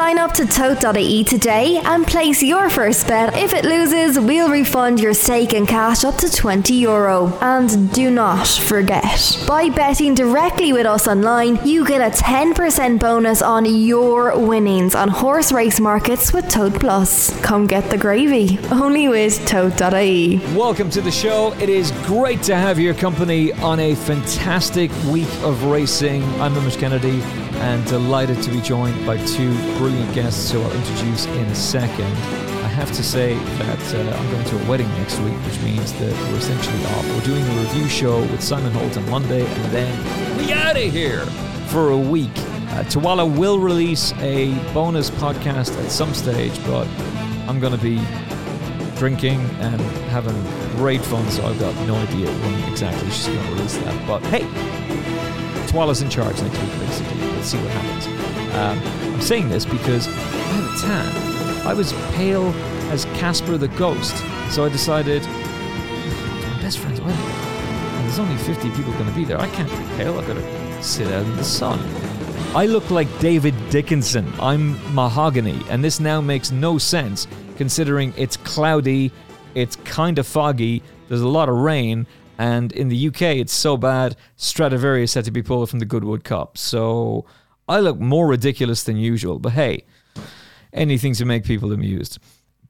Sign 0.00 0.18
up 0.18 0.32
to 0.32 0.46
tote.ie 0.46 1.24
today 1.24 1.76
and 1.84 2.06
place 2.06 2.42
your 2.42 2.70
first 2.70 3.06
bet. 3.06 3.36
If 3.36 3.52
it 3.52 3.66
loses, 3.66 4.18
we'll 4.18 4.48
refund 4.48 4.98
your 4.98 5.12
stake 5.12 5.52
in 5.52 5.66
cash 5.66 6.04
up 6.04 6.16
to 6.16 6.32
20 6.32 6.72
euro. 6.72 7.26
And 7.42 7.92
do 7.92 8.10
not 8.10 8.48
forget, 8.48 9.44
by 9.46 9.68
betting 9.68 10.14
directly 10.14 10.72
with 10.72 10.86
us 10.86 11.06
online, 11.06 11.58
you 11.66 11.86
get 11.86 12.00
a 12.00 12.16
10% 12.16 12.98
bonus 12.98 13.42
on 13.42 13.66
your 13.66 14.38
winnings 14.38 14.94
on 14.94 15.10
horse 15.10 15.52
race 15.52 15.78
markets 15.78 16.32
with 16.32 16.48
Tote 16.48 16.80
Plus. 16.80 17.38
Come 17.42 17.66
get 17.66 17.90
the 17.90 17.98
gravy, 17.98 18.58
only 18.70 19.06
with 19.06 19.44
tote.ie. 19.46 20.38
Welcome 20.56 20.88
to 20.92 21.02
the 21.02 21.10
show. 21.10 21.52
It 21.60 21.68
is 21.68 21.90
great 22.06 22.42
to 22.44 22.56
have 22.56 22.78
your 22.78 22.94
company 22.94 23.52
on 23.52 23.78
a 23.78 23.94
fantastic 23.96 24.90
week 25.12 25.28
of 25.42 25.64
racing. 25.64 26.22
I'm 26.40 26.56
Emmet 26.56 26.78
Kennedy 26.78 27.22
and 27.60 27.84
delighted 27.86 28.42
to 28.42 28.50
be 28.50 28.60
joined 28.60 29.04
by 29.06 29.16
two 29.26 29.52
brilliant 29.76 30.12
guests 30.14 30.50
who 30.50 30.60
I'll 30.60 30.72
introduce 30.72 31.26
in 31.26 31.44
a 31.44 31.54
second. 31.54 32.06
I 32.64 32.72
have 32.72 32.90
to 32.92 33.02
say 33.02 33.34
that 33.34 33.94
uh, 33.94 34.16
I'm 34.16 34.30
going 34.30 34.44
to 34.46 34.64
a 34.64 34.68
wedding 34.68 34.88
next 34.94 35.18
week, 35.20 35.34
which 35.44 35.60
means 35.60 35.92
that 35.94 36.12
we're 36.30 36.38
essentially 36.38 36.84
off. 36.86 37.06
We're 37.08 37.24
doing 37.24 37.44
a 37.44 37.60
review 37.60 37.88
show 37.88 38.20
with 38.20 38.42
Simon 38.42 38.72
Holt 38.72 38.96
on 38.96 39.08
Monday, 39.10 39.44
and 39.44 39.72
then 39.72 40.38
we 40.38 40.52
out 40.52 40.76
of 40.76 40.90
here 40.90 41.26
for 41.68 41.90
a 41.90 41.98
week. 41.98 42.30
Uh, 42.36 42.84
Tawala 42.84 43.38
will 43.38 43.58
release 43.58 44.12
a 44.18 44.54
bonus 44.72 45.10
podcast 45.10 45.76
at 45.84 45.90
some 45.90 46.14
stage, 46.14 46.56
but 46.64 46.86
I'm 47.48 47.60
going 47.60 47.76
to 47.76 47.82
be 47.82 48.00
drinking 48.96 49.40
and 49.60 49.80
having 50.08 50.40
great 50.76 51.02
fun, 51.02 51.28
so 51.30 51.44
I've 51.44 51.58
got 51.58 51.74
no 51.86 51.94
idea 51.96 52.26
when 52.26 52.70
exactly 52.70 53.10
she's 53.10 53.26
going 53.26 53.44
to 53.44 53.52
release 53.54 53.76
that. 53.78 54.06
But 54.06 54.22
hey, 54.26 54.42
Twala's 55.66 56.00
in 56.00 56.08
charge 56.08 56.40
next 56.40 56.58
week, 56.58 56.78
basically. 56.78 57.19
See 57.42 57.56
what 57.58 57.70
happens. 57.70 58.06
Um, 58.54 59.14
I'm 59.14 59.20
saying 59.20 59.48
this 59.48 59.64
because 59.64 60.06
I 60.08 60.10
had 60.10 60.64
a 60.64 60.80
tan. 60.80 61.66
I 61.66 61.72
was 61.72 61.92
pale 62.14 62.48
as 62.90 63.06
Casper 63.16 63.56
the 63.56 63.68
Ghost, 63.68 64.16
so 64.52 64.64
I 64.64 64.68
decided, 64.68 65.22
my 65.22 66.58
best 66.60 66.78
friend's 66.78 67.00
wedding, 67.00 67.18
and 67.18 68.06
there's 68.06 68.18
only 68.18 68.36
50 68.36 68.70
people 68.72 68.92
going 68.92 69.06
to 69.06 69.14
be 69.14 69.24
there. 69.24 69.40
I 69.40 69.48
can't 69.48 69.70
be 69.70 69.96
pale. 69.96 70.18
I've 70.18 70.26
got 70.26 70.34
to 70.34 70.82
sit 70.82 71.06
out 71.12 71.24
in 71.24 71.36
the 71.36 71.44
sun. 71.44 71.78
I 72.54 72.66
look 72.66 72.90
like 72.90 73.06
David 73.20 73.54
Dickinson. 73.70 74.30
I'm 74.40 74.72
mahogany, 74.94 75.62
and 75.70 75.82
this 75.82 75.98
now 75.98 76.20
makes 76.20 76.50
no 76.50 76.78
sense 76.78 77.26
considering 77.56 78.12
it's 78.16 78.36
cloudy, 78.38 79.12
it's 79.54 79.76
kind 79.76 80.18
of 80.18 80.26
foggy, 80.26 80.82
there's 81.08 81.20
a 81.20 81.28
lot 81.28 81.48
of 81.48 81.56
rain, 81.56 82.06
and 82.40 82.72
in 82.72 82.88
the 82.88 83.08
UK 83.08 83.20
it's 83.36 83.52
so 83.52 83.76
bad, 83.76 84.16
Stradivarius 84.36 85.12
had 85.12 85.26
to 85.26 85.30
be 85.30 85.42
pulled 85.42 85.68
from 85.68 85.78
the 85.78 85.84
Goodwood 85.84 86.24
Cup. 86.24 86.56
So 86.56 87.26
I 87.68 87.80
look 87.80 88.00
more 88.00 88.26
ridiculous 88.26 88.82
than 88.82 88.96
usual, 88.96 89.38
but 89.38 89.52
hey, 89.52 89.84
anything 90.72 91.12
to 91.14 91.26
make 91.26 91.44
people 91.44 91.70
amused. 91.70 92.18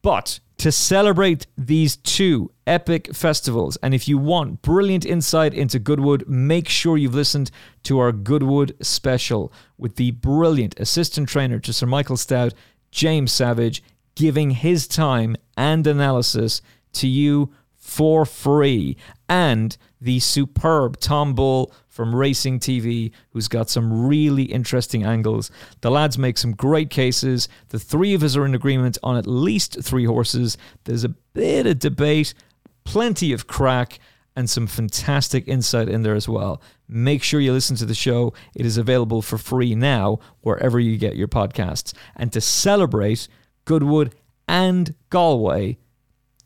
But 0.02 0.41
to 0.58 0.72
celebrate 0.72 1.46
these 1.56 1.94
two 1.94 2.50
epic 2.66 3.14
festivals, 3.14 3.78
and 3.80 3.94
if 3.94 4.08
you 4.08 4.18
want 4.18 4.60
brilliant 4.60 5.06
insight 5.06 5.54
into 5.54 5.78
Goodwood, 5.78 6.26
make 6.26 6.68
sure 6.68 6.98
you've 6.98 7.14
listened 7.14 7.52
to 7.84 8.00
our 8.00 8.10
Goodwood 8.10 8.74
special 8.82 9.52
with 9.78 9.94
the 9.94 10.10
brilliant 10.10 10.80
assistant 10.80 11.28
trainer 11.28 11.60
to 11.60 11.72
Sir 11.72 11.86
Michael 11.86 12.16
Stoute, 12.16 12.54
James 12.91 13.30
Savage, 13.30 13.84
giving 14.16 14.50
his 14.50 14.88
time 14.88 15.36
and 15.56 15.86
analysis 15.86 16.60
to 16.94 17.06
you 17.06 17.52
for 17.91 18.24
free. 18.24 18.96
And 19.31 19.77
the 20.00 20.19
superb 20.19 20.98
Tom 20.98 21.34
Bull 21.34 21.73
from 21.86 22.17
Racing 22.17 22.59
TV, 22.59 23.12
who's 23.31 23.47
got 23.47 23.70
some 23.70 24.09
really 24.09 24.42
interesting 24.42 25.05
angles. 25.05 25.53
The 25.83 25.91
lads 25.91 26.19
make 26.19 26.37
some 26.37 26.53
great 26.53 26.91
cases. 26.91 27.48
The 27.69 27.78
three 27.78 28.12
of 28.12 28.25
us 28.25 28.34
are 28.34 28.45
in 28.45 28.56
agreement 28.56 28.98
on 29.05 29.17
at 29.17 29.28
least 29.28 29.83
three 29.83 30.05
horses. 30.05 30.59
There's 30.83 31.05
a 31.05 31.11
bit 31.11 31.67
of 31.67 31.78
debate, 31.78 32.34
plenty 32.83 33.32
of 33.32 33.47
crack, 33.47 34.00
and 34.34 34.50
some 34.50 34.66
fantastic 34.66 35.47
insight 35.47 35.88
in 35.88 36.03
there 36.03 36.16
as 36.16 36.28
well. 36.28 36.60
Make 36.88 37.22
sure 37.22 37.41
you 37.41 37.53
listen 37.53 37.77
to 37.77 37.87
the 37.87 37.94
show. 37.94 38.33
It 38.56 38.66
is 38.66 38.78
available 38.78 39.22
for 39.22 39.38
free 39.38 39.77
now, 39.77 40.19
wherever 40.41 40.81
you 40.81 40.97
get 40.97 41.15
your 41.15 41.28
podcasts. 41.28 41.93
And 42.16 42.33
to 42.33 42.41
celebrate 42.41 43.28
Goodwood 43.65 44.12
and 44.49 44.97
Galway, 45.09 45.78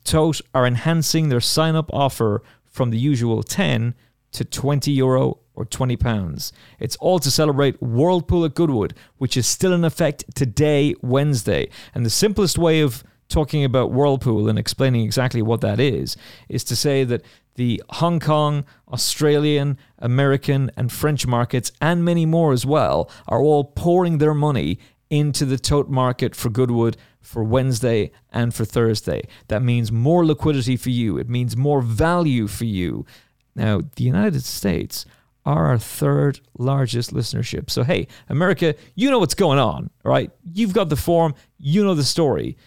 Tote 0.05 0.39
are 0.53 0.67
enhancing 0.67 1.29
their 1.29 1.41
sign 1.41 1.75
up 1.75 1.89
offer 1.91 2.43
from 2.75 2.89
the 2.89 2.97
usual 2.97 3.41
10 3.41 3.95
to 4.33 4.43
20 4.43 4.91
euro 4.91 5.39
or 5.53 5.63
20 5.63 5.95
pounds. 5.95 6.51
It's 6.77 6.97
all 6.97 7.19
to 7.19 7.31
celebrate 7.31 7.81
Whirlpool 7.81 8.43
at 8.43 8.53
Goodwood, 8.53 8.93
which 9.17 9.37
is 9.37 9.47
still 9.47 9.71
in 9.71 9.85
effect 9.85 10.25
today, 10.35 10.93
Wednesday. 11.01 11.69
And 11.93 12.05
the 12.05 12.09
simplest 12.09 12.57
way 12.57 12.81
of 12.81 13.01
talking 13.29 13.63
about 13.63 13.93
Whirlpool 13.93 14.49
and 14.49 14.59
explaining 14.59 15.05
exactly 15.05 15.41
what 15.41 15.61
that 15.61 15.79
is 15.79 16.17
is 16.49 16.65
to 16.65 16.75
say 16.75 17.05
that 17.05 17.23
the 17.55 17.81
Hong 17.91 18.19
Kong, 18.19 18.65
Australian, 18.91 19.77
American, 19.99 20.69
and 20.75 20.91
French 20.91 21.25
markets, 21.25 21.71
and 21.79 22.03
many 22.03 22.25
more 22.25 22.51
as 22.51 22.65
well, 22.65 23.09
are 23.29 23.39
all 23.39 23.63
pouring 23.63 24.17
their 24.17 24.33
money 24.33 24.79
into 25.09 25.45
the 25.45 25.57
tote 25.57 25.87
market 25.87 26.35
for 26.35 26.49
Goodwood 26.49 26.97
for 27.25 27.43
Wednesday 27.43 28.11
and 28.31 28.53
for 28.53 28.65
Thursday. 28.65 29.27
That 29.47 29.61
means 29.61 29.91
more 29.91 30.25
liquidity 30.25 30.77
for 30.77 30.91
you, 30.91 31.17
it 31.17 31.29
means 31.29 31.57
more 31.57 31.81
value 31.81 32.47
for 32.47 32.65
you. 32.65 33.05
Now, 33.55 33.81
the 33.95 34.03
United 34.03 34.43
States 34.43 35.05
are 35.45 35.67
our 35.67 35.77
third 35.77 36.39
largest 36.57 37.13
listenership. 37.13 37.69
So, 37.69 37.83
hey, 37.83 38.07
America, 38.29 38.75
you 38.95 39.09
know 39.09 39.19
what's 39.19 39.35
going 39.35 39.59
on, 39.59 39.89
right? 40.03 40.31
You've 40.43 40.73
got 40.73 40.89
the 40.89 40.95
form, 40.95 41.35
you 41.57 41.83
know 41.83 41.93
the 41.93 42.03
story. 42.03 42.57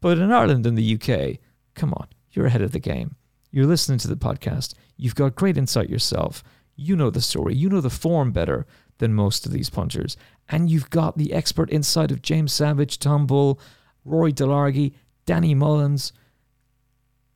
But 0.00 0.18
in 0.18 0.30
Ireland 0.30 0.66
and 0.66 0.76
the 0.76 0.94
UK, 0.94 1.38
come 1.74 1.92
on, 1.94 2.06
you're 2.32 2.46
ahead 2.46 2.62
of 2.62 2.72
the 2.72 2.78
game. 2.80 3.16
You're 3.50 3.66
listening 3.66 3.98
to 3.98 4.08
the 4.08 4.16
podcast. 4.16 4.74
You've 4.96 5.14
got 5.14 5.34
great 5.34 5.56
insight 5.56 5.88
yourself. 5.88 6.44
You 6.76 6.96
know 6.96 7.10
the 7.10 7.20
story. 7.20 7.54
You 7.54 7.68
know 7.68 7.80
the 7.80 7.90
form 7.90 8.32
better 8.32 8.66
than 9.00 9.12
most 9.12 9.44
of 9.44 9.52
these 9.52 9.68
punters. 9.68 10.16
And 10.48 10.70
you've 10.70 10.90
got 10.90 11.18
the 11.18 11.32
expert 11.32 11.72
insight 11.72 12.12
of 12.12 12.22
James 12.22 12.52
Savage, 12.52 12.98
Tom 12.98 13.26
Bull, 13.26 13.60
Rory 14.04 14.32
Delargy, 14.32 14.94
Danny 15.26 15.54
Mullins. 15.54 16.12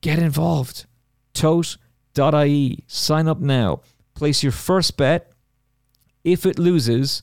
Get 0.01 0.19
involved. 0.19 0.87
Tote.ie. 1.33 2.85
Sign 2.87 3.29
up 3.29 3.41
now. 3.41 3.81
Place 4.15 4.43
your 4.43 4.53
first 4.53 4.97
bet. 4.97 5.33
If 6.23 6.47
it 6.47 6.59
loses, 6.59 7.23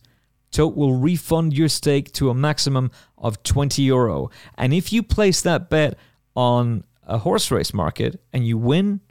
Tote 0.51 0.75
will 0.75 0.93
refund 0.93 1.53
your 1.53 1.69
stake 1.69 2.11
to 2.13 2.29
a 2.29 2.35
maximum 2.35 2.91
of 3.17 3.41
20 3.43 3.81
euro. 3.83 4.29
And 4.57 4.73
if 4.73 4.91
you 4.91 5.01
place 5.01 5.41
that 5.41 5.69
bet 5.69 5.97
on 6.35 6.83
a 7.03 7.19
horse 7.19 7.51
race 7.51 7.73
market 7.73 8.21
and 8.33 8.45
you 8.45 8.57
win, 8.57 9.01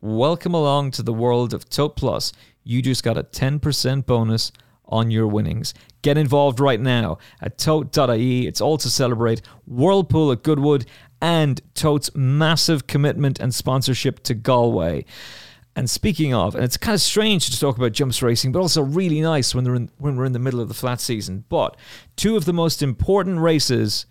welcome 0.00 0.54
along 0.54 0.90
to 0.92 1.02
the 1.02 1.12
world 1.12 1.54
of 1.54 1.68
Tote 1.68 1.96
Plus. 1.96 2.32
You 2.64 2.82
just 2.82 3.02
got 3.02 3.16
a 3.16 3.22
10% 3.24 4.06
bonus 4.06 4.52
on 4.86 5.10
your 5.10 5.26
winnings. 5.26 5.74
Get 6.02 6.18
involved 6.18 6.60
right 6.60 6.80
now 6.80 7.18
at 7.40 7.58
tote.ie. 7.58 8.46
It's 8.46 8.60
all 8.60 8.78
to 8.78 8.90
celebrate 8.90 9.42
Whirlpool 9.66 10.32
at 10.32 10.42
Goodwood 10.42 10.86
and 11.20 11.60
Tote's 11.74 12.10
massive 12.14 12.86
commitment 12.86 13.40
and 13.40 13.54
sponsorship 13.54 14.22
to 14.24 14.34
Galway. 14.34 15.04
And 15.74 15.88
speaking 15.88 16.34
of, 16.34 16.54
and 16.54 16.64
it's 16.64 16.76
kind 16.76 16.94
of 16.94 17.00
strange 17.00 17.48
to 17.48 17.58
talk 17.58 17.78
about 17.78 17.92
jumps 17.92 18.22
racing, 18.22 18.52
but 18.52 18.58
also 18.60 18.82
really 18.82 19.22
nice 19.22 19.54
when, 19.54 19.64
they're 19.64 19.74
in, 19.74 19.90
when 19.96 20.16
we're 20.16 20.26
in 20.26 20.32
the 20.32 20.38
middle 20.38 20.60
of 20.60 20.68
the 20.68 20.74
flat 20.74 21.00
season. 21.00 21.44
But 21.48 21.76
two 22.16 22.36
of 22.36 22.44
the 22.44 22.52
most 22.52 22.82
important 22.82 23.38
races 23.38 24.04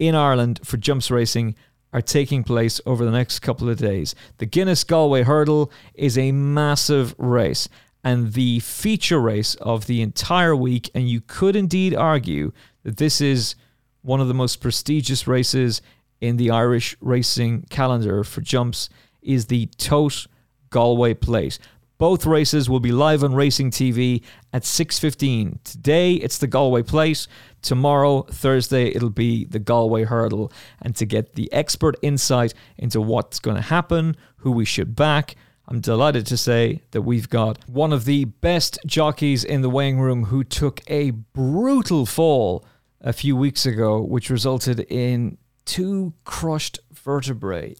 in 0.00 0.16
Ireland 0.16 0.60
for 0.64 0.76
jumps 0.76 1.10
racing 1.10 1.54
are 1.92 2.02
taking 2.02 2.42
place 2.42 2.80
over 2.84 3.04
the 3.04 3.12
next 3.12 3.38
couple 3.38 3.68
of 3.68 3.78
days. 3.78 4.16
The 4.38 4.46
Guinness 4.46 4.82
Galway 4.82 5.22
Hurdle 5.22 5.70
is 5.94 6.18
a 6.18 6.32
massive 6.32 7.14
race 7.18 7.68
and 8.04 8.34
the 8.34 8.60
feature 8.60 9.20
race 9.20 9.54
of 9.56 9.86
the 9.86 10.02
entire 10.02 10.54
week. 10.54 10.90
And 10.94 11.08
you 11.08 11.22
could 11.22 11.56
indeed 11.56 11.94
argue 11.94 12.52
that 12.82 12.98
this 12.98 13.20
is 13.20 13.56
one 14.02 14.20
of 14.20 14.28
the 14.28 14.34
most 14.34 14.60
prestigious 14.60 15.26
races 15.26 15.80
in 16.20 16.36
the 16.36 16.50
Irish 16.50 16.96
racing 17.00 17.66
calendar 17.70 18.22
for 18.22 18.42
jumps 18.42 18.90
is 19.22 19.46
the 19.46 19.66
Tote 19.78 20.26
Galway 20.70 21.14
Plate. 21.14 21.58
Both 21.96 22.26
races 22.26 22.68
will 22.68 22.80
be 22.80 22.92
live 22.92 23.24
on 23.24 23.34
Racing 23.34 23.70
TV 23.70 24.22
at 24.52 24.64
6:15. 24.64 25.60
Today 25.64 26.14
it's 26.14 26.38
the 26.38 26.46
Galway 26.46 26.82
Plate. 26.82 27.26
Tomorrow, 27.62 28.22
Thursday, 28.22 28.88
it'll 28.88 29.08
be 29.08 29.44
the 29.46 29.58
Galway 29.58 30.04
Hurdle. 30.04 30.52
And 30.82 30.94
to 30.96 31.06
get 31.06 31.34
the 31.34 31.50
expert 31.52 31.96
insight 32.02 32.52
into 32.76 33.00
what's 33.00 33.38
going 33.38 33.56
to 33.56 33.62
happen, 33.62 34.16
who 34.38 34.50
we 34.50 34.66
should 34.66 34.94
back, 34.94 35.36
I'm 35.66 35.80
delighted 35.80 36.26
to 36.26 36.36
say 36.36 36.82
that 36.90 37.02
we've 37.02 37.28
got 37.28 37.58
one 37.68 37.92
of 37.92 38.04
the 38.04 38.26
best 38.26 38.78
jockeys 38.84 39.44
in 39.44 39.62
the 39.62 39.70
weighing 39.70 39.98
room 39.98 40.24
who 40.24 40.44
took 40.44 40.80
a 40.88 41.10
brutal 41.10 42.04
fall 42.04 42.64
a 43.00 43.12
few 43.12 43.34
weeks 43.34 43.64
ago, 43.64 44.00
which 44.00 44.30
resulted 44.30 44.80
in 44.90 45.38
two 45.64 46.12
crushed 46.24 46.80
vertebrae. 46.92 47.74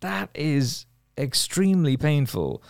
That 0.00 0.30
is 0.34 0.86
extremely 1.16 1.96
painful. 1.96 2.62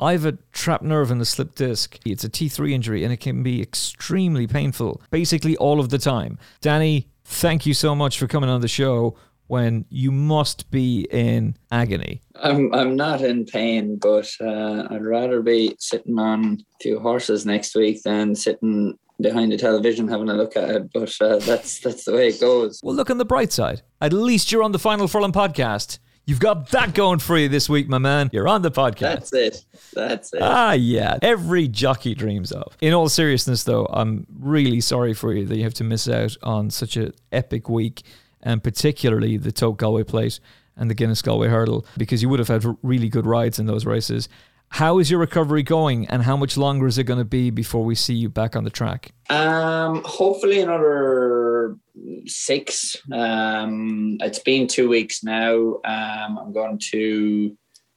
I 0.00 0.12
have 0.12 0.24
a 0.24 0.38
trapped 0.52 0.82
nerve 0.82 1.10
in 1.10 1.18
the 1.18 1.24
slip 1.24 1.54
disc. 1.54 1.98
It's 2.04 2.24
a 2.24 2.30
T3 2.30 2.72
injury 2.72 3.04
and 3.04 3.12
it 3.12 3.18
can 3.18 3.42
be 3.42 3.60
extremely 3.60 4.46
painful, 4.46 5.02
basically 5.10 5.56
all 5.58 5.80
of 5.80 5.90
the 5.90 5.98
time. 5.98 6.38
Danny, 6.60 7.08
thank 7.24 7.66
you 7.66 7.74
so 7.74 7.94
much 7.94 8.18
for 8.18 8.26
coming 8.26 8.50
on 8.50 8.62
the 8.62 8.68
show 8.68 9.16
when 9.52 9.84
you 9.90 10.10
must 10.10 10.70
be 10.70 11.06
in 11.10 11.54
agony. 11.70 12.22
I'm 12.36 12.74
I'm 12.74 12.96
not 12.96 13.20
in 13.20 13.44
pain, 13.44 13.98
but 13.98 14.26
uh, 14.40 14.88
I'd 14.88 15.04
rather 15.04 15.42
be 15.42 15.76
sitting 15.78 16.18
on 16.18 16.64
two 16.80 16.98
horses 16.98 17.44
next 17.44 17.74
week 17.74 18.02
than 18.02 18.34
sitting 18.34 18.98
behind 19.20 19.52
the 19.52 19.58
television 19.58 20.08
having 20.08 20.30
a 20.30 20.32
look 20.32 20.56
at 20.56 20.70
it. 20.70 20.90
But 20.94 21.14
uh, 21.20 21.36
that's 21.40 21.80
that's 21.80 22.06
the 22.06 22.14
way 22.14 22.28
it 22.28 22.40
goes. 22.40 22.80
Well, 22.82 22.94
look 22.94 23.10
on 23.10 23.18
the 23.18 23.26
bright 23.26 23.52
side. 23.52 23.82
At 24.00 24.14
least 24.14 24.50
you're 24.50 24.62
on 24.62 24.72
the 24.72 24.78
Final 24.78 25.06
Furlong 25.06 25.32
podcast. 25.32 25.98
You've 26.24 26.40
got 26.40 26.70
that 26.70 26.94
going 26.94 27.18
for 27.18 27.36
you 27.36 27.50
this 27.50 27.68
week, 27.68 27.88
my 27.88 27.98
man. 27.98 28.30
You're 28.32 28.48
on 28.48 28.62
the 28.62 28.70
podcast. 28.70 29.00
That's 29.00 29.32
it. 29.34 29.64
That's 29.92 30.32
it. 30.32 30.40
Ah, 30.40 30.72
yeah. 30.72 31.18
Every 31.20 31.66
jockey 31.66 32.14
dreams 32.14 32.52
of. 32.52 32.76
In 32.80 32.94
all 32.94 33.08
seriousness, 33.08 33.64
though, 33.64 33.86
I'm 33.92 34.26
really 34.38 34.80
sorry 34.80 35.14
for 35.14 35.34
you 35.34 35.44
that 35.46 35.56
you 35.56 35.64
have 35.64 35.74
to 35.74 35.84
miss 35.84 36.08
out 36.08 36.36
on 36.44 36.70
such 36.70 36.96
an 36.96 37.12
epic 37.32 37.68
week, 37.68 38.02
and 38.42 38.62
particularly 38.62 39.36
the 39.36 39.52
Tote 39.52 39.76
Galway 39.76 40.04
Plate 40.04 40.40
and 40.76 40.88
the 40.90 40.94
Guinness 40.94 41.22
Galway 41.22 41.48
Hurdle, 41.48 41.86
because 41.96 42.22
you 42.22 42.28
would 42.28 42.38
have 42.38 42.48
had 42.48 42.64
really 42.82 43.08
good 43.08 43.26
rides 43.26 43.58
in 43.58 43.66
those 43.66 43.84
races. 43.84 44.28
How 44.68 44.98
is 44.98 45.10
your 45.10 45.20
recovery 45.20 45.62
going, 45.62 46.06
and 46.06 46.22
how 46.22 46.34
much 46.34 46.56
longer 46.56 46.86
is 46.86 46.96
it 46.96 47.04
going 47.04 47.18
to 47.18 47.26
be 47.26 47.50
before 47.50 47.84
we 47.84 47.94
see 47.94 48.14
you 48.14 48.30
back 48.30 48.56
on 48.56 48.64
the 48.64 48.70
track? 48.70 49.12
Um, 49.28 50.02
hopefully 50.02 50.60
another 50.60 51.76
six. 52.24 52.96
Um, 53.12 54.16
it's 54.20 54.38
been 54.38 54.66
two 54.66 54.88
weeks 54.88 55.22
now. 55.22 55.74
Um, 55.84 56.38
I'm 56.38 56.52
going 56.54 56.78
to 56.90 57.54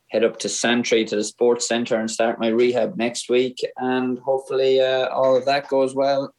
head 0.10 0.26
up 0.26 0.38
to 0.40 0.50
Santry 0.50 1.06
to 1.06 1.16
the 1.16 1.24
sports 1.24 1.66
centre 1.66 1.96
and 1.96 2.12
start 2.12 2.42
my 2.42 2.50
rehab 2.50 2.98
next 2.98 3.30
week, 3.30 3.58
and 3.78 4.20
hopefully 4.20 4.82
uh, 4.82 5.08
all 5.08 5.38
of 5.38 5.46
that 5.46 5.70
goes 5.70 5.96
well. 5.96 6.34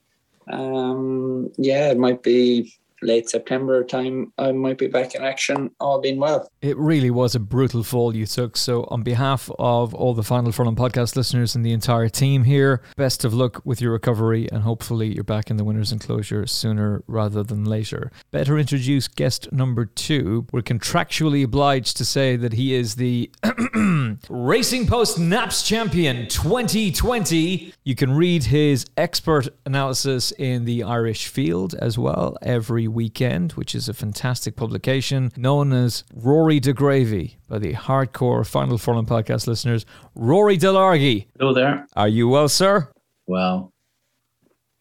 Um, 0.53 1.51
yeah, 1.57 1.91
it 1.91 1.97
might 1.97 2.23
be 2.23 2.75
late 3.03 3.29
September 3.29 3.85
time, 3.85 4.33
I 4.39 4.53
might 4.53 4.79
be 4.79 4.87
back 4.87 5.15
in 5.15 5.23
action, 5.23 5.71
all 5.81 6.01
being 6.01 6.19
well. 6.19 6.49
It 6.63 6.77
really 6.77 7.11
was 7.11 7.35
a 7.35 7.41
brutal 7.41 7.83
fall 7.83 8.15
you 8.15 8.27
took. 8.27 8.57
So, 8.57 8.85
on 8.85 9.03
behalf 9.03 9.51
of 9.59 9.95
all 9.95 10.15
the 10.15 10.23
Final 10.23 10.53
Furlong 10.53 10.77
podcast 10.77 11.17
listeners 11.17 11.55
and 11.55 11.65
the 11.65 11.73
entire 11.73 12.09
team 12.09 12.45
here, 12.45 12.83
best 12.97 13.25
of 13.25 13.35
luck 13.35 13.61
with 13.65 13.81
your 13.81 13.93
recovery, 13.93 14.49
and 14.51 14.63
hopefully 14.63 15.15
you're 15.15 15.25
back 15.25 15.51
in 15.51 15.57
the 15.57 15.65
winner's 15.65 15.93
enclosure 15.93 16.47
sooner 16.47 17.03
rather 17.07 17.43
than 17.43 17.65
later. 17.65 18.11
Better 18.31 18.59
introduce 18.59 19.09
guest 19.09 19.53
number 19.53 19.85
two. 19.85 20.47
We're 20.53 20.63
contractually 20.63 21.45
obliged 21.45 21.97
to 21.99 22.05
say 22.05 22.37
that 22.37 22.55
he 22.55 22.75
is 22.75 22.97
the 22.97 23.31
Racing 24.29 24.87
Post 24.87 25.19
Naps 25.19 25.63
Champion 25.63 26.29
2020. 26.29 27.73
You 27.85 27.95
can 27.95 28.13
read 28.13 28.45
his 28.45 28.87
expert 28.97 29.49
analysis 29.65 30.33
in 30.33 30.65
the 30.65 30.83
Irish 30.83 31.27
Field 31.29 31.75
as 31.75 31.99
well 31.99 32.37
every 32.43 32.86
weekend, 32.89 33.53
which 33.53 33.75
is 33.75 33.89
a 33.89 33.95
fantastic 33.95 34.57
publication 34.57 35.33
known 35.37 35.73
as 35.73 36.05
Rory 36.15 36.61
de 36.61 36.73
Gravy 36.73 37.39
by 37.49 37.59
the 37.59 37.75
hardcore 37.75 38.47
Final 38.47 38.79
Furlong 38.79 39.07
podcast 39.07 39.47
listeners. 39.47 39.87
Rory 40.15 40.59
Delargy. 40.59 41.27
Hello 41.39 41.53
there. 41.53 41.87
Are 41.95 42.09
you 42.09 42.29
well, 42.29 42.49
sir? 42.49 42.91
Well, 43.27 43.73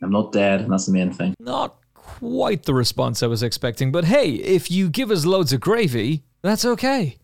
I'm 0.01 0.11
not 0.11 0.31
dead, 0.31 0.67
that's 0.69 0.85
the 0.85 0.91
main 0.93 1.11
thing. 1.11 1.33
Not 1.39 1.77
quite 1.93 2.63
the 2.63 2.73
response 2.73 3.23
I 3.23 3.27
was 3.27 3.43
expecting, 3.43 3.91
but 3.91 4.05
hey, 4.05 4.31
if 4.31 4.69
you 4.69 4.89
give 4.89 5.11
us 5.11 5.25
loads 5.25 5.51
of 5.53 5.59
gravy, 5.59 6.23
that's 6.41 6.65
okay. 6.65 7.17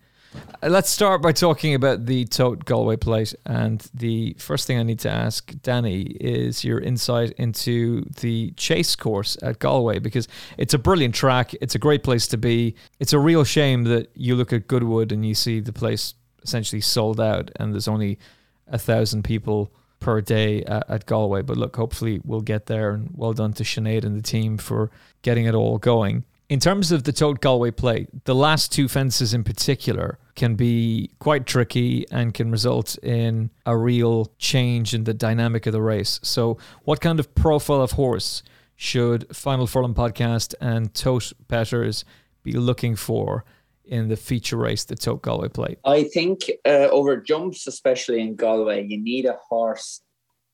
Let's 0.64 0.90
start 0.90 1.22
by 1.22 1.32
talking 1.32 1.74
about 1.74 2.06
the 2.06 2.26
Tote 2.26 2.66
Galway 2.66 2.96
plate. 2.96 3.34
And 3.46 3.86
the 3.94 4.36
first 4.38 4.68
thing 4.68 4.78
I 4.78 4.84
need 4.84 5.00
to 5.00 5.10
ask 5.10 5.52
Danny 5.64 6.02
is 6.02 6.64
your 6.64 6.80
insight 6.80 7.32
into 7.40 8.04
the 8.22 8.52
chase 8.52 8.96
course 8.96 9.38
at 9.42 9.60
Galway 9.60 10.00
because 10.00 10.28
it's 10.58 10.74
a 10.74 10.78
brilliant 10.78 11.16
track. 11.16 11.54
It's 11.62 11.76
a 11.76 11.80
great 11.80 12.04
place 12.04 12.28
to 12.28 12.38
be. 12.38 12.76
It's 13.00 13.12
a 13.12 13.20
real 13.20 13.44
shame 13.44 13.86
that 13.86 14.12
you 14.14 14.36
look 14.36 14.54
at 14.54 14.68
Goodwood 14.68 15.12
and 15.12 15.26
you 15.26 15.34
see 15.34 15.60
the 15.60 15.74
place 15.74 16.14
essentially 16.44 16.82
sold 16.82 17.20
out 17.20 17.52
and 17.58 17.74
there's 17.74 17.88
only 17.88 18.20
a 18.68 18.78
thousand 18.78 19.24
people 19.24 19.72
per 20.00 20.22
day 20.22 20.64
at, 20.64 20.90
at 20.90 21.06
Galway. 21.08 21.42
But 21.42 21.58
look, 21.58 21.76
hopefully 21.76 22.22
we'll 22.24 22.42
get 22.42 22.68
there. 22.68 22.92
And 22.92 23.10
well 23.16 23.34
done 23.34 23.54
to 23.54 23.64
Sinead 23.64 24.06
and 24.06 24.16
the 24.16 24.22
team 24.22 24.58
for 24.58 24.92
getting 25.24 25.46
it 25.46 25.56
all 25.56 25.78
going. 25.78 26.24
In 26.52 26.60
terms 26.60 26.92
of 26.92 27.06
the 27.06 27.14
Tote 27.14 27.40
Galway 27.40 27.72
plate, 27.72 28.10
the 28.26 28.36
last 28.36 28.74
two 28.74 28.90
fences 28.90 29.34
in 29.34 29.42
particular 29.42 30.20
can 30.36 30.56
be 30.56 31.10
quite 31.18 31.46
tricky 31.46 32.06
and 32.12 32.34
can 32.34 32.52
result 32.52 32.98
in 32.98 33.52
a 33.66 33.78
real 33.78 34.34
change 34.38 34.94
in 34.94 35.06
the 35.06 35.14
dynamic 35.14 35.66
of 35.66 35.72
the 35.72 35.82
race. 35.82 36.20
So, 36.24 36.58
what 36.84 37.00
kind 37.00 37.22
of 37.22 37.34
profile 37.36 37.82
of 37.82 37.92
horse 37.92 38.44
should 38.76 39.34
Final 39.34 39.66
Furlong 39.66 39.94
podcast 39.94 40.54
and 40.60 40.94
Tote 40.94 41.32
Betters 41.48 42.04
be 42.44 42.52
looking 42.52 42.98
for 42.98 43.46
in 43.86 44.10
the 44.10 44.18
feature 44.18 44.58
race, 44.58 44.84
the 44.84 44.96
Tote 44.96 45.22
Galway 45.22 45.48
plate? 45.48 45.80
I 45.86 46.04
think 46.04 46.52
uh, 46.66 46.90
over 46.92 47.16
jumps, 47.16 47.66
especially 47.66 48.20
in 48.20 48.36
Galway, 48.36 48.86
you 48.86 49.02
need 49.02 49.26
a 49.26 49.40
horse 49.48 50.02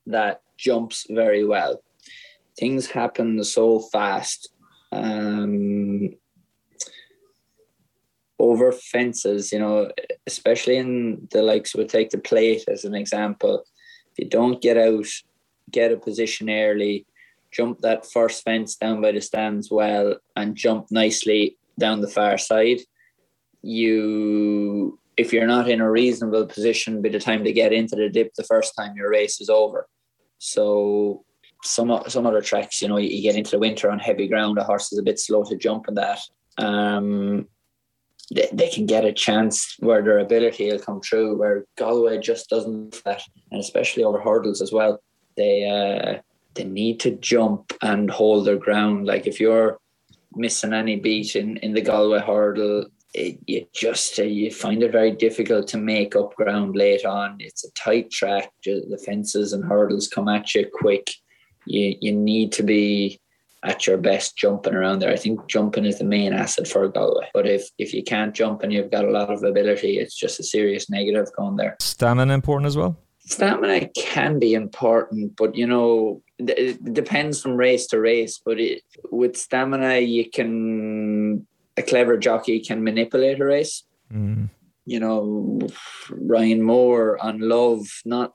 that 0.05 0.43
jumps 0.57 1.07
very 1.09 1.43
well. 1.43 1.81
Things 2.55 2.85
happen 2.85 3.43
so 3.43 3.79
fast. 3.79 4.49
Um, 4.91 6.15
over 8.39 8.71
fences, 8.71 9.51
you 9.51 9.59
know, 9.59 9.91
especially 10.25 10.77
in 10.77 11.27
the 11.31 11.41
likes, 11.41 11.75
we'll 11.75 11.87
take 11.87 12.11
the 12.11 12.17
plate 12.17 12.63
as 12.67 12.85
an 12.85 12.95
example. 12.95 13.63
If 14.11 14.19
you 14.23 14.29
don't 14.29 14.61
get 14.61 14.77
out, 14.77 15.07
get 15.71 15.91
a 15.91 15.97
position 15.97 16.49
early, 16.49 17.05
jump 17.51 17.79
that 17.79 18.05
first 18.05 18.43
fence 18.43 18.75
down 18.75 19.01
by 19.01 19.11
the 19.11 19.21
stands 19.21 19.69
well, 19.71 20.17
and 20.35 20.55
jump 20.55 20.87
nicely 20.91 21.57
down 21.79 22.01
the 22.01 22.07
far 22.07 22.37
side, 22.37 22.79
you 23.61 24.99
if 25.17 25.33
you're 25.33 25.47
not 25.47 25.67
in 25.67 25.81
a 25.81 25.91
reasonable 25.91 26.45
position 26.45 27.01
by 27.01 27.09
the 27.09 27.19
time 27.19 27.43
they 27.43 27.51
get 27.51 27.73
into 27.73 27.95
the 27.95 28.07
dip 28.07 28.33
the 28.35 28.43
first 28.43 28.73
time 28.77 28.95
your 28.95 29.09
race 29.09 29.41
is 29.41 29.49
over. 29.49 29.87
So 30.37 31.25
some 31.63 32.01
some 32.07 32.25
other 32.25 32.41
tracks, 32.41 32.81
you 32.81 32.87
know, 32.87 32.97
you, 32.97 33.21
get 33.21 33.35
into 33.35 33.51
the 33.51 33.59
winter 33.59 33.89
on 33.89 33.99
heavy 33.99 34.27
ground, 34.27 34.57
a 34.57 34.63
horse 34.63 34.91
is 34.91 34.99
a 34.99 35.03
bit 35.03 35.19
slow 35.19 35.43
to 35.43 35.55
jump 35.55 35.87
in 35.87 35.95
that. 35.95 36.19
Um, 36.57 37.47
they, 38.33 38.49
they 38.51 38.69
can 38.69 38.85
get 38.85 39.05
a 39.05 39.13
chance 39.13 39.75
where 39.79 40.01
their 40.01 40.19
ability 40.19 40.71
will 40.71 40.79
come 40.79 41.01
through, 41.01 41.37
where 41.37 41.65
Galway 41.77 42.19
just 42.19 42.49
doesn't 42.49 43.03
that, 43.05 43.21
and 43.51 43.59
especially 43.59 44.03
over 44.03 44.19
hurdles 44.19 44.61
as 44.61 44.71
well. 44.71 45.01
They 45.35 45.65
uh, 45.65 46.21
they 46.55 46.63
need 46.63 46.99
to 47.01 47.11
jump 47.11 47.73
and 47.81 48.09
hold 48.09 48.45
their 48.45 48.57
ground. 48.57 49.05
Like 49.05 49.27
if 49.27 49.39
you're 49.39 49.79
missing 50.35 50.73
any 50.73 50.97
beat 50.97 51.35
in, 51.35 51.57
in 51.57 51.73
the 51.73 51.81
Galway 51.81 52.19
hurdle, 52.19 52.85
it, 53.13 53.39
you 53.45 53.65
just 53.73 54.19
uh, 54.19 54.23
you 54.23 54.51
find 54.51 54.83
it 54.83 54.91
very 54.91 55.11
difficult 55.11 55.67
to 55.69 55.77
make 55.77 56.15
up 56.15 56.35
ground 56.35 56.75
late 56.75 57.05
on. 57.05 57.37
It's 57.39 57.63
a 57.63 57.71
tight 57.71 58.11
track. 58.11 58.51
The 58.63 59.01
fences 59.05 59.53
and 59.53 59.63
hurdles 59.63 60.07
come 60.07 60.27
at 60.27 60.53
you 60.53 60.69
quick. 60.71 61.09
You 61.67 61.95
you 61.99 62.13
need 62.13 62.51
to 62.53 62.63
be 62.63 63.19
at 63.63 63.87
your 63.87 63.97
best 63.97 64.37
jumping 64.37 64.73
around 64.73 64.99
there. 64.99 65.11
I 65.11 65.17
think 65.17 65.47
jumping 65.47 65.85
is 65.85 65.97
the 65.97 66.05
main 66.05 66.31
asset 66.31 66.67
for 66.67 66.87
Galway. 66.87 67.27
But 67.33 67.47
if 67.47 67.69
if 67.77 67.93
you 67.93 68.03
can't 68.03 68.33
jump 68.33 68.63
and 68.63 68.71
you've 68.71 68.91
got 68.91 69.05
a 69.05 69.11
lot 69.11 69.31
of 69.31 69.43
ability, 69.43 69.99
it's 69.99 70.15
just 70.15 70.39
a 70.39 70.43
serious 70.43 70.89
negative 70.89 71.27
going 71.35 71.57
there. 71.57 71.75
Stamina 71.79 72.33
important 72.33 72.67
as 72.67 72.77
well? 72.77 72.97
Stamina 73.19 73.89
can 73.89 74.39
be 74.39 74.53
important, 74.53 75.35
but 75.35 75.53
you 75.53 75.67
know, 75.67 76.21
it 76.39 76.93
depends 76.93 77.41
from 77.41 77.57
race 77.57 77.87
to 77.87 77.99
race. 77.99 78.39
But 78.43 78.59
it, 78.59 78.83
with 79.11 79.35
stamina, 79.35 79.99
you 79.99 80.29
can 80.29 81.45
a 81.75 81.81
clever 81.81 82.17
jockey 82.17 82.59
can 82.59 82.83
manipulate 82.83 83.41
a 83.41 83.45
race. 83.45 83.83
Mm. 84.13 84.49
You 84.85 84.99
know, 85.01 85.59
Ryan 86.09 86.61
Moore 86.61 87.21
on 87.21 87.39
Love, 87.39 87.85
not 88.05 88.33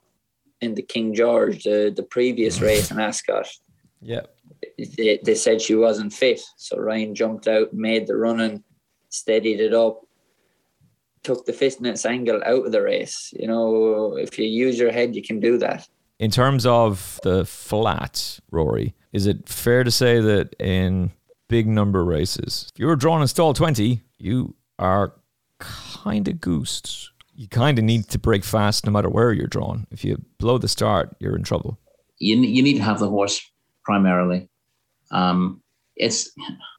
in 0.63 0.75
the 0.75 0.81
King 0.81 1.13
George, 1.13 1.63
the 1.63 1.93
the 1.95 2.03
previous 2.03 2.59
mm. 2.59 2.63
race 2.63 2.91
in 2.91 2.99
Ascot. 2.99 3.47
Yeah. 4.01 4.21
They, 4.77 5.19
they 5.23 5.35
said 5.35 5.61
she 5.61 5.75
wasn't 5.75 6.13
fit, 6.13 6.41
so 6.57 6.77
Ryan 6.77 7.13
jumped 7.13 7.47
out, 7.47 7.73
made 7.73 8.07
the 8.07 8.15
running, 8.15 8.63
steadied 9.09 9.59
it 9.59 9.73
up, 9.73 10.01
took 11.23 11.45
the 11.45 11.53
fitness 11.53 12.05
angle 12.05 12.41
out 12.45 12.65
of 12.65 12.71
the 12.71 12.81
race. 12.81 13.33
You 13.37 13.47
know, 13.47 14.17
if 14.17 14.37
you 14.39 14.45
use 14.45 14.79
your 14.79 14.91
head, 14.91 15.15
you 15.15 15.21
can 15.21 15.39
do 15.39 15.57
that. 15.57 15.87
In 16.19 16.31
terms 16.31 16.65
of 16.65 17.19
the 17.23 17.45
flat, 17.45 18.39
Rory, 18.51 18.93
is 19.11 19.25
it 19.25 19.49
fair 19.49 19.83
to 19.83 19.91
say 19.91 20.19
that 20.21 20.55
in 20.59 21.11
big 21.49 21.67
number 21.67 22.03
races, 22.05 22.69
if 22.73 22.79
you're 22.79 22.95
drawn 22.95 23.21
in 23.21 23.27
stall 23.27 23.53
20, 23.53 24.01
you 24.17 24.55
are 24.79 25.13
kind 25.59 26.27
of 26.27 26.39
goosed. 26.39 27.11
You 27.35 27.47
kind 27.47 27.79
of 27.79 27.83
need 27.83 28.09
to 28.09 28.19
break 28.19 28.43
fast 28.43 28.85
no 28.85 28.91
matter 28.91 29.09
where 29.09 29.31
you're 29.31 29.47
drawn. 29.47 29.87
If 29.91 30.05
you 30.05 30.23
blow 30.37 30.57
the 30.57 30.67
start, 30.67 31.15
you're 31.19 31.35
in 31.35 31.43
trouble. 31.43 31.79
You, 32.19 32.37
you 32.37 32.61
need 32.61 32.75
to 32.75 32.83
have 32.83 32.99
the 32.99 33.09
horse 33.09 33.41
primarily. 33.83 34.49
Um, 35.11 35.61
it's 35.95 36.31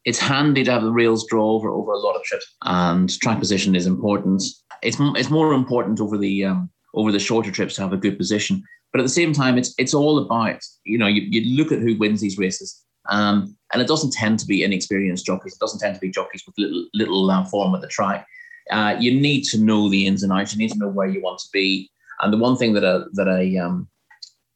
it's 0.05 0.19
handy 0.19 0.65
to 0.65 0.73
have 0.73 0.83
the 0.83 0.93
reels 0.93 1.27
draw 1.29 1.53
over 1.53 1.71
over 1.71 1.93
a 1.93 1.99
lot 1.99 2.17
of 2.17 2.23
trips, 2.25 2.53
and 2.63 3.09
track 3.21 3.39
position 3.39 3.75
is 3.77 3.87
important. 3.87 4.43
It's 4.83 4.97
it's 5.01 5.31
more 5.31 5.53
important 5.53 6.01
over 6.01 6.19
the 6.19 6.45
um, 6.45 6.71
over 6.95 7.13
the 7.13 7.21
shorter 7.21 7.51
trips 7.51 7.77
to 7.77 7.83
have 7.83 7.93
a 7.93 7.97
good 7.97 8.19
position. 8.19 8.63
But 8.93 9.01
at 9.01 9.05
the 9.05 9.11
same 9.11 9.33
time, 9.33 9.59
it's 9.59 9.75
it's 9.79 9.95
all 9.95 10.19
about 10.19 10.61
you 10.85 10.99
know 10.99 11.07
you, 11.07 11.23
you 11.23 11.57
look 11.57 11.73
at 11.73 11.81
who 11.81 11.97
wins 11.97 12.21
these 12.21 12.39
races, 12.39 12.85
um, 13.09 13.57
and 13.73 13.81
it 13.81 13.89
doesn't 13.89 14.13
tend 14.13 14.39
to 14.41 14.47
be 14.47 14.65
inexperienced 14.65 15.27
jockeys. 15.27 15.55
It 15.55 15.61
doesn't 15.61 15.81
tend 15.81 15.95
to 15.95 16.01
be 16.01 16.11
jockeys 16.11 16.43
with 16.47 16.57
little 16.59 16.87
little 16.95 17.31
uh, 17.31 17.45
form 17.45 17.75
at 17.75 17.81
the 17.81 17.89
track. 17.89 18.27
Uh, 18.71 18.97
you 18.99 19.19
need 19.19 19.45
to 19.45 19.59
know 19.59 19.89
the 19.89 20.07
ins 20.07 20.23
and 20.23 20.33
outs. 20.33 20.53
You 20.53 20.59
need 20.59 20.73
to 20.73 20.79
know 20.79 20.89
where 20.89 21.09
you 21.09 21.21
want 21.21 21.39
to 21.41 21.49
be. 21.53 21.91
And 22.21 22.33
the 22.33 22.39
one 22.39 22.57
thing 22.57 22.73
that 22.75 22.85
a 22.85 23.07
that 23.13 23.29
a 23.29 23.59
um, 23.59 23.89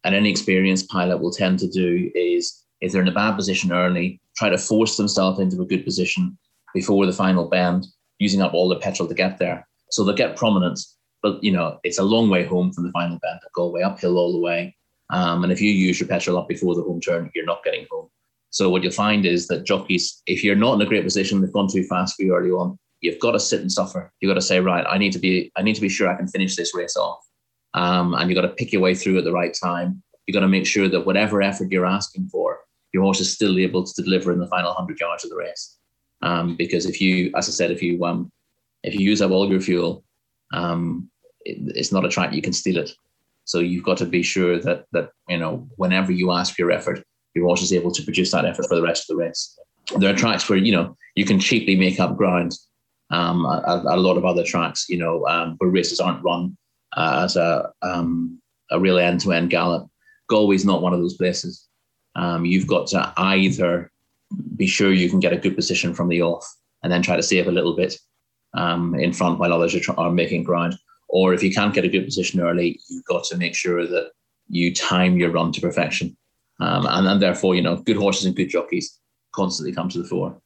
an 0.05 0.15
inexperienced 0.15 0.89
pilot 0.89 1.19
will 1.19 1.33
tend 1.33 1.59
to 1.59 1.69
do 1.69 2.11
is 2.15 2.65
if 2.81 2.93
they're 2.93 3.03
in 3.03 3.09
a 3.09 3.13
bad 3.13 3.37
position 3.37 3.73
early, 3.73 4.21
try 4.37 4.49
to 4.49 4.59
force 4.59 4.97
themselves 4.97 5.41
into 5.41 5.61
a 5.61 5.67
good 5.67 5.85
position 5.85 6.39
before 6.73 7.05
the 7.07 7.13
final 7.13 7.49
bend, 7.49 7.87
using 8.19 8.41
up 8.41 8.55
all 8.55 8.69
the 8.69 8.77
petrol 8.77 9.09
to 9.09 9.15
get 9.15 9.39
there. 9.39 9.67
So 9.91 10.05
they'll 10.05 10.15
get 10.15 10.37
prominence, 10.37 10.97
but 11.23 11.43
you 11.43 11.53
know 11.53 11.79
it's 11.83 11.99
a 11.99 12.05
long 12.05 12.31
way 12.31 12.45
home 12.45 12.73
from 12.73 12.85
the 12.85 12.93
final 12.93 13.19
bend 13.19 13.41
to 13.43 13.65
way 13.67 13.83
uphill 13.83 14.19
all 14.19 14.33
the 14.33 14.39
way. 14.39 14.75
Um, 15.11 15.43
and 15.43 15.53
if 15.53 15.61
you 15.61 15.71
use 15.71 15.99
your 15.99 16.09
petrol 16.09 16.39
up 16.39 16.49
before 16.49 16.75
the 16.75 16.83
home 16.83 17.01
turn, 17.01 17.31
you're 17.35 17.47
not 17.47 17.65
getting 17.65 17.87
home. 17.91 18.09
So 18.51 18.71
what 18.71 18.83
you'll 18.83 18.93
find 18.93 19.27
is 19.27 19.47
that 19.49 19.65
jockeys, 19.65 20.23
if 20.27 20.43
you're 20.43 20.57
not 20.57 20.75
in 20.75 20.83
a 20.83 20.87
great 20.87 21.05
position, 21.05 21.41
they've 21.41 21.53
gone 21.53 21.69
too 21.71 21.85
fast 21.85 22.17
for 22.17 22.23
you 22.23 22.35
early 22.35 22.51
on. 22.51 22.79
You've 23.01 23.21
got 23.21 23.33
to 23.33 23.41
sit 23.41 23.61
and 23.61 23.71
suffer. 23.71 24.13
You've 24.21 24.31
got 24.31 24.35
to 24.35 24.43
say, 24.43 24.61
right, 24.61 24.85
I 24.89 24.99
need 24.99 25.13
to 25.13 25.19
be, 25.19 25.53
I 25.57 25.63
need 25.63 25.75
to 25.75 25.81
be 25.81 25.89
sure 25.89 26.09
I 26.09 26.17
can 26.17 26.29
finish 26.29 26.57
this 26.57 26.75
race 26.75 26.97
off. 26.97 27.21
Um, 27.75 28.15
and 28.15 28.29
you've 28.29 28.37
got 28.37 28.49
to 28.49 28.55
pick 28.55 28.73
your 28.73 28.83
way 28.83 28.95
through 28.95 29.19
at 29.19 29.25
the 29.25 29.33
right 29.33 29.55
time. 29.55 30.03
You've 30.27 30.35
got 30.35 30.41
to 30.41 30.49
make 30.49 30.67
sure 30.67 30.89
that 30.89 31.07
whatever 31.07 31.41
effort 31.43 31.71
you're 31.71 31.87
asking 31.87 32.29
for, 32.29 32.59
your 32.93 33.03
horse 33.03 33.21
is 33.21 33.33
still 33.33 33.59
able 33.59 33.85
to 33.85 34.03
deliver 34.03 34.33
in 34.33 34.39
the 34.39 34.47
final 34.49 34.73
hundred 34.73 34.99
yards 35.01 35.25
of 35.25 35.31
the 35.31 35.37
race. 35.37 35.77
Um, 36.23 36.57
because 36.57 36.87
if 36.87 37.01
you, 37.01 37.31
as 37.37 37.49
I 37.49 37.53
said, 37.53 37.71
if 37.71 37.83
you 37.83 38.05
um, 38.05 38.33
if 38.83 38.95
you 38.95 39.01
use 39.01 39.23
up 39.23 39.31
all 39.31 39.51
your 39.51 39.61
fuel, 39.61 40.05
um, 40.53 41.11
it, 41.45 41.77
it's 41.77 41.93
not 41.93 42.05
a 42.05 42.09
track 42.09 42.33
you 42.33 42.43
can 42.43 42.53
steal 42.53 42.79
it. 42.79 42.91
So 43.45 43.61
you've 43.61 43.85
got 43.85 43.99
to 43.99 44.07
be 44.07 44.23
sure 44.23 44.59
that 44.61 44.87
that 44.93 45.11
you 45.29 45.39
know 45.39 45.69
whenever 45.77 46.13
you 46.13 46.33
ask 46.33 46.55
for 46.55 46.63
your 46.63 46.73
effort, 46.73 47.03
your 47.35 47.47
horse 47.47 47.63
is 47.63 47.73
able 47.73 47.93
to 47.93 48.03
produce 48.03 48.31
that 48.33 48.45
effort 48.45 48.67
for 48.69 48.75
the 48.75 48.83
rest 48.83 49.09
of 49.09 49.17
the 49.17 49.25
race. 49.25 49.59
There 49.97 50.13
are 50.13 50.17
tracks 50.17 50.49
where 50.49 50.59
you 50.59 50.73
know 50.73 50.97
you 51.15 51.25
can 51.25 51.39
cheaply 51.39 51.77
make 51.77 52.01
up 52.01 52.17
ground. 52.17 52.55
Um, 53.11 53.47
a, 53.47 53.83
a, 53.89 53.97
lot 53.97 54.19
of 54.19 54.27
other 54.27 54.45
tracks, 54.45 54.87
you 54.89 54.99
know, 54.99 55.27
um, 55.27 55.55
where 55.59 55.71
races 55.71 55.99
aren't 55.99 56.23
run 56.23 56.57
uh, 56.97 57.23
as 57.25 57.37
a 57.37 57.73
um, 57.83 58.39
a 58.71 58.79
real 58.79 58.99
end 58.99 59.21
to 59.21 59.33
end 59.33 59.51
gallop. 59.51 59.89
Galway's 60.31 60.65
not 60.65 60.83
one 60.83 60.93
of 60.93 61.01
those 61.01 61.17
places. 61.17 61.67
Um, 62.17 62.45
you've 62.45 62.67
got 62.67 62.87
to 62.89 63.13
either 63.17 63.91
be 64.57 64.67
sure 64.67 64.93
you 64.93 65.09
can 65.09 65.21
get 65.21 65.33
a 65.33 65.39
good 65.39 65.57
position 65.57 65.95
from 65.95 66.09
the 66.09 66.21
off 66.21 66.47
and 66.83 66.93
then 66.93 67.01
try 67.01 67.17
to 67.17 67.23
save 67.23 67.47
a 67.47 67.53
little 67.53 67.75
bit 67.75 67.97
um, 68.55 68.95
in 68.95 69.13
front 69.13 69.39
while 69.39 69.53
others 69.53 69.75
are, 69.75 69.99
are 69.99 70.11
making 70.11 70.45
ground. 70.45 70.75
Or 71.09 71.33
if 71.33 71.43
you 71.43 71.53
can't 71.53 71.75
get 71.75 71.85
a 71.85 71.89
good 71.89 72.05
position 72.05 72.41
early, 72.41 72.79
you've 72.91 73.05
got 73.05 73.25
to 73.25 73.39
make 73.39 73.55
sure 73.55 73.87
that 73.87 74.11
you 74.49 74.75
time 74.75 75.17
your 75.17 75.31
run 75.31 75.53
to 75.53 75.61
perfection. 75.61 76.17
Um, 76.61 76.87
and 76.87 77.07
then 77.07 77.21
therefore, 77.21 77.55
you 77.55 77.63
know, 77.63 77.77
good 77.77 77.97
horses 77.97 78.27
and 78.27 78.37
good 78.37 78.51
jockeys 78.51 78.99
constantly 79.35 79.73
come 79.73 79.89
to 79.89 80.03
the 80.03 80.09
fore 80.09 80.39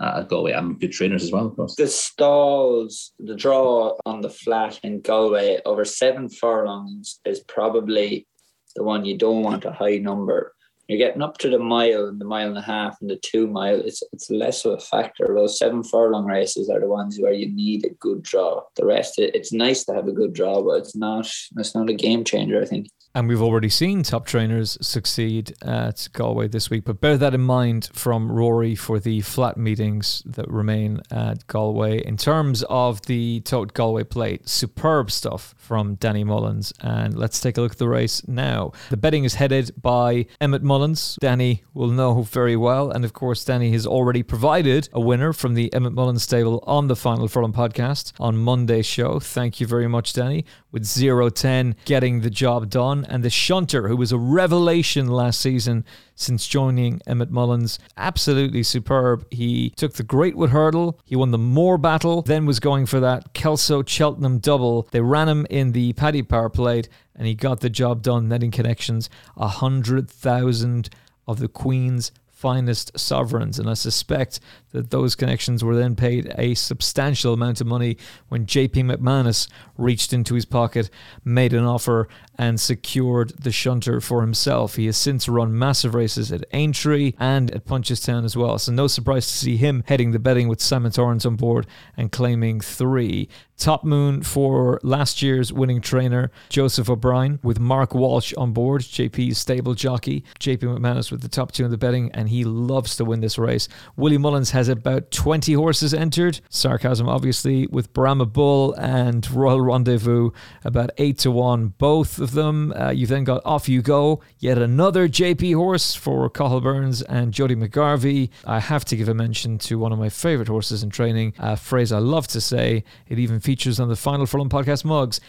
at 0.00 0.28
Galway 0.28 0.52
and 0.52 0.78
good 0.78 0.92
trainers 0.92 1.24
as 1.24 1.32
well, 1.32 1.46
of 1.46 1.56
course. 1.56 1.74
The 1.76 1.88
stalls, 1.88 3.12
the 3.18 3.34
draw 3.34 3.96
on 4.04 4.20
the 4.20 4.30
flat 4.30 4.80
in 4.82 5.00
Galway 5.00 5.60
over 5.64 5.84
seven 5.84 6.28
furlongs 6.28 7.20
is 7.24 7.40
probably 7.40 8.26
the 8.74 8.82
one 8.82 9.04
you 9.04 9.16
don't 9.16 9.42
want 9.42 9.64
a 9.64 9.72
high 9.72 9.98
number 9.98 10.54
you're 10.88 10.98
getting 10.98 11.22
up 11.22 11.38
to 11.38 11.50
the 11.50 11.58
mile 11.58 12.06
and 12.06 12.20
the 12.20 12.24
mile 12.24 12.48
and 12.48 12.58
a 12.58 12.62
half 12.62 12.96
and 13.00 13.10
the 13.10 13.16
two 13.16 13.46
mile, 13.46 13.80
it's 13.80 14.02
it's 14.12 14.30
less 14.30 14.64
of 14.64 14.74
a 14.74 14.78
factor. 14.78 15.26
Those 15.28 15.58
seven 15.58 15.82
furlong 15.82 16.26
races 16.26 16.70
are 16.70 16.80
the 16.80 16.88
ones 16.88 17.18
where 17.20 17.32
you 17.32 17.52
need 17.52 17.84
a 17.84 17.90
good 18.00 18.22
draw. 18.22 18.62
The 18.76 18.86
rest, 18.86 19.14
it's 19.18 19.52
nice 19.52 19.84
to 19.84 19.94
have 19.94 20.08
a 20.08 20.12
good 20.12 20.32
draw, 20.32 20.62
but 20.62 20.78
it's 20.78 20.96
not 20.96 21.28
it's 21.56 21.74
not 21.74 21.90
a 21.90 21.94
game 21.94 22.24
changer. 22.24 22.60
I 22.60 22.66
think. 22.66 22.88
And 23.14 23.28
we've 23.28 23.40
already 23.40 23.70
seen 23.70 24.02
top 24.02 24.26
trainers 24.26 24.76
succeed 24.82 25.54
at 25.62 26.06
Galway 26.12 26.48
this 26.48 26.68
week. 26.68 26.84
But 26.84 27.00
bear 27.00 27.16
that 27.16 27.32
in 27.32 27.40
mind 27.40 27.88
from 27.94 28.30
Rory 28.30 28.74
for 28.74 29.00
the 29.00 29.22
flat 29.22 29.56
meetings 29.56 30.22
that 30.26 30.50
remain 30.50 31.00
at 31.10 31.46
Galway. 31.46 32.04
In 32.04 32.18
terms 32.18 32.62
of 32.64 33.00
the 33.06 33.40
Tote 33.40 33.72
Galway 33.72 34.04
plate, 34.04 34.46
superb 34.46 35.10
stuff 35.10 35.54
from 35.56 35.94
Danny 35.94 36.24
Mullins. 36.24 36.74
And 36.82 37.16
let's 37.16 37.40
take 37.40 37.56
a 37.56 37.62
look 37.62 37.72
at 37.72 37.78
the 37.78 37.88
race 37.88 38.20
now. 38.28 38.72
The 38.90 38.98
betting 38.98 39.24
is 39.24 39.36
headed 39.36 39.70
by 39.80 40.26
Emmet 40.38 40.62
Mullins. 40.62 40.75
Danny 41.20 41.62
will 41.74 41.88
know 41.88 42.22
very 42.22 42.56
well. 42.56 42.90
And 42.90 43.04
of 43.04 43.12
course, 43.12 43.44
Danny 43.44 43.72
has 43.72 43.86
already 43.86 44.22
provided 44.22 44.88
a 44.92 45.00
winner 45.00 45.32
from 45.32 45.54
the 45.54 45.72
Emmet 45.72 45.92
Mullins 45.92 46.22
stable 46.22 46.62
on 46.66 46.88
the 46.88 46.96
Final 46.96 47.28
Furlong 47.28 47.52
podcast 47.52 48.12
on 48.20 48.36
Monday's 48.36 48.86
show. 48.86 49.18
Thank 49.20 49.60
you 49.60 49.66
very 49.66 49.88
much, 49.88 50.12
Danny 50.12 50.44
with 50.76 50.84
0 50.84 51.30
10 51.30 51.74
getting 51.86 52.20
the 52.20 52.28
job 52.28 52.68
done. 52.68 53.06
And 53.08 53.24
the 53.24 53.30
Shunter, 53.30 53.88
who 53.88 53.96
was 53.96 54.12
a 54.12 54.18
revelation 54.18 55.06
last 55.08 55.40
season 55.40 55.86
since 56.16 56.48
joining 56.48 57.00
Emmet 57.06 57.30
Mullins, 57.30 57.78
absolutely 57.96 58.62
superb. 58.62 59.26
He 59.30 59.70
took 59.70 59.94
the 59.94 60.02
Greatwood 60.02 60.48
hurdle, 60.48 60.98
he 61.04 61.14
won 61.14 61.30
the 61.30 61.38
Morebattle, 61.38 62.24
then 62.24 62.46
was 62.46 62.58
going 62.58 62.86
for 62.86 62.98
that 63.00 63.32
Kelso 63.34 63.84
Cheltenham 63.84 64.38
double. 64.38 64.88
They 64.90 65.00
ran 65.00 65.28
him 65.28 65.46
in 65.48 65.72
the 65.72 65.92
Paddy 65.92 66.22
Power 66.22 66.48
plate 66.48 66.88
and 67.14 67.26
he 67.26 67.34
got 67.34 67.60
the 67.60 67.70
job 67.70 68.02
done, 68.02 68.28
netting 68.28 68.50
connections 68.50 69.08
a 69.36 69.48
hundred 69.48 70.10
thousand 70.10 70.90
of 71.26 71.38
the 71.38 71.48
Queen's 71.48 72.12
finest 72.36 72.96
sovereigns. 72.98 73.58
And 73.58 73.68
I 73.68 73.74
suspect 73.74 74.40
that 74.72 74.90
those 74.90 75.14
connections 75.14 75.64
were 75.64 75.74
then 75.74 75.96
paid 75.96 76.30
a 76.36 76.54
substantial 76.54 77.32
amount 77.32 77.62
of 77.62 77.66
money 77.66 77.96
when 78.28 78.44
JP 78.44 78.94
McManus 78.94 79.48
reached 79.78 80.12
into 80.12 80.34
his 80.34 80.44
pocket, 80.44 80.90
made 81.24 81.54
an 81.54 81.64
offer, 81.64 82.08
and 82.38 82.60
secured 82.60 83.30
the 83.38 83.52
shunter 83.52 84.00
for 84.00 84.20
himself. 84.20 84.76
He 84.76 84.86
has 84.86 84.96
since 84.96 85.28
run 85.28 85.56
massive 85.56 85.94
races 85.94 86.32
at 86.32 86.44
Aintree 86.52 87.12
and 87.18 87.50
at 87.52 87.64
Punchestown 87.64 88.24
as 88.24 88.36
well. 88.36 88.58
So 88.58 88.72
no 88.72 88.86
surprise 88.86 89.26
to 89.26 89.32
see 89.32 89.56
him 89.56 89.82
heading 89.86 90.12
the 90.12 90.18
betting 90.18 90.48
with 90.48 90.60
Simon 90.60 90.92
Torrance 90.92 91.26
on 91.26 91.36
board 91.36 91.66
and 91.96 92.12
claiming 92.12 92.60
three. 92.60 93.28
Top 93.56 93.84
Moon 93.84 94.22
for 94.22 94.78
last 94.82 95.22
year's 95.22 95.50
winning 95.50 95.80
trainer, 95.80 96.30
Joseph 96.50 96.90
O'Brien, 96.90 97.40
with 97.42 97.58
Mark 97.58 97.94
Walsh 97.94 98.34
on 98.34 98.52
board, 98.52 98.82
JP's 98.82 99.38
stable 99.38 99.72
jockey. 99.72 100.24
JP 100.38 100.78
McManus 100.78 101.10
with 101.10 101.22
the 101.22 101.28
top 101.28 101.52
two 101.52 101.64
in 101.64 101.70
the 101.70 101.78
betting, 101.78 102.10
and 102.12 102.28
he 102.28 102.44
loves 102.44 102.96
to 102.96 103.04
win 103.06 103.20
this 103.20 103.38
race. 103.38 103.66
Willie 103.96 104.18
Mullins 104.18 104.50
has 104.50 104.68
about 104.68 105.10
20 105.10 105.54
horses 105.54 105.94
entered. 105.94 106.40
Sarcasm, 106.50 107.08
obviously, 107.08 107.66
with 107.68 107.94
Brahma 107.94 108.26
Bull 108.26 108.74
and 108.74 109.28
Royal 109.30 109.62
Rendezvous, 109.62 110.32
about 110.62 110.90
8 110.98 111.16
to 111.18 111.30
1, 111.30 111.68
both 111.78 112.18
of 112.26 112.32
them. 112.32 112.72
Uh, 112.72 112.90
you've 112.90 113.08
then 113.08 113.22
got 113.22 113.40
Off 113.44 113.68
You 113.68 113.82
Go, 113.82 114.20
yet 114.40 114.58
another 114.58 115.08
JP 115.08 115.54
horse 115.54 115.94
for 115.94 116.28
Cathal 116.28 116.60
Burns 116.60 117.00
and 117.02 117.32
Jody 117.32 117.54
McGarvey. 117.54 118.30
I 118.44 118.58
have 118.58 118.84
to 118.86 118.96
give 118.96 119.08
a 119.08 119.14
mention 119.14 119.58
to 119.58 119.78
one 119.78 119.92
of 119.92 119.98
my 120.00 120.08
favourite 120.08 120.48
horses 120.48 120.82
in 120.82 120.90
training, 120.90 121.34
a 121.38 121.56
phrase 121.56 121.92
I 121.92 121.98
love 121.98 122.26
to 122.28 122.40
say. 122.40 122.82
It 123.08 123.20
even 123.20 123.38
features 123.38 123.78
on 123.78 123.88
the 123.88 123.94
Final 123.94 124.26
Furlong 124.26 124.48
podcast 124.48 124.84
mugs. 124.84 125.20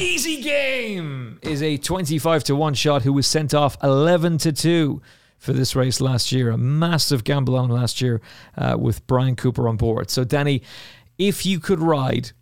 Easy 0.00 0.42
game 0.42 1.38
is 1.42 1.62
a 1.62 1.76
25 1.76 2.44
to 2.44 2.56
1 2.56 2.74
shot 2.74 3.02
who 3.02 3.12
was 3.12 3.28
sent 3.28 3.54
off 3.54 3.76
11 3.82 4.38
to 4.38 4.52
2 4.52 5.00
for 5.38 5.52
this 5.52 5.76
race 5.76 6.00
last 6.00 6.32
year. 6.32 6.50
A 6.50 6.58
massive 6.58 7.22
gamble 7.22 7.56
on 7.56 7.70
last 7.70 8.00
year 8.00 8.20
uh, 8.58 8.76
with 8.76 9.06
Bryan 9.06 9.36
Cooper 9.36 9.68
on 9.68 9.76
board. 9.76 10.10
So, 10.10 10.24
Danny, 10.24 10.62
if 11.16 11.46
you 11.46 11.60
could 11.60 11.80
ride 11.80 12.32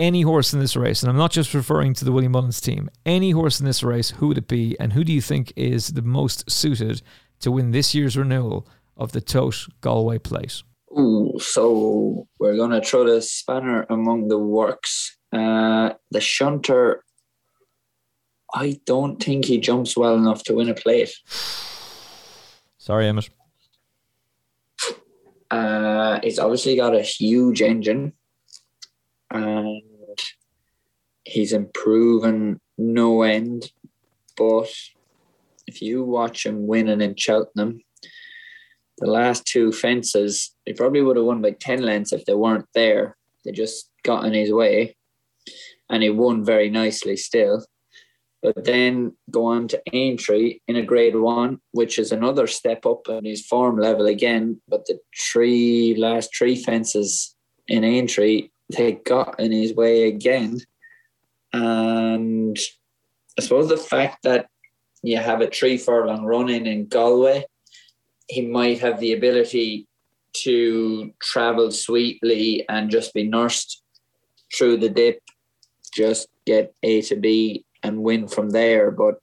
any 0.00 0.22
horse 0.22 0.52
in 0.52 0.58
this 0.58 0.74
race, 0.74 1.02
and 1.02 1.10
I'm 1.10 1.18
not 1.18 1.30
just 1.30 1.54
referring 1.54 1.94
to 1.94 2.04
the 2.04 2.10
William 2.10 2.32
Mullins 2.32 2.60
team, 2.60 2.90
any 3.06 3.30
horse 3.30 3.60
in 3.60 3.66
this 3.66 3.82
race, 3.82 4.10
who 4.10 4.28
would 4.28 4.38
it 4.38 4.48
be? 4.48 4.76
And 4.80 4.94
who 4.94 5.04
do 5.04 5.12
you 5.12 5.20
think 5.20 5.52
is 5.54 5.88
the 5.88 6.02
most 6.02 6.50
suited 6.50 7.02
to 7.40 7.52
win 7.52 7.70
this 7.70 7.94
year's 7.94 8.16
renewal 8.16 8.66
of 8.96 9.12
the 9.12 9.20
Tote 9.20 9.68
Galway 9.82 10.18
Plate? 10.18 10.62
Ooh, 10.98 11.38
so 11.38 12.26
we're 12.40 12.56
going 12.56 12.70
to 12.70 12.80
throw 12.80 13.04
the 13.04 13.22
spanner 13.22 13.86
among 13.90 14.28
the 14.28 14.38
works. 14.38 15.16
Uh, 15.32 15.90
the 16.10 16.20
shunter, 16.20 17.04
I 18.52 18.80
don't 18.86 19.22
think 19.22 19.44
he 19.44 19.58
jumps 19.58 19.96
well 19.96 20.16
enough 20.16 20.42
to 20.44 20.54
win 20.54 20.68
a 20.68 20.74
plate. 20.74 21.12
Sorry, 22.78 23.06
Emmet. 23.06 23.28
Uh, 25.50 26.20
he's 26.22 26.38
obviously 26.38 26.74
got 26.74 26.96
a 26.96 27.02
huge 27.02 27.60
engine, 27.60 28.12
and 29.30 29.82
he's 31.24 31.52
improving 31.52 32.60
no 32.78 33.22
end. 33.22 33.70
But 34.36 34.70
if 35.66 35.82
you 35.82 36.04
watch 36.04 36.46
him 36.46 36.66
winning 36.66 37.00
in 37.00 37.14
Cheltenham, 37.16 37.80
the 38.98 39.10
last 39.10 39.46
two 39.46 39.72
fences, 39.72 40.54
he 40.66 40.72
probably 40.72 41.02
would 41.02 41.16
have 41.16 41.26
won 41.26 41.42
by 41.42 41.52
10 41.52 41.82
lengths 41.82 42.12
if 42.12 42.24
they 42.24 42.34
weren't 42.34 42.68
there. 42.74 43.16
They 43.44 43.52
just 43.52 43.90
got 44.02 44.24
in 44.24 44.34
his 44.34 44.52
way. 44.52 44.96
And 45.88 46.02
he 46.02 46.10
won 46.10 46.44
very 46.44 46.70
nicely 46.70 47.16
still. 47.16 47.64
But 48.42 48.64
then 48.64 49.16
go 49.30 49.46
on 49.46 49.68
to 49.68 49.82
Aintree 49.92 50.60
in 50.66 50.76
a 50.76 50.82
grade 50.82 51.16
one, 51.16 51.60
which 51.72 51.98
is 51.98 52.10
another 52.10 52.46
step 52.46 52.86
up 52.86 53.08
in 53.08 53.24
his 53.24 53.46
form 53.46 53.78
level 53.78 54.06
again. 54.06 54.60
But 54.68 54.86
the 54.86 54.98
three 55.18 55.94
last 55.96 56.34
three 56.36 56.56
fences 56.56 57.34
in 57.68 57.84
Aintree, 57.84 58.48
they 58.76 58.92
got 58.92 59.38
in 59.38 59.52
his 59.52 59.74
way 59.74 60.08
again. 60.08 60.58
And 61.52 62.56
I 63.38 63.42
suppose 63.42 63.68
the 63.68 63.76
fact 63.76 64.22
that 64.24 64.48
you 65.02 65.16
have 65.16 65.40
a 65.40 65.48
three 65.48 65.78
furlong 65.78 66.24
running 66.24 66.66
in 66.66 66.86
Galway, 66.86 67.44
he 68.28 68.46
might 68.46 68.80
have 68.80 69.00
the 69.00 69.12
ability 69.12 69.86
to 70.32 71.12
travel 71.20 71.70
sweetly 71.70 72.64
and 72.68 72.90
just 72.90 73.14
be 73.14 73.24
nursed 73.24 73.82
through 74.54 74.76
the 74.76 74.88
dip, 74.88 75.20
just 75.94 76.28
get 76.46 76.74
A 76.82 77.02
to 77.02 77.16
B 77.16 77.64
and 77.82 78.02
win 78.02 78.28
from 78.28 78.50
there. 78.50 78.90
But 78.90 79.16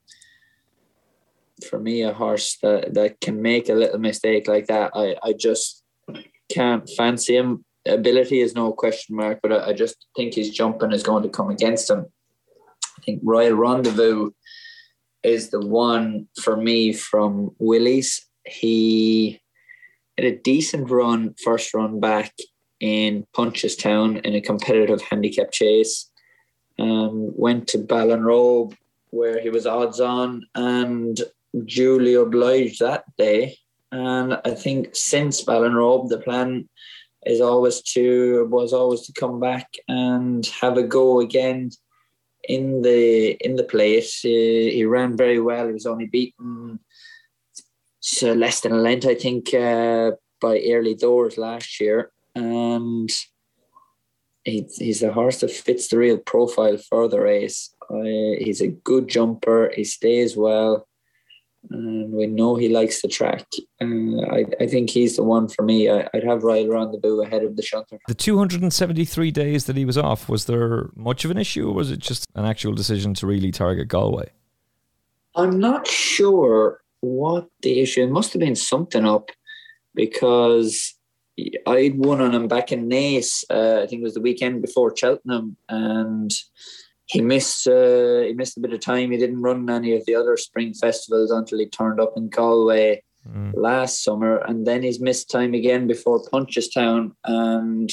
for 1.69 1.79
me, 1.79 2.01
a 2.01 2.13
horse 2.13 2.57
that, 2.61 2.93
that 2.93 3.21
can 3.21 3.41
make 3.41 3.69
a 3.69 3.73
little 3.73 3.99
mistake 3.99 4.47
like 4.47 4.67
that, 4.67 4.91
I, 4.93 5.15
I 5.23 5.33
just 5.33 5.83
can't 6.49 6.89
fancy 6.97 7.35
him. 7.35 7.63
Ability 7.87 8.41
is 8.41 8.53
no 8.53 8.73
question 8.73 9.15
mark, 9.15 9.39
but 9.41 9.53
I, 9.53 9.69
I 9.69 9.73
just 9.73 10.05
think 10.15 10.33
his 10.33 10.49
jumping 10.49 10.91
is 10.91 11.03
going 11.03 11.23
to 11.23 11.29
come 11.29 11.49
against 11.49 11.89
him. 11.89 12.07
I 13.07 13.11
think 13.11 13.21
Royal 13.23 13.55
Rendezvous 13.55 14.31
is 15.23 15.49
the 15.49 15.65
one 15.65 16.27
for 16.41 16.57
me 16.57 16.91
from 16.91 17.55
Willie's. 17.57 18.27
He 18.45 19.41
had 20.17 20.25
a 20.25 20.37
decent 20.37 20.89
run, 20.89 21.33
first 21.41 21.73
run 21.73 22.01
back 22.01 22.33
in 22.81 23.25
Punchestown 23.33 24.25
in 24.25 24.35
a 24.35 24.41
competitive 24.41 25.01
handicap 25.01 25.51
chase. 25.51 26.11
Um, 26.79 27.31
went 27.37 27.69
to 27.69 27.77
Ballinrobe 27.77 28.75
where 29.11 29.39
he 29.39 29.49
was 29.49 29.65
odds 29.65 30.01
on 30.01 30.45
and 30.53 31.21
duly 31.65 32.13
obliged 32.13 32.81
that 32.81 33.05
day. 33.17 33.57
And 33.93 34.37
I 34.43 34.51
think 34.51 34.89
since 34.93 35.45
Ballinrobe, 35.45 36.09
the 36.09 36.19
plan 36.19 36.67
is 37.25 37.39
always 37.39 37.81
to 37.93 38.47
was 38.51 38.73
always 38.73 39.01
to 39.03 39.13
come 39.13 39.39
back 39.39 39.75
and 39.87 40.45
have 40.61 40.77
a 40.77 40.83
go 40.83 41.21
again 41.21 41.71
in 42.47 42.81
the 42.81 43.31
in 43.45 43.55
the 43.55 43.63
place. 43.63 44.21
He, 44.21 44.71
he 44.71 44.85
ran 44.85 45.15
very 45.15 45.39
well. 45.39 45.67
He 45.67 45.73
was 45.73 45.85
only 45.85 46.07
beaten 46.07 46.79
so 47.99 48.33
less 48.33 48.61
than 48.61 48.71
a 48.71 48.77
length, 48.77 49.05
I 49.05 49.15
think, 49.15 49.53
uh, 49.53 50.11
by 50.39 50.61
early 50.69 50.95
doors 50.95 51.37
last 51.37 51.79
year. 51.79 52.11
And 52.35 53.09
he, 54.43 54.65
he's 54.77 55.03
a 55.03 55.11
horse 55.11 55.41
that 55.41 55.51
fits 55.51 55.89
the 55.89 55.97
real 55.97 56.17
profile 56.17 56.77
for 56.77 57.07
the 57.09 57.19
race. 57.19 57.75
Uh, 57.89 58.37
he's 58.39 58.61
a 58.61 58.67
good 58.67 59.07
jumper. 59.07 59.71
He 59.75 59.83
stays 59.83 60.37
well 60.37 60.87
and 61.69 62.11
we 62.11 62.27
know 62.27 62.55
he 62.55 62.69
likes 62.69 63.01
the 63.01 63.07
track. 63.07 63.45
Uh, 63.81 64.21
I, 64.31 64.45
I 64.59 64.67
think 64.67 64.89
he's 64.89 65.15
the 65.15 65.23
one 65.23 65.47
for 65.47 65.63
me. 65.63 65.89
I, 65.89 66.07
would 66.13 66.23
have 66.23 66.43
Royal 66.43 66.67
Rendezvous 66.67 67.21
ahead 67.21 67.43
of 67.43 67.55
the 67.55 67.61
Shunter. 67.61 67.99
The 68.07 68.13
273 68.13 69.31
days 69.31 69.65
that 69.65 69.75
he 69.75 69.85
was 69.85 69.97
off, 69.97 70.29
was 70.29 70.45
there 70.45 70.89
much 70.95 71.25
of 71.25 71.31
an 71.31 71.37
issue 71.37 71.69
or 71.69 71.73
was 71.73 71.91
it 71.91 71.99
just 71.99 72.25
an 72.35 72.45
actual 72.45 72.73
decision 72.73 73.13
to 73.15 73.27
really 73.27 73.51
target 73.51 73.87
Galway? 73.87 74.31
I'm 75.35 75.59
not 75.59 75.87
sure 75.87 76.81
what 77.01 77.47
the 77.61 77.79
issue. 77.79 78.03
It 78.03 78.11
must 78.11 78.33
have 78.33 78.39
been 78.39 78.55
something 78.55 79.05
up 79.05 79.31
because 79.93 80.95
I'd 81.67 81.97
won 81.97 82.21
on 82.21 82.33
him 82.33 82.47
back 82.47 82.71
in 82.71 82.89
Naas. 82.89 83.43
Uh, 83.49 83.83
I 83.83 83.87
think 83.87 84.01
it 84.01 84.03
was 84.03 84.15
the 84.15 84.21
weekend 84.21 84.61
before 84.61 84.95
Cheltenham, 84.95 85.57
and 85.69 86.31
he 87.07 87.21
missed 87.21 87.67
uh, 87.67 88.21
he 88.21 88.33
missed 88.33 88.57
a 88.57 88.59
bit 88.59 88.73
of 88.73 88.81
time. 88.81 89.11
He 89.11 89.17
didn't 89.17 89.41
run 89.41 89.69
any 89.69 89.95
of 89.95 90.05
the 90.05 90.15
other 90.15 90.37
spring 90.37 90.73
festivals 90.73 91.31
until 91.31 91.59
he 91.59 91.67
turned 91.67 91.99
up 91.99 92.13
in 92.17 92.29
Galway 92.29 93.01
mm. 93.27 93.53
last 93.55 94.03
summer, 94.03 94.37
and 94.37 94.67
then 94.67 94.83
he's 94.83 94.99
missed 94.99 95.31
time 95.31 95.53
again 95.53 95.87
before 95.87 96.21
Punchestown. 96.23 97.11
And 97.23 97.89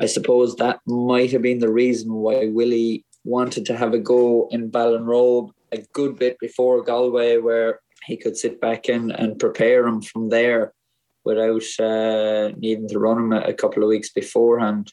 I 0.00 0.06
suppose 0.06 0.54
that 0.56 0.80
might 0.86 1.32
have 1.32 1.42
been 1.42 1.58
the 1.58 1.72
reason 1.72 2.12
why 2.12 2.46
Willie 2.46 3.04
wanted 3.24 3.66
to 3.66 3.76
have 3.76 3.94
a 3.94 3.98
go 3.98 4.48
in 4.50 4.70
Ballinrobe 4.70 5.50
a 5.72 5.78
good 5.92 6.16
bit 6.16 6.38
before 6.38 6.84
Galway, 6.84 7.38
where 7.38 7.80
he 8.06 8.16
could 8.16 8.36
sit 8.36 8.60
back 8.60 8.88
in 8.88 9.10
and 9.10 9.40
prepare 9.40 9.86
him 9.86 10.02
from 10.02 10.28
there 10.28 10.72
without 11.24 11.64
uh, 11.80 12.52
needing 12.58 12.88
to 12.88 12.98
run 12.98 13.18
him 13.18 13.32
a, 13.32 13.40
a 13.40 13.54
couple 13.54 13.82
of 13.82 13.88
weeks 13.88 14.10
beforehand. 14.10 14.92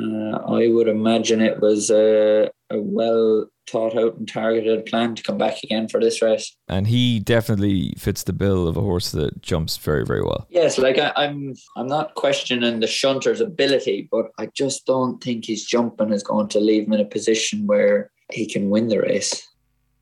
Uh, 0.00 0.38
I 0.46 0.68
would 0.68 0.88
imagine 0.88 1.40
it 1.40 1.60
was 1.60 1.90
a, 1.90 2.50
a, 2.70 2.80
well 2.80 3.48
thought 3.68 3.96
out 3.96 4.16
and 4.16 4.28
targeted 4.28 4.86
plan 4.86 5.14
to 5.14 5.22
come 5.22 5.38
back 5.38 5.62
again 5.62 5.88
for 5.88 6.00
this 6.00 6.22
race. 6.22 6.54
And 6.68 6.86
he 6.86 7.20
definitely 7.20 7.94
fits 7.98 8.22
the 8.22 8.32
bill 8.32 8.68
of 8.68 8.76
a 8.76 8.80
horse 8.80 9.10
that 9.12 9.42
jumps 9.42 9.76
very, 9.76 10.04
very 10.04 10.22
well. 10.22 10.46
Yes, 10.50 10.78
like 10.78 10.98
I, 10.98 11.12
I'm, 11.16 11.54
I'm 11.76 11.86
not 11.86 12.14
questioning 12.14 12.80
the 12.80 12.86
shunter's 12.86 13.40
ability, 13.40 14.08
but 14.10 14.26
I 14.38 14.46
just 14.54 14.86
don't 14.86 15.22
think 15.22 15.46
his 15.46 15.64
jumping 15.64 16.12
is 16.12 16.22
going 16.22 16.48
to 16.48 16.60
leave 16.60 16.86
him 16.86 16.94
in 16.94 17.00
a 17.00 17.04
position 17.04 17.66
where 17.66 18.10
he 18.32 18.46
can 18.46 18.70
win 18.70 18.88
the 18.88 19.00
race. 19.00 19.46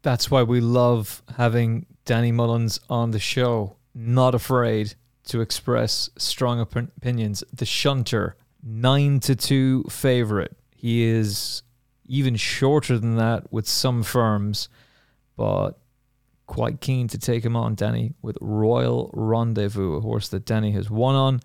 That's 0.03 0.31
why 0.31 0.43
we 0.43 0.61
love 0.61 1.23
having 1.37 1.87
Danny 2.05 2.33
Mullins 2.33 2.81
on 2.89 3.11
the 3.11 3.19
show. 3.19 3.77
Not 3.95 4.35
afraid 4.35 4.95
to 5.25 5.41
express 5.41 6.09
strong 6.17 6.61
opinions. 6.61 7.43
The 7.53 7.67
shunter 7.67 8.37
nine 8.67 9.21
to 9.21 9.37
two 9.37 9.85
favorite. 9.85 10.57
He 10.75 11.05
is 11.05 11.63
even 12.07 12.37
shorter 12.37 12.99
than 12.99 13.17
that 13.17 13.53
with 13.53 13.69
some 13.69 14.03
firms, 14.03 14.69
but 15.37 15.73
quite 16.47 16.81
keen 16.81 17.09
to 17.09 17.19
take 17.19 17.45
him 17.45 17.57
on, 17.57 17.75
Danny, 17.75 18.13
with 18.23 18.37
Royal 18.41 19.11
Rendezvous, 19.15 19.97
a 19.97 20.01
horse 20.01 20.29
that 20.29 20.45
Danny 20.45 20.73
has 20.73 20.91
won 20.91 21.15
on 21.15 21.41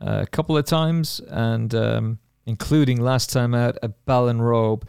uh, 0.00 0.20
a 0.22 0.26
couple 0.26 0.56
of 0.56 0.64
times, 0.64 1.20
and 1.28 1.74
um, 1.74 2.18
including 2.46 3.00
last 3.00 3.30
time 3.30 3.54
out 3.54 3.78
at 3.82 4.04
Ballinrobe. 4.06 4.82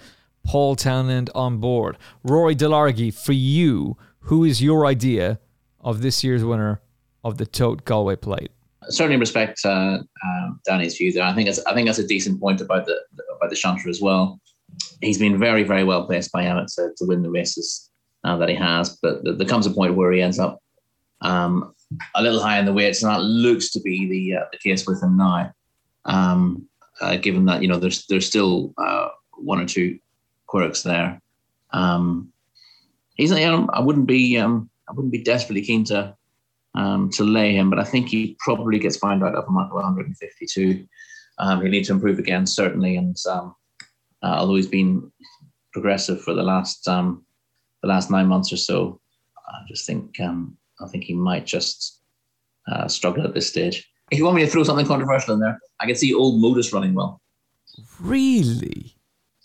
Paul 0.46 0.76
Townend 0.76 1.32
on 1.34 1.58
board. 1.58 1.98
Rory 2.24 2.56
Delargy, 2.56 3.12
for 3.12 3.34
you, 3.34 3.98
who 4.20 4.44
is 4.44 4.62
your 4.62 4.86
idea 4.86 5.40
of 5.80 6.04
this 6.04 6.24
year's 6.24 6.44
winner 6.44 6.82
of 7.24 7.40
the 7.40 7.48
Tote 7.48 7.84
Galway 7.84 8.16
Plate? 8.16 8.52
Certainly 8.90 9.18
respect 9.18 9.64
uh, 9.66 10.00
Danny's 10.66 10.98
view 10.98 11.12
there. 11.12 11.24
I 11.24 11.34
think 11.34 11.50
I 11.50 11.74
think 11.74 11.88
that's 11.88 12.00
a 12.00 12.08
decent 12.08 12.40
point 12.40 12.62
about 12.62 12.86
the 12.86 13.00
about 13.36 13.50
the 13.50 13.56
Shunter 13.56 13.90
as 13.90 14.02
well. 14.02 14.40
He's 15.02 15.18
been 15.18 15.40
very 15.40 15.64
very 15.64 15.84
well 15.84 16.06
placed 16.06 16.32
by 16.32 16.46
Emmet 16.46 16.70
to, 16.76 16.92
to 16.98 17.06
win 17.06 17.22
the 17.22 17.30
races 17.30 17.90
uh, 18.24 18.38
that 18.38 18.50
he 18.50 18.56
has, 18.56 18.98
but 19.02 19.24
there 19.24 19.48
comes 19.48 19.66
a 19.66 19.72
point 19.72 19.96
where 19.96 20.12
he 20.12 20.22
ends 20.22 20.40
up 20.40 20.60
um, 21.22 21.74
a 22.16 22.22
little 22.22 22.42
high 22.42 22.60
in 22.60 22.66
the 22.66 22.74
weights, 22.74 23.04
and 23.04 23.12
that 23.12 23.22
looks 23.22 23.72
to 23.72 23.80
be 23.80 24.08
the 24.08 24.38
uh, 24.38 24.46
the 24.52 24.58
case 24.58 24.86
with 24.86 25.02
him 25.02 25.18
now. 25.18 25.52
Um, 26.06 26.68
uh, 27.02 27.18
given 27.18 27.46
that 27.46 27.62
you 27.62 27.68
know 27.68 27.78
there's 27.78 28.06
there's 28.08 28.26
still 28.26 28.74
uh, 28.78 29.10
one 29.38 29.60
or 29.60 29.66
two 29.66 30.00
quirks 30.48 30.84
there. 30.84 31.22
Um, 31.72 32.32
he's 33.16 33.32
you 33.32 33.38
know, 33.38 33.68
I 33.74 33.82
wouldn't 33.82 34.08
be 34.08 34.38
um, 34.38 34.70
I 34.90 34.94
wouldn't 34.94 35.12
be 35.12 35.24
desperately 35.24 35.62
keen 35.62 35.84
to 35.86 36.16
um, 36.76 37.10
to 37.12 37.24
lay 37.24 37.56
him, 37.56 37.70
but 37.70 37.80
I 37.80 37.84
think 37.84 38.10
he 38.10 38.36
probably 38.40 38.80
gets 38.80 38.98
fined 38.98 39.24
out 39.24 39.36
of 39.36 39.46
a 39.46 39.60
of 39.60 39.72
152. 39.72 40.86
Um, 41.38 41.62
he'll 41.62 41.72
need 41.72 41.86
to 41.86 41.94
improve 41.94 42.20
again, 42.20 42.46
certainly. 42.46 42.98
And 42.98 43.18
um, 43.30 43.56
uh, 44.22 44.36
although 44.40 44.56
he's 44.56 44.68
been 44.68 45.12
progressive 45.74 46.22
for 46.22 46.34
the 46.34 46.44
last 46.44 46.88
um, 46.88 47.26
the 47.82 47.88
last 47.88 48.10
nine 48.12 48.28
months 48.28 48.52
or 48.52 48.58
so, 48.58 49.00
I 49.48 49.60
just 49.68 49.86
think 49.86 50.20
um, 50.20 50.58
I 50.82 50.88
think 50.88 51.04
he 51.04 51.14
might 51.14 51.46
just 51.46 52.02
uh, 52.72 52.88
struggle 52.88 53.26
at 53.26 53.34
this 53.34 53.48
stage. 53.48 53.90
If 54.12 54.18
you 54.18 54.26
want 54.26 54.36
me 54.36 54.46
to 54.46 54.50
throw 54.50 54.64
something 54.64 54.86
controversial 54.86 55.34
in 55.34 55.40
there, 55.40 55.60
I 55.80 55.86
can 55.86 55.96
see 55.96 56.14
old 56.14 56.40
Modus 56.40 56.72
running 56.72 56.94
well. 56.94 57.22
Really? 58.00 58.96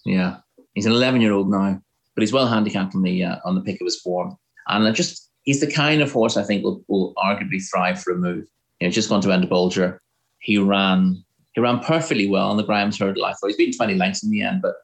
Yeah, 0.04 0.38
he's 0.74 0.86
an 0.86 0.92
11 0.92 1.20
year 1.20 1.32
old 1.32 1.50
now, 1.50 1.80
but 2.14 2.22
he's 2.22 2.32
well 2.32 2.46
handicapped 2.46 2.94
on 2.94 3.02
the 3.02 3.24
uh, 3.24 3.36
on 3.44 3.54
the 3.54 3.62
pick 3.62 3.80
of 3.80 3.86
his 3.86 4.00
form, 4.00 4.36
and 4.68 4.86
I 4.86 4.92
just 4.92 5.29
he's 5.42 5.60
the 5.60 5.70
kind 5.70 6.02
of 6.02 6.12
horse 6.12 6.36
I 6.36 6.42
think 6.42 6.64
will, 6.64 6.82
will 6.88 7.14
arguably 7.14 7.62
thrive 7.70 8.02
for 8.02 8.12
a 8.12 8.16
move. 8.16 8.46
You 8.80 8.86
know, 8.86 8.90
just 8.90 9.08
gone 9.08 9.20
to 9.22 9.28
Enda 9.28 9.48
Bolger. 9.48 9.98
He 10.40 10.58
ran 10.58 11.22
he 11.52 11.60
ran 11.60 11.80
perfectly 11.80 12.28
well 12.28 12.50
on 12.50 12.56
the 12.56 12.62
Graham's 12.62 12.98
hurdle. 12.98 13.24
I 13.24 13.32
thought 13.32 13.48
he's 13.48 13.56
beaten 13.56 13.76
20 13.76 13.94
lengths 13.94 14.22
in 14.22 14.30
the 14.30 14.42
end, 14.42 14.62
but 14.62 14.76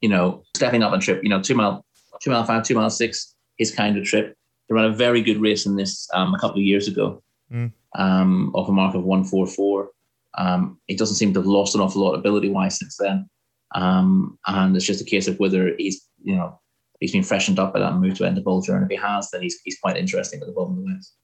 you 0.00 0.08
know, 0.08 0.42
stepping 0.54 0.82
up 0.82 0.92
and 0.92 1.02
trip, 1.02 1.22
you 1.22 1.28
know, 1.28 1.40
two 1.40 1.54
mile, 1.54 1.84
two 2.20 2.30
mile 2.30 2.44
five, 2.44 2.64
two 2.64 2.74
mile 2.74 2.90
six, 2.90 3.34
his 3.56 3.74
kind 3.74 3.96
of 3.96 4.04
trip. 4.04 4.36
He 4.68 4.74
ran 4.74 4.84
a 4.84 4.92
very 4.92 5.22
good 5.22 5.40
race 5.40 5.66
in 5.66 5.76
this 5.76 6.08
um, 6.12 6.34
a 6.34 6.38
couple 6.38 6.58
of 6.58 6.64
years 6.64 6.88
ago, 6.88 7.22
mm. 7.52 7.72
um, 7.94 8.52
off 8.54 8.68
a 8.68 8.72
mark 8.72 8.94
of 8.94 9.04
144. 9.04 9.90
Um, 10.34 10.78
he 10.86 10.96
doesn't 10.96 11.16
seem 11.16 11.32
to 11.34 11.40
have 11.40 11.46
lost 11.46 11.74
an 11.74 11.80
awful 11.80 12.02
lot 12.02 12.14
ability 12.14 12.48
wise 12.48 12.78
since 12.78 12.96
then. 12.96 13.28
Um, 13.74 14.38
and 14.46 14.76
it's 14.76 14.86
just 14.86 15.00
a 15.00 15.04
case 15.04 15.28
of 15.28 15.38
whether 15.38 15.74
he's, 15.76 16.06
you 16.22 16.34
know, 16.34 16.58
he's 17.02 17.12
been 17.12 17.22
freshened 17.24 17.58
up 17.58 17.74
by 17.74 17.80
that 17.80 17.96
move 17.96 18.16
to 18.16 18.22
Enda 18.22 18.42
Bolger. 18.42 18.74
And 18.74 18.84
if 18.84 18.88
he 18.88 18.96
has, 18.96 19.30
then 19.30 19.42
he's, 19.42 19.60
he's 19.64 19.78
quite 19.78 19.96
interesting 19.96 20.40
at 20.40 20.46
the 20.46 20.52
bottom 20.52 20.78
of 20.78 20.84
the 20.84 20.92
list. 20.94 21.16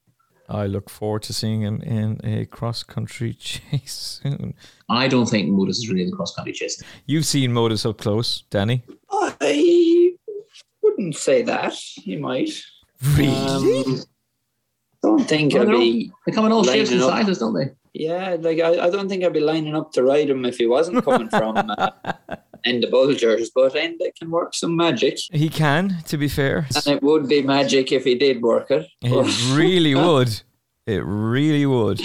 I 0.48 0.66
look 0.66 0.90
forward 0.90 1.22
to 1.24 1.32
seeing 1.32 1.60
him 1.60 1.80
in 1.82 2.20
a 2.24 2.46
cross 2.46 2.82
country 2.82 3.34
chase 3.38 4.20
soon. 4.22 4.54
I 4.88 5.06
don't 5.06 5.26
think 5.26 5.48
Modus 5.50 5.78
is 5.78 5.88
really 5.88 6.04
the 6.04 6.16
cross 6.16 6.34
country 6.34 6.52
chase. 6.52 6.82
You've 7.06 7.26
seen 7.26 7.52
Modus 7.52 7.86
up 7.86 7.98
close, 7.98 8.42
Danny. 8.50 8.82
I 9.10 10.14
wouldn't 10.82 11.14
say 11.14 11.42
that. 11.42 11.74
He 11.74 12.16
might. 12.16 12.50
Really? 13.14 13.28
Um, 13.28 14.02
don't 15.02 15.24
think 15.28 15.54
I'd 15.54 15.68
be. 15.68 16.10
They 16.26 16.32
come 16.32 16.46
in 16.46 16.52
all 16.52 16.64
shapes 16.64 16.90
and 16.90 17.00
sizes, 17.02 17.38
don't 17.38 17.54
they? 17.54 17.70
Yeah, 17.92 18.36
like 18.40 18.60
I, 18.60 18.86
I 18.86 18.90
don't 18.90 19.08
think 19.08 19.24
I'd 19.24 19.32
be 19.32 19.40
lining 19.40 19.76
up 19.76 19.92
to 19.92 20.02
ride 20.02 20.30
him 20.30 20.44
if 20.44 20.56
he 20.56 20.66
wasn't 20.66 21.04
coming 21.04 21.28
from 21.28 21.56
uh, 21.56 21.90
and 22.64 22.82
the 22.82 22.88
Bulgers, 22.88 23.50
but 23.54 23.74
Enda 23.74 24.14
can 24.18 24.30
work 24.30 24.54
some 24.54 24.76
magic. 24.76 25.18
He 25.32 25.48
can, 25.48 25.98
to 26.06 26.16
be 26.16 26.28
fair. 26.28 26.66
And 26.74 26.96
it 26.96 27.02
would 27.02 27.28
be 27.28 27.42
magic 27.42 27.92
if 27.92 28.04
he 28.04 28.14
did 28.14 28.42
work 28.42 28.70
it. 28.70 28.86
It 29.02 29.54
really 29.54 29.94
would. 30.06 30.42
It 30.86 31.04
really 31.04 31.66
would. 31.66 32.00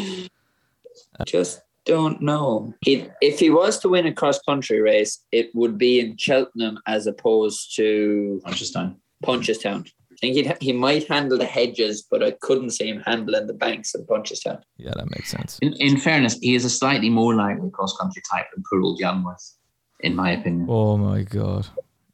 Just 1.26 1.62
don't 1.86 2.22
know. 2.22 2.74
He, 2.82 3.08
if 3.22 3.40
he 3.40 3.50
was 3.50 3.80
to 3.80 3.90
win 3.90 4.06
a 4.06 4.14
cross 4.14 4.40
country 4.40 4.82
race, 4.82 5.24
it 5.32 5.54
would 5.54 5.78
be 5.78 6.00
in 6.00 6.18
Cheltenham 6.18 6.80
as 6.88 7.08
opposed 7.08 7.76
to 7.76 8.42
Punchestown. 8.46 8.96
Punchestown. 9.24 9.88
I 10.12 10.16
think 10.20 10.36
he'd, 10.36 10.58
he 10.62 10.74
might 10.74 11.08
handle 11.08 11.38
the 11.38 11.46
hedges, 11.46 12.06
but 12.10 12.24
I 12.24 12.32
couldn't 12.42 12.70
see 12.72 12.88
him 12.88 13.02
handling 13.06 13.48
the 13.48 13.54
banks 13.54 13.94
of 13.96 14.02
Punchestown. 14.08 14.62
Yeah, 14.78 14.94
that 14.96 15.10
makes 15.12 15.30
sense. 15.30 15.60
In, 15.62 15.74
in 15.74 15.98
fairness, 15.98 16.38
he 16.40 16.56
is 16.56 16.66
a 16.66 16.70
slightly 16.70 17.10
more 17.10 17.36
likely 17.36 17.70
cross 17.72 17.98
country 17.98 18.22
type 18.32 18.46
than 18.54 18.64
Purl 18.70 18.98
Janworth, 18.98 19.56
in 20.04 20.16
my 20.16 20.32
opinion. 20.32 20.68
Oh 20.70 20.98
my 20.98 21.24
god. 21.24 21.68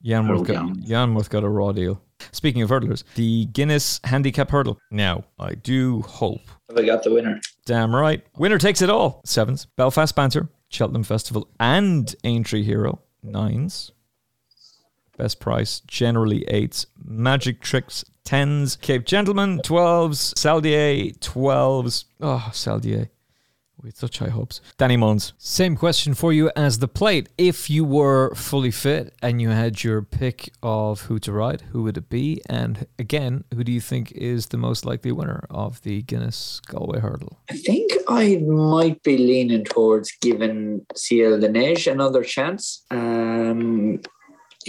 Janworth 0.04 0.48
got, 0.48 0.54
Jan. 0.56 0.84
Janworth 0.84 1.30
got 1.30 1.44
a 1.44 1.50
raw 1.50 1.74
deal. 1.74 2.02
Speaking 2.32 2.62
of 2.62 2.70
hurdlers, 2.70 3.04
the 3.16 3.46
Guinness 3.48 4.00
Handicap 4.04 4.50
Hurdle. 4.50 4.80
Now, 4.92 5.26
I 5.38 5.56
do 5.56 6.02
hope. 6.02 6.42
Have 6.70 6.78
I 6.78 6.86
got 6.86 7.04
the 7.04 7.14
winner? 7.14 7.40
Damn 7.66 7.96
right. 7.96 8.26
Winner 8.38 8.58
takes 8.58 8.82
it 8.82 8.90
all. 8.90 9.22
Sevens. 9.26 9.66
Belfast 9.76 10.16
Banter, 10.16 10.50
Cheltenham 10.70 11.04
Festival, 11.04 11.50
and 11.60 12.16
Aintree 12.24 12.64
Hero. 12.64 13.00
Nines. 13.24 13.92
Best 15.18 15.40
price, 15.42 15.82
generally 15.82 16.46
eights. 16.48 16.86
Magic 17.04 17.60
Tricks, 17.62 18.06
tens. 18.24 18.78
Cape 18.78 19.06
Gentleman, 19.06 19.60
twelves. 19.62 20.34
Saldier, 20.36 21.20
twelves. 21.20 22.06
Oh, 22.22 22.50
Saldier. 22.54 23.10
With 23.82 23.98
such 23.98 24.20
high 24.20 24.30
hopes. 24.30 24.60
Danny 24.78 24.98
Mullins. 24.98 25.34
Same 25.38 25.78
question 25.78 26.14
for 26.14 26.34
you 26.34 26.52
as 26.56 26.80
the 26.80 26.88
plate. 26.88 27.30
If 27.38 27.70
you 27.70 27.86
were 27.86 28.36
fully 28.36 28.72
fit 28.72 29.14
and 29.22 29.42
you 29.42 29.50
had 29.50 29.84
your 29.84 30.02
pick 30.02 30.52
of 30.62 31.04
who 31.04 31.18
to 31.20 31.32
ride, 31.32 31.62
who 31.72 31.84
would 31.84 31.98
it 31.98 32.10
be? 32.10 32.42
And 32.50 32.88
again, 32.98 33.46
who 33.54 33.64
do 33.64 33.72
you 33.72 33.80
think 33.80 34.12
is 34.12 34.48
the 34.48 34.58
most 34.58 34.86
likely 34.86 35.12
winner 35.12 35.46
of 35.50 35.82
the 35.84 36.02
Guinness 36.02 36.60
Galway 36.68 37.00
Hurdle? 37.00 37.40
I 37.50 37.56
think 37.56 37.92
I 38.08 38.38
might 38.38 39.02
be 39.04 39.18
leaning 39.18 39.64
towards 39.64 40.12
giving 40.22 40.86
Ciel 40.96 41.40
De 41.40 41.50
Neige 41.50 41.88
another 41.88 42.24
chance. 42.24 42.86
Um, 42.92 44.02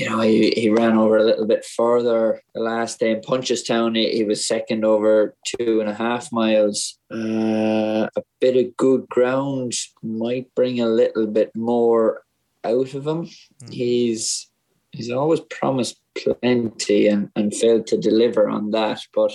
you 0.01 0.09
know, 0.09 0.21
he, 0.21 0.51
he 0.57 0.71
ran 0.71 0.97
over 0.97 1.19
a 1.19 1.25
little 1.25 1.47
bit 1.47 1.63
further 1.63 2.41
the 2.55 2.61
last 2.61 3.01
day 3.01 3.11
in 3.11 3.21
Punchestown. 3.21 3.95
He, 3.95 4.11
he 4.17 4.25
was 4.25 4.47
second 4.47 4.83
over 4.83 5.35
two 5.45 5.81
and 5.81 5.91
a 5.91 5.95
half 5.95 6.33
miles. 6.33 6.99
Uh, 7.13 8.09
a 8.17 8.23
bit 8.41 8.57
of 8.57 8.75
good 8.79 9.07
ground 9.11 9.75
might 10.03 10.55
bring 10.55 10.81
a 10.81 10.87
little 10.87 11.27
bit 11.27 11.55
more 11.55 12.23
out 12.65 12.95
of 12.95 13.07
him. 13.07 13.29
He's 13.71 14.51
he's 14.93 15.11
always 15.11 15.41
promised 15.41 16.01
plenty 16.15 17.07
and, 17.07 17.31
and 17.37 17.55
failed 17.55 17.87
to 17.89 17.99
deliver 17.99 18.49
on 18.49 18.71
that, 18.71 19.03
but 19.15 19.33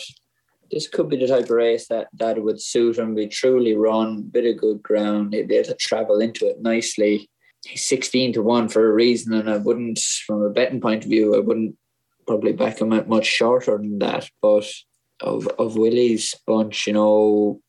this 0.72 0.88
could 0.88 1.10
be 1.10 1.18
the 1.18 1.28
type 1.28 1.46
of 1.46 1.52
race 1.52 1.88
that, 1.88 2.08
that 2.14 2.42
would 2.42 2.60
suit 2.60 2.98
him, 2.98 3.16
be 3.16 3.28
truly 3.28 3.76
run, 3.76 4.24
bit 4.24 4.46
of 4.46 4.60
good 4.60 4.84
ground, 4.84 5.34
he'd 5.34 5.48
be 5.48 5.56
able 5.56 5.70
to 5.70 5.76
travel 5.76 6.20
into 6.20 6.50
it 6.50 6.62
nicely. 6.62 7.30
He's 7.66 7.86
16 7.86 8.34
to 8.34 8.42
1 8.44 8.70
for 8.70 8.88
a 8.88 8.94
reason, 8.94 9.34
and 9.34 9.50
I 9.50 9.58
wouldn't, 9.58 10.00
from 10.00 10.44
a 10.44 10.50
betting 10.50 10.82
point 10.82 11.04
of 11.04 11.10
view, 11.10 11.36
I 11.36 11.40
wouldn't 11.40 11.76
probably 12.28 12.54
back 12.54 12.80
him 12.80 12.94
at 12.94 13.10
much 13.10 13.26
shorter 13.26 13.78
than 13.78 14.00
that. 14.00 14.30
But 14.42 14.66
of, 15.22 15.48
of 15.60 15.76
Willie's 15.76 16.36
bunch, 16.46 16.88
you 16.88 16.94
know, 16.94 17.62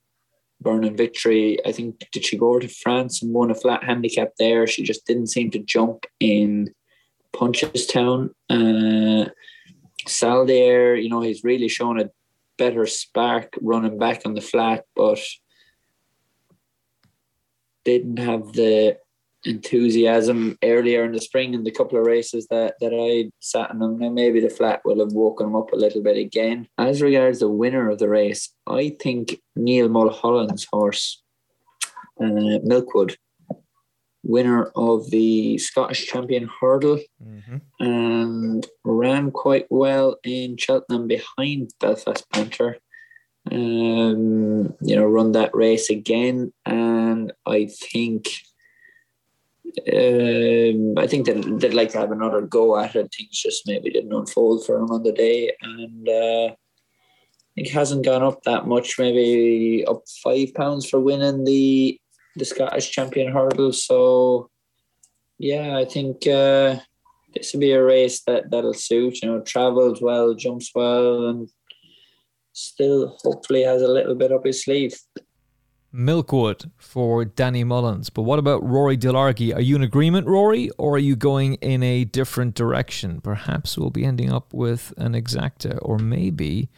Burning 0.60 0.96
Victory, 0.96 1.58
I 1.66 1.72
think, 1.72 2.06
did 2.12 2.24
she 2.24 2.36
go 2.36 2.58
to 2.58 2.68
France 2.68 3.22
and 3.22 3.32
won 3.32 3.50
a 3.50 3.54
flat 3.54 3.84
handicap 3.84 4.32
there? 4.38 4.66
She 4.66 4.82
just 4.82 5.06
didn't 5.06 5.28
seem 5.28 5.50
to 5.52 5.58
jump 5.58 6.04
in 6.20 6.74
Punchestown. 7.34 8.30
Uh, 8.48 9.30
Saldier, 10.06 11.02
you 11.02 11.08
know, 11.08 11.20
he's 11.20 11.44
really 11.44 11.68
shown 11.68 12.00
a 12.00 12.10
better 12.58 12.86
spark 12.86 13.54
running 13.60 13.98
back 13.98 14.22
on 14.24 14.34
the 14.34 14.40
flat, 14.40 14.84
but 14.94 15.20
didn't 17.84 18.18
have 18.18 18.52
the 18.52 18.98
enthusiasm 19.46 20.58
earlier 20.62 21.04
in 21.04 21.12
the 21.12 21.20
spring 21.20 21.54
in 21.54 21.64
the 21.64 21.70
couple 21.70 21.98
of 21.98 22.06
races 22.06 22.46
that, 22.50 22.74
that 22.80 22.92
I 22.92 23.30
sat 23.40 23.70
in 23.70 23.78
them. 23.78 23.98
Now 23.98 24.10
maybe 24.10 24.40
the 24.40 24.50
flat 24.50 24.80
will 24.84 25.00
have 25.00 25.12
woken 25.12 25.46
him 25.46 25.56
up 25.56 25.72
a 25.72 25.76
little 25.76 26.02
bit 26.02 26.16
again. 26.16 26.68
As 26.78 27.00
regards 27.00 27.38
the 27.38 27.48
winner 27.48 27.88
of 27.88 27.98
the 27.98 28.08
race, 28.08 28.52
I 28.66 28.96
think 29.00 29.40
Neil 29.54 29.88
Mulholland's 29.88 30.66
horse, 30.70 31.22
uh, 32.20 32.58
Milkwood, 32.64 33.16
winner 34.22 34.72
of 34.74 35.08
the 35.10 35.56
Scottish 35.58 36.06
Champion 36.06 36.50
Hurdle 36.60 36.98
and 37.78 38.66
ran 38.84 39.30
quite 39.30 39.66
well 39.70 40.16
in 40.24 40.56
Cheltenham 40.56 41.06
behind 41.06 41.70
Belfast 41.80 42.26
Banter. 42.32 42.78
Um, 43.52 44.74
you 44.80 44.96
know, 44.96 45.04
run 45.04 45.30
that 45.32 45.54
race 45.54 45.88
again, 45.88 46.52
and 46.64 47.32
I 47.46 47.66
think, 47.66 48.28
um, 49.92 50.98
I 50.98 51.06
think 51.06 51.26
that 51.26 51.58
they'd 51.60 51.74
like 51.74 51.90
to 51.90 51.98
have 51.98 52.12
another 52.12 52.40
go 52.40 52.78
at 52.78 52.96
it. 52.96 53.14
Things 53.14 53.30
just 53.30 53.66
maybe 53.66 53.90
didn't 53.90 54.12
unfold 54.12 54.64
for 54.64 54.76
him 54.78 54.90
on 54.90 55.02
the 55.02 55.12
day, 55.12 55.52
and 55.60 56.08
uh, 56.08 56.46
I 56.46 56.56
think 57.54 57.68
hasn't 57.68 58.04
gone 58.04 58.22
up 58.22 58.42
that 58.44 58.66
much. 58.66 58.98
Maybe 58.98 59.84
up 59.86 60.02
five 60.22 60.54
pounds 60.54 60.88
for 60.88 61.00
winning 61.00 61.44
the 61.44 62.00
the 62.36 62.44
Scottish 62.44 62.90
Champion 62.90 63.32
Hurdle. 63.32 63.72
So, 63.72 64.50
yeah, 65.38 65.76
I 65.76 65.84
think. 65.84 66.26
Uh, 66.26 66.80
this 67.36 67.52
will 67.52 67.60
be 67.60 67.72
a 67.72 67.82
race 67.82 68.22
that 68.22 68.50
that'll 68.50 68.74
suit. 68.74 69.22
You 69.22 69.28
know, 69.28 69.40
travels 69.40 70.00
well, 70.00 70.34
jumps 70.34 70.70
well, 70.74 71.26
and 71.28 71.48
still 72.52 73.16
hopefully 73.22 73.62
has 73.62 73.82
a 73.82 73.88
little 73.88 74.14
bit 74.14 74.32
up 74.32 74.46
his 74.46 74.64
sleeve. 74.64 74.98
Milkwood 75.96 76.70
for 76.76 77.24
Danny 77.24 77.64
Mullins. 77.64 78.10
But 78.10 78.22
what 78.22 78.38
about 78.38 78.62
Rory 78.62 78.96
Delargy? 78.96 79.54
Are 79.54 79.60
you 79.60 79.76
in 79.76 79.82
agreement, 79.82 80.26
Rory, 80.26 80.70
or 80.78 80.94
are 80.96 80.98
you 80.98 81.16
going 81.16 81.54
in 81.54 81.82
a 81.82 82.04
different 82.04 82.54
direction? 82.54 83.20
Perhaps 83.20 83.78
we'll 83.78 83.90
be 83.90 84.04
ending 84.04 84.30
up 84.32 84.52
with 84.52 84.92
an 84.98 85.14
exacta, 85.14 85.78
or 85.82 85.98
maybe 85.98 86.68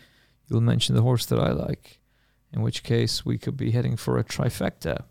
you'll 0.49 0.61
mention 0.61 0.95
the 0.95 1.03
horse 1.03 1.27
that 1.27 1.39
I 1.39 1.51
like, 1.51 2.01
in 2.53 2.63
which 2.63 2.83
case 2.83 3.25
we 3.27 3.39
could 3.39 3.57
be 3.57 3.73
heading 3.73 3.97
for 3.97 4.19
a 4.19 4.25
trifecta. 4.25 5.05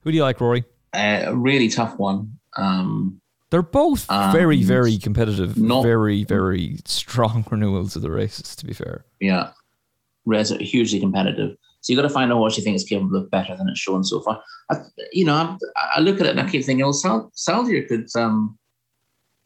Who 0.00 0.10
do 0.10 0.16
you 0.16 0.22
like, 0.22 0.40
Rory? 0.40 0.64
Uh, 0.94 1.22
a 1.26 1.36
really 1.36 1.68
tough 1.68 1.98
one. 1.98 2.38
Um, 2.56 3.20
They're 3.50 3.62
both 3.62 4.06
very, 4.32 4.58
Um, 4.60 4.64
very 4.64 4.96
competitive, 4.98 5.56
not- 5.58 5.82
very, 5.82 6.24
very 6.24 6.78
strong 6.86 7.44
renewals 7.50 7.96
of 7.96 8.02
the 8.02 8.10
races, 8.10 8.56
to 8.56 8.66
be 8.66 8.72
fair. 8.72 9.04
yeah, 9.20 9.50
Res 10.24 10.50
are 10.52 10.58
hugely 10.62 11.00
competitive. 11.00 11.56
So 11.82 11.92
you've 11.92 12.00
got 12.00 12.08
to 12.08 12.14
find 12.14 12.30
a 12.30 12.36
horse 12.36 12.56
you 12.56 12.62
think 12.62 12.76
is 12.76 12.84
capable 12.84 13.16
of 13.16 13.30
better 13.30 13.56
than 13.56 13.68
it's 13.68 13.80
shown 13.80 14.04
so 14.04 14.20
far. 14.20 14.40
I, 14.70 14.76
you 15.12 15.24
know, 15.24 15.34
I, 15.34 15.56
I 15.96 16.00
look 16.00 16.20
at 16.20 16.26
it 16.26 16.30
and 16.30 16.40
I 16.40 16.48
keep 16.48 16.64
thinking, 16.64 16.84
well, 16.84 16.92
Sal, 16.92 17.32
Saldier 17.36 17.86
could 17.88 18.06
um, 18.16 18.56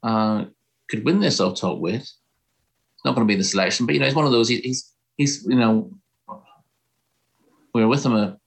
uh, 0.03 0.45
could 0.89 1.05
win 1.05 1.21
this 1.21 1.41
off 1.41 1.59
top 1.59 1.79
weight. 1.79 2.03
It's 2.03 3.05
not 3.07 3.15
going 3.15 3.27
to 3.27 3.33
be 3.33 3.39
the 3.39 3.45
selection, 3.45 3.87
but 3.87 3.95
you 3.95 4.01
know, 4.01 4.07
he's 4.07 4.15
one 4.15 4.27
of 4.27 4.33
those. 4.33 4.49
He, 4.49 4.59
he's 4.59 4.93
he's 5.17 5.45
you 5.47 5.57
know, 5.57 5.91
we 7.75 7.83
were 7.83 7.89
with 7.89 8.05
him 8.05 8.15
a, 8.15 8.39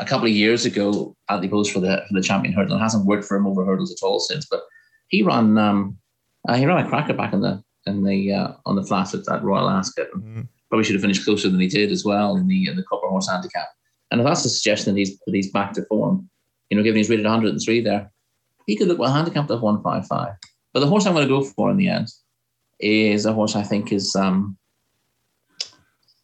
a 0.00 0.04
couple 0.04 0.26
of 0.26 0.32
years 0.32 0.66
ago 0.66 1.16
at 1.28 1.40
the 1.40 1.48
post 1.48 1.72
for 1.72 1.78
the 1.78 2.04
for 2.08 2.14
the 2.14 2.22
champion 2.22 2.52
hurdle. 2.52 2.76
It 2.76 2.80
hasn't 2.80 3.06
worked 3.06 3.24
for 3.24 3.36
him 3.36 3.46
over 3.46 3.64
hurdles 3.64 3.92
at 3.92 4.04
all 4.04 4.18
since. 4.18 4.44
But 4.44 4.62
he 5.06 5.22
ran 5.22 5.56
um, 5.56 5.98
uh, 6.48 6.56
he 6.56 6.66
ran 6.66 6.84
a 6.84 6.88
cracker 6.88 7.14
back 7.14 7.32
in 7.32 7.42
the 7.42 7.62
in 7.86 8.02
the 8.02 8.32
uh, 8.32 8.52
on 8.66 8.74
the 8.74 8.82
flat 8.82 9.14
at, 9.14 9.28
at 9.28 9.44
Royal 9.44 9.70
Ascot. 9.70 10.08
And 10.12 10.48
Probably 10.70 10.84
should 10.84 10.94
have 10.94 11.02
finished 11.02 11.24
closer 11.24 11.50
than 11.50 11.60
he 11.60 11.66
did 11.68 11.90
as 11.90 12.04
well 12.04 12.36
in 12.36 12.46
the 12.46 12.68
in 12.68 12.76
the 12.76 12.84
Copper 12.84 13.08
Horse 13.08 13.28
Handicap. 13.28 13.68
And 14.10 14.20
if 14.20 14.26
that's 14.26 14.44
a 14.44 14.48
suggestion 14.48 14.94
that 14.94 14.98
he's 14.98 15.18
that 15.26 15.34
he's 15.34 15.50
back 15.52 15.72
to 15.74 15.84
form, 15.86 16.28
you 16.70 16.76
know, 16.76 16.82
given 16.82 16.96
he's 16.98 17.10
rated 17.10 17.24
103 17.24 17.80
there, 17.82 18.10
he 18.66 18.76
could 18.76 18.88
look 18.88 18.98
well 18.98 19.12
handicapped 19.12 19.50
at 19.50 19.60
155. 19.60 20.34
But 20.72 20.80
the 20.80 20.86
horse 20.86 21.06
I'm 21.06 21.14
going 21.14 21.26
to 21.26 21.34
go 21.34 21.42
for 21.42 21.70
in 21.70 21.76
the 21.76 21.88
end 21.88 22.08
is 22.78 23.26
a 23.26 23.32
horse 23.32 23.56
I 23.56 23.62
think 23.62 23.92
is 23.92 24.14
um 24.16 24.56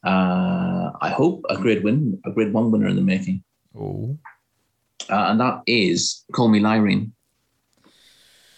uh 0.05 0.91
I 1.01 1.11
hope 1.11 1.45
a 1.51 1.57
grade 1.57 1.83
win, 1.83 2.21
a 2.25 2.31
grade 2.31 2.53
one 2.53 2.71
winner 2.71 2.89
in 2.89 2.97
the 2.97 3.03
making. 3.03 3.43
Oh. 3.79 4.17
Uh, 5.11 5.27
and 5.31 5.41
that 5.41 5.63
is 5.67 6.25
Call 6.33 6.49
Me 6.49 6.61
Lyreen. 6.61 7.11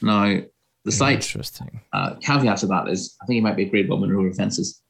Now, 0.01 0.40
the 0.85 0.92
slight 0.92 1.16
Interesting. 1.16 1.81
uh, 1.92 2.14
caveat 2.22 2.59
to 2.59 2.66
that 2.68 2.88
is 2.88 3.16
I 3.20 3.27
think 3.27 3.35
he 3.37 3.40
might 3.40 3.57
be 3.57 3.64
a 3.64 3.68
grade 3.68 3.88
one 3.88 4.01
winner 4.01 4.18
over 4.18 4.33
fences. 4.33 4.81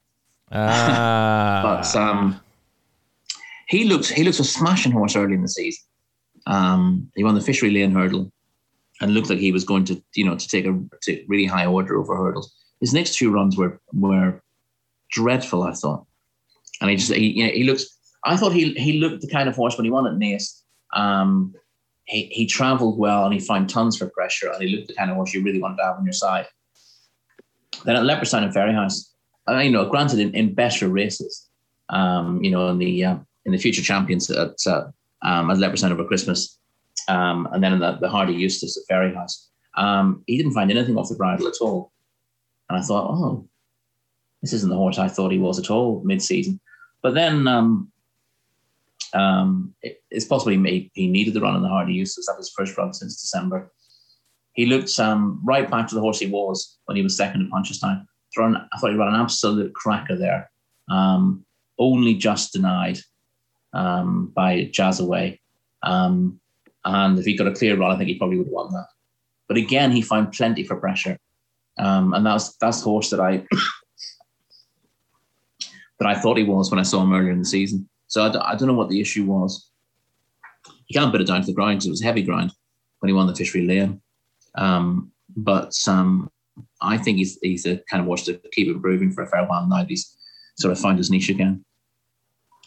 Ah. 0.52 1.60
But 1.62 1.96
um, 1.96 2.40
he 3.68 3.84
looks 3.84 4.08
he 4.08 4.24
looks 4.24 4.38
a 4.38 4.44
smashing 4.44 4.92
horse 4.92 5.16
early 5.16 5.34
in 5.34 5.42
the 5.42 5.48
season. 5.48 5.84
Um, 6.46 7.10
he 7.14 7.24
won 7.24 7.34
the 7.34 7.40
Fishery 7.40 7.70
Lane 7.70 7.92
hurdle 7.92 8.32
and 9.00 9.12
looked 9.12 9.30
like 9.30 9.38
he 9.38 9.52
was 9.52 9.64
going 9.64 9.84
to 9.84 10.02
you 10.14 10.24
know 10.24 10.36
to 10.36 10.48
take 10.48 10.66
a 10.66 10.78
to 11.02 11.24
really 11.28 11.46
high 11.46 11.66
order 11.66 11.98
over 11.98 12.16
hurdles. 12.16 12.54
His 12.80 12.94
next 12.94 13.16
two 13.16 13.30
runs 13.30 13.56
were 13.56 13.80
were 13.92 14.42
dreadful, 15.10 15.62
I 15.62 15.72
thought, 15.72 16.06
and 16.80 16.90
he 16.90 16.96
just 16.96 17.12
he 17.12 17.26
you 17.28 17.46
know, 17.46 17.52
he 17.52 17.64
looks. 17.64 17.86
I 18.24 18.36
thought 18.36 18.52
he 18.52 18.72
he 18.74 19.00
looked 19.00 19.20
the 19.20 19.28
kind 19.28 19.48
of 19.48 19.56
horse 19.56 19.76
when 19.76 19.84
he 19.84 19.90
won 19.90 20.06
at 20.06 20.14
Naas. 20.14 20.62
Um, 20.94 21.54
he, 22.08 22.24
he 22.32 22.46
travelled 22.46 22.98
well 22.98 23.24
and 23.24 23.34
he 23.34 23.40
found 23.40 23.68
tons 23.68 23.98
for 23.98 24.08
pressure 24.08 24.50
and 24.50 24.62
he 24.62 24.74
looked 24.74 24.88
the 24.88 24.94
kind 24.94 25.10
of 25.10 25.16
horse 25.16 25.34
you 25.34 25.42
really 25.42 25.60
wanted 25.60 25.76
to 25.76 25.84
have 25.84 25.96
on 25.96 26.04
your 26.04 26.14
side. 26.14 26.46
Then 27.84 27.96
at 27.96 28.02
Leopardstown 28.02 28.44
and 28.44 28.54
Fairyhouse, 28.54 29.10
uh, 29.12 29.17
you 29.56 29.70
know, 29.70 29.88
granted 29.88 30.18
in, 30.18 30.34
in 30.34 30.54
better 30.54 30.88
races, 30.88 31.48
um, 31.88 32.42
you 32.42 32.50
know, 32.50 32.68
in 32.68 32.78
the 32.78 33.04
uh, 33.04 33.16
in 33.44 33.52
the 33.52 33.58
future 33.58 33.82
champions 33.82 34.30
at 34.30 34.56
uh, 34.66 34.90
um, 35.22 35.50
at 35.50 35.56
Leopardstown 35.56 35.90
over 35.90 36.04
Christmas, 36.04 36.58
um, 37.08 37.48
and 37.52 37.62
then 37.62 37.72
in 37.72 37.80
the, 37.80 37.98
the 38.00 38.08
Hardy 38.08 38.34
Eustace 38.34 38.76
at 38.76 38.94
Fairyhouse, 38.94 39.46
um, 39.76 40.22
he 40.26 40.36
didn't 40.36 40.52
find 40.52 40.70
anything 40.70 40.96
off 40.96 41.08
the 41.08 41.14
bridle 41.14 41.48
at 41.48 41.60
all. 41.60 41.92
And 42.68 42.78
I 42.78 42.82
thought, 42.82 43.10
oh, 43.10 43.48
this 44.42 44.52
isn't 44.52 44.68
the 44.68 44.76
horse 44.76 44.98
I 44.98 45.08
thought 45.08 45.32
he 45.32 45.38
was 45.38 45.58
at 45.58 45.70
all 45.70 46.02
mid-season. 46.04 46.60
But 47.02 47.14
then 47.14 47.48
um, 47.48 47.90
um, 49.14 49.74
it, 49.82 50.02
it's 50.10 50.26
possible 50.26 50.52
he, 50.52 50.90
he 50.92 51.06
needed 51.06 51.34
the 51.34 51.40
run 51.40 51.56
in 51.56 51.62
the 51.62 51.68
Hardy 51.68 51.94
Eustace. 51.94 52.26
That 52.26 52.36
was 52.36 52.48
his 52.48 52.54
first 52.54 52.76
run 52.76 52.92
since 52.92 53.20
December. 53.20 53.72
He 54.52 54.66
looked 54.66 54.98
um, 54.98 55.40
right 55.44 55.70
back 55.70 55.88
to 55.88 55.94
the 55.94 56.00
horse 56.00 56.18
he 56.18 56.26
was 56.26 56.78
when 56.84 56.96
he 56.96 57.02
was 57.02 57.16
second 57.16 57.42
at 57.42 57.50
Punchestown. 57.50 58.06
Thrown, 58.38 58.56
I 58.56 58.78
thought 58.78 58.92
he 58.92 58.96
ran 58.96 59.14
an 59.14 59.20
absolute 59.20 59.74
cracker 59.74 60.16
there. 60.16 60.48
Um, 60.88 61.44
only 61.78 62.14
just 62.14 62.52
denied 62.52 62.98
um, 63.72 64.32
by 64.34 64.70
Jazzaway. 64.72 65.40
Um, 65.82 66.40
and 66.84 67.18
if 67.18 67.24
he 67.24 67.36
got 67.36 67.48
a 67.48 67.52
clear 67.52 67.76
run, 67.76 67.90
I 67.90 67.96
think 67.96 68.08
he 68.08 68.14
probably 68.14 68.38
would 68.38 68.46
have 68.46 68.52
won 68.52 68.72
that. 68.72 68.86
But 69.48 69.56
again, 69.56 69.90
he 69.90 70.02
found 70.02 70.32
plenty 70.32 70.62
for 70.62 70.76
pressure. 70.76 71.18
Um, 71.78 72.14
and 72.14 72.24
that's 72.24 72.56
that's 72.56 72.78
the 72.82 72.84
horse 72.84 73.10
that 73.10 73.20
I 73.20 73.38
that 75.98 76.06
I 76.06 76.14
thought 76.14 76.36
he 76.36 76.44
was 76.44 76.70
when 76.70 76.78
I 76.80 76.84
saw 76.84 77.02
him 77.02 77.12
earlier 77.12 77.32
in 77.32 77.40
the 77.40 77.44
season. 77.44 77.88
So 78.06 78.22
I 78.24 78.30
d- 78.30 78.38
I 78.38 78.54
don't 78.54 78.68
know 78.68 78.74
what 78.74 78.88
the 78.88 79.00
issue 79.00 79.24
was. 79.24 79.68
He 80.86 80.94
can't 80.94 81.10
put 81.10 81.20
it 81.20 81.26
down 81.26 81.40
to 81.40 81.46
the 81.46 81.52
ground 81.52 81.78
because 81.78 81.86
it 81.86 81.90
was 81.90 82.02
heavy 82.02 82.22
ground 82.22 82.52
when 83.00 83.08
he 83.08 83.12
won 83.12 83.26
the 83.26 83.34
Fishery 83.34 83.66
Lane. 83.66 84.00
Um, 84.54 85.12
but 85.36 85.74
um, 85.86 86.30
I 86.80 86.98
think 86.98 87.18
he's 87.18 87.38
he's 87.42 87.66
a 87.66 87.78
kind 87.90 88.00
of 88.00 88.06
horse 88.06 88.24
to 88.24 88.40
keep 88.52 88.68
improving 88.68 89.12
for 89.12 89.22
a 89.22 89.26
fair 89.26 89.44
while 89.44 89.66
now. 89.66 89.84
He's 89.84 90.16
sort 90.56 90.72
of 90.72 90.80
found 90.80 90.98
his 90.98 91.10
niche 91.10 91.28
again. 91.28 91.64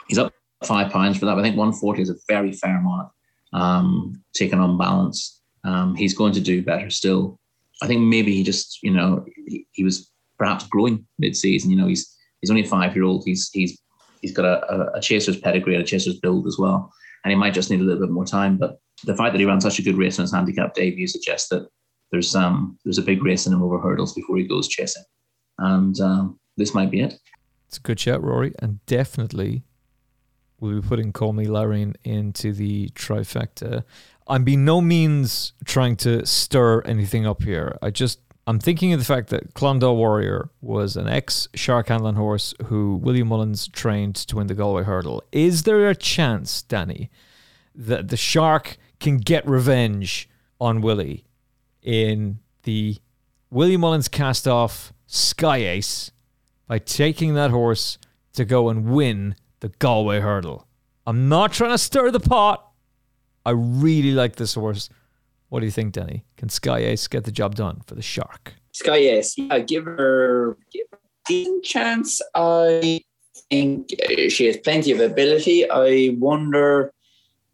He's 0.07 0.17
up 0.17 0.33
five 0.63 0.91
pounds 0.91 1.17
for 1.17 1.25
that. 1.25 1.37
I 1.37 1.41
think 1.41 1.57
140 1.57 2.01
is 2.01 2.09
a 2.09 2.15
very 2.27 2.51
fair 2.51 2.79
mark, 2.81 3.11
um, 3.53 4.21
taken 4.33 4.59
on 4.59 4.77
balance. 4.77 5.41
Um, 5.63 5.95
he's 5.95 6.13
going 6.13 6.33
to 6.33 6.41
do 6.41 6.63
better 6.63 6.89
still. 6.89 7.39
I 7.81 7.87
think 7.87 8.01
maybe 8.01 8.33
he 8.33 8.43
just, 8.43 8.79
you 8.83 8.91
know, 8.91 9.25
he, 9.47 9.65
he 9.71 9.83
was 9.83 10.11
perhaps 10.37 10.67
growing 10.67 11.05
mid-season. 11.19 11.71
You 11.71 11.77
know, 11.77 11.87
he's 11.87 12.15
he's 12.41 12.49
only 12.49 12.63
a 12.63 12.67
five-year-old. 12.67 13.23
He's 13.25 13.49
he's 13.53 13.79
he's 14.21 14.33
got 14.33 14.45
a, 14.45 14.91
a, 14.95 15.01
chaser's 15.01 15.39
pedigree 15.39 15.75
and 15.75 15.83
a 15.83 15.87
chaser's 15.87 16.19
build 16.19 16.47
as 16.47 16.57
well, 16.59 16.91
and 17.23 17.31
he 17.31 17.37
might 17.37 17.53
just 17.53 17.69
need 17.69 17.79
a 17.79 17.83
little 17.83 18.01
bit 18.01 18.11
more 18.11 18.25
time. 18.25 18.57
But 18.57 18.79
the 19.05 19.15
fact 19.15 19.33
that 19.33 19.39
he 19.39 19.45
ran 19.45 19.61
such 19.61 19.79
a 19.79 19.83
good 19.83 19.97
race 19.97 20.17
in 20.17 20.23
his 20.23 20.33
handicap 20.33 20.75
debut 20.75 21.07
suggests 21.07 21.49
that 21.49 21.67
there's 22.11 22.35
um 22.35 22.77
there's 22.83 22.97
a 22.97 23.03
big 23.03 23.23
race 23.23 23.47
in 23.47 23.53
him 23.53 23.63
over 23.63 23.79
hurdles 23.79 24.13
before 24.13 24.37
he 24.37 24.47
goes 24.47 24.67
chasing, 24.67 25.03
and 25.57 25.99
um, 25.99 26.39
this 26.57 26.73
might 26.73 26.91
be 26.91 27.01
it. 27.01 27.15
It's 27.67 27.77
a 27.77 27.81
good 27.81 27.99
shout, 27.99 28.21
Rory, 28.23 28.53
and 28.59 28.85
definitely 28.85 29.63
we'll 30.59 30.81
be 30.81 30.87
putting 30.87 31.13
Call 31.13 31.33
Me 31.33 31.45
Lyreen 31.45 31.95
into 32.03 32.51
the 32.51 32.89
trifecta. 32.89 33.83
I'm 34.27 34.43
by 34.43 34.55
no 34.55 34.81
means 34.81 35.53
trying 35.65 35.95
to 35.97 36.25
stir 36.25 36.81
anything 36.81 37.25
up 37.25 37.43
here. 37.43 37.77
I 37.81 37.89
just 37.89 38.19
I'm 38.45 38.59
thinking 38.59 38.91
of 38.91 38.99
the 38.99 39.05
fact 39.05 39.29
that 39.29 39.53
Clondaw 39.53 39.95
Warrior 39.95 40.49
was 40.61 40.97
an 40.97 41.07
ex 41.07 41.47
Shark 41.55 41.87
Hanlon 41.87 42.15
horse 42.15 42.53
who 42.65 42.95
William 42.95 43.29
Mullins 43.29 43.67
trained 43.67 44.15
to 44.15 44.35
win 44.35 44.47
the 44.47 44.55
Galway 44.55 44.83
Hurdle. 44.83 45.23
Is 45.31 45.63
there 45.63 45.89
a 45.89 45.95
chance, 45.95 46.61
Danny, 46.61 47.09
that 47.73 48.09
the 48.09 48.17
Shark 48.17 48.77
can 48.99 49.17
get 49.17 49.47
revenge 49.47 50.27
on 50.59 50.81
Willie 50.81 51.25
in 51.81 52.39
the 52.63 52.97
William 53.49 53.81
Mullins 53.81 54.07
cast 54.07 54.47
off 54.47 54.93
Sky 55.07 55.57
Ace 55.57 56.11
by 56.67 56.79
taking 56.79 57.33
that 57.33 57.51
horse 57.51 57.97
to 58.33 58.45
go 58.45 58.69
and 58.69 58.85
win 58.85 59.35
the 59.59 59.69
Galway 59.69 60.19
Hurdle? 60.19 60.67
I'm 61.05 61.27
not 61.27 61.51
trying 61.51 61.71
to 61.71 61.77
stir 61.77 62.11
the 62.11 62.19
pot. 62.19 62.65
I 63.45 63.51
really 63.51 64.11
like 64.11 64.35
this 64.35 64.53
horse. 64.53 64.89
What 65.49 65.59
do 65.59 65.65
you 65.65 65.71
think, 65.71 65.93
Denny? 65.93 66.23
Can 66.37 66.49
Sky 66.49 66.79
Ace 66.79 67.07
get 67.07 67.25
the 67.25 67.31
job 67.31 67.55
done 67.55 67.81
for 67.85 67.95
the 67.95 68.01
Shark? 68.01 68.53
Sky 68.71 68.97
Ace, 68.97 69.37
yeah, 69.37 69.59
give 69.59 69.83
her, 69.85 70.57
give 70.71 70.87
her 70.91 70.97
a 70.97 71.27
decent 71.27 71.65
chance. 71.65 72.21
I 72.35 73.01
think 73.49 73.89
she 74.29 74.45
has 74.45 74.57
plenty 74.57 74.91
of 74.93 75.01
ability. 75.01 75.69
I 75.69 76.15
wonder, 76.17 76.93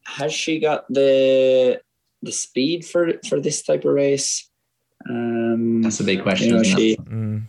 has 0.03 0.31
she 0.31 0.59
got 0.59 0.87
the 0.89 1.81
the 2.21 2.31
speed 2.31 2.85
for 2.85 3.13
for 3.27 3.39
this 3.39 3.63
type 3.63 3.85
of 3.85 3.93
race? 3.93 4.49
Um, 5.09 5.81
That's 5.81 5.99
a 5.99 6.03
big 6.03 6.23
question. 6.23 6.49
You 6.49 6.53
know, 6.55 6.63
she, 6.63 6.97
mm. 6.97 7.43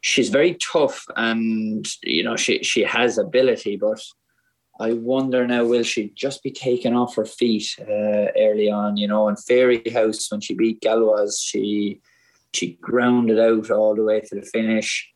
She's 0.00 0.28
very 0.28 0.54
tough, 0.54 1.06
and 1.16 1.86
you 2.02 2.22
know 2.22 2.36
she 2.36 2.62
she 2.62 2.82
has 2.82 3.16
ability, 3.16 3.76
but 3.76 4.02
I 4.78 4.92
wonder 4.92 5.46
now, 5.46 5.64
will 5.64 5.84
she 5.84 6.12
just 6.14 6.42
be 6.42 6.50
taken 6.50 6.94
off 6.94 7.14
her 7.14 7.24
feet 7.24 7.74
uh, 7.80 8.28
early 8.36 8.70
on? 8.70 8.96
You 8.96 9.08
know, 9.08 9.28
in 9.28 9.36
Fairy 9.36 9.82
House 9.92 10.30
when 10.30 10.40
she 10.40 10.54
beat 10.54 10.82
Galois, 10.82 11.40
she 11.40 12.00
she 12.52 12.78
grounded 12.80 13.38
out 13.38 13.70
all 13.70 13.94
the 13.94 14.02
way 14.02 14.20
to 14.20 14.34
the 14.34 14.42
finish. 14.42 15.08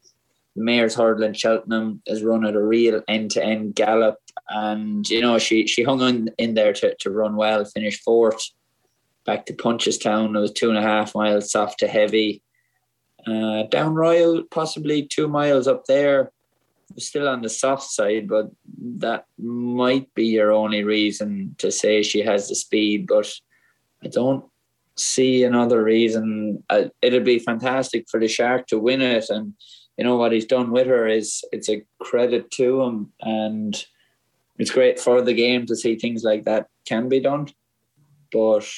The 0.55 0.63
Mares' 0.63 0.95
Hurdle 0.95 1.25
in 1.25 1.35
Cheltenham 1.35 2.03
has 2.09 2.23
run 2.23 2.47
at 2.47 2.55
a 2.55 2.63
real 2.63 3.03
end 3.09 3.33
to 3.33 3.45
end 3.45 3.75
gallop, 3.75 4.17
and 4.49 5.09
you 5.09 5.21
know 5.21 5.39
she 5.39 5.67
she 5.67 5.83
hung 5.83 6.03
on 6.03 6.29
in 6.39 6.55
there 6.55 6.73
to, 6.75 6.95
to 6.97 7.11
run 7.11 7.37
well, 7.37 7.65
finish 7.65 8.01
fourth. 8.03 8.51
Back 9.25 9.47
to 9.47 9.53
Punchestown, 9.53 10.37
it 10.37 10.41
was 10.41 10.53
two 10.53 10.71
and 10.71 10.79
a 10.79 10.83
half 10.83 11.15
miles 11.15 11.51
soft 11.51 11.81
to 11.81 11.89
heavy. 11.89 12.43
Uh, 13.27 13.65
down 13.65 13.95
Royal, 13.95 14.43
possibly 14.45 15.03
two 15.03 15.29
miles 15.29 15.69
up 15.69 15.85
there 15.85 16.33
still 16.97 17.29
on 17.29 17.43
the 17.43 17.49
soft 17.49 17.91
side, 17.91 18.29
but 18.29 18.51
that 18.79 19.27
might 19.39 20.13
be 20.15 20.27
your 20.27 20.53
only 20.53 20.85
reason 20.85 21.55
to 21.59 21.71
say 21.71 22.03
she 22.03 22.21
has 22.21 22.49
the 22.49 22.55
speed. 22.55 23.07
But 23.07 23.31
I 24.03 24.09
don't 24.09 24.45
see 24.97 25.45
another 25.45 25.83
reason. 25.83 26.63
Uh, 26.71 26.85
it'd 27.03 27.25
be 27.25 27.39
fantastic 27.39 28.09
for 28.09 28.19
the 28.19 28.29
Shark 28.29 28.67
to 28.69 28.79
win 28.79 29.03
it, 29.03 29.29
and 29.29 29.55
you 29.97 30.05
know 30.05 30.17
what 30.17 30.33
he's 30.33 30.47
done 30.47 30.71
with 30.71 30.87
her 30.87 31.07
is 31.07 31.45
it's 31.53 31.69
a 31.69 31.85
credit 32.01 32.51
to 32.53 32.83
him, 32.83 33.13
and 33.21 33.85
it's 34.59 34.71
great 34.71 34.99
for 34.99 35.23
the 35.23 35.35
game 35.35 35.67
to 35.67 35.77
see 35.77 35.97
things 35.97 36.25
like 36.25 36.45
that 36.45 36.67
can 36.85 37.09
be 37.09 37.21
done. 37.21 37.49
But 38.33 38.69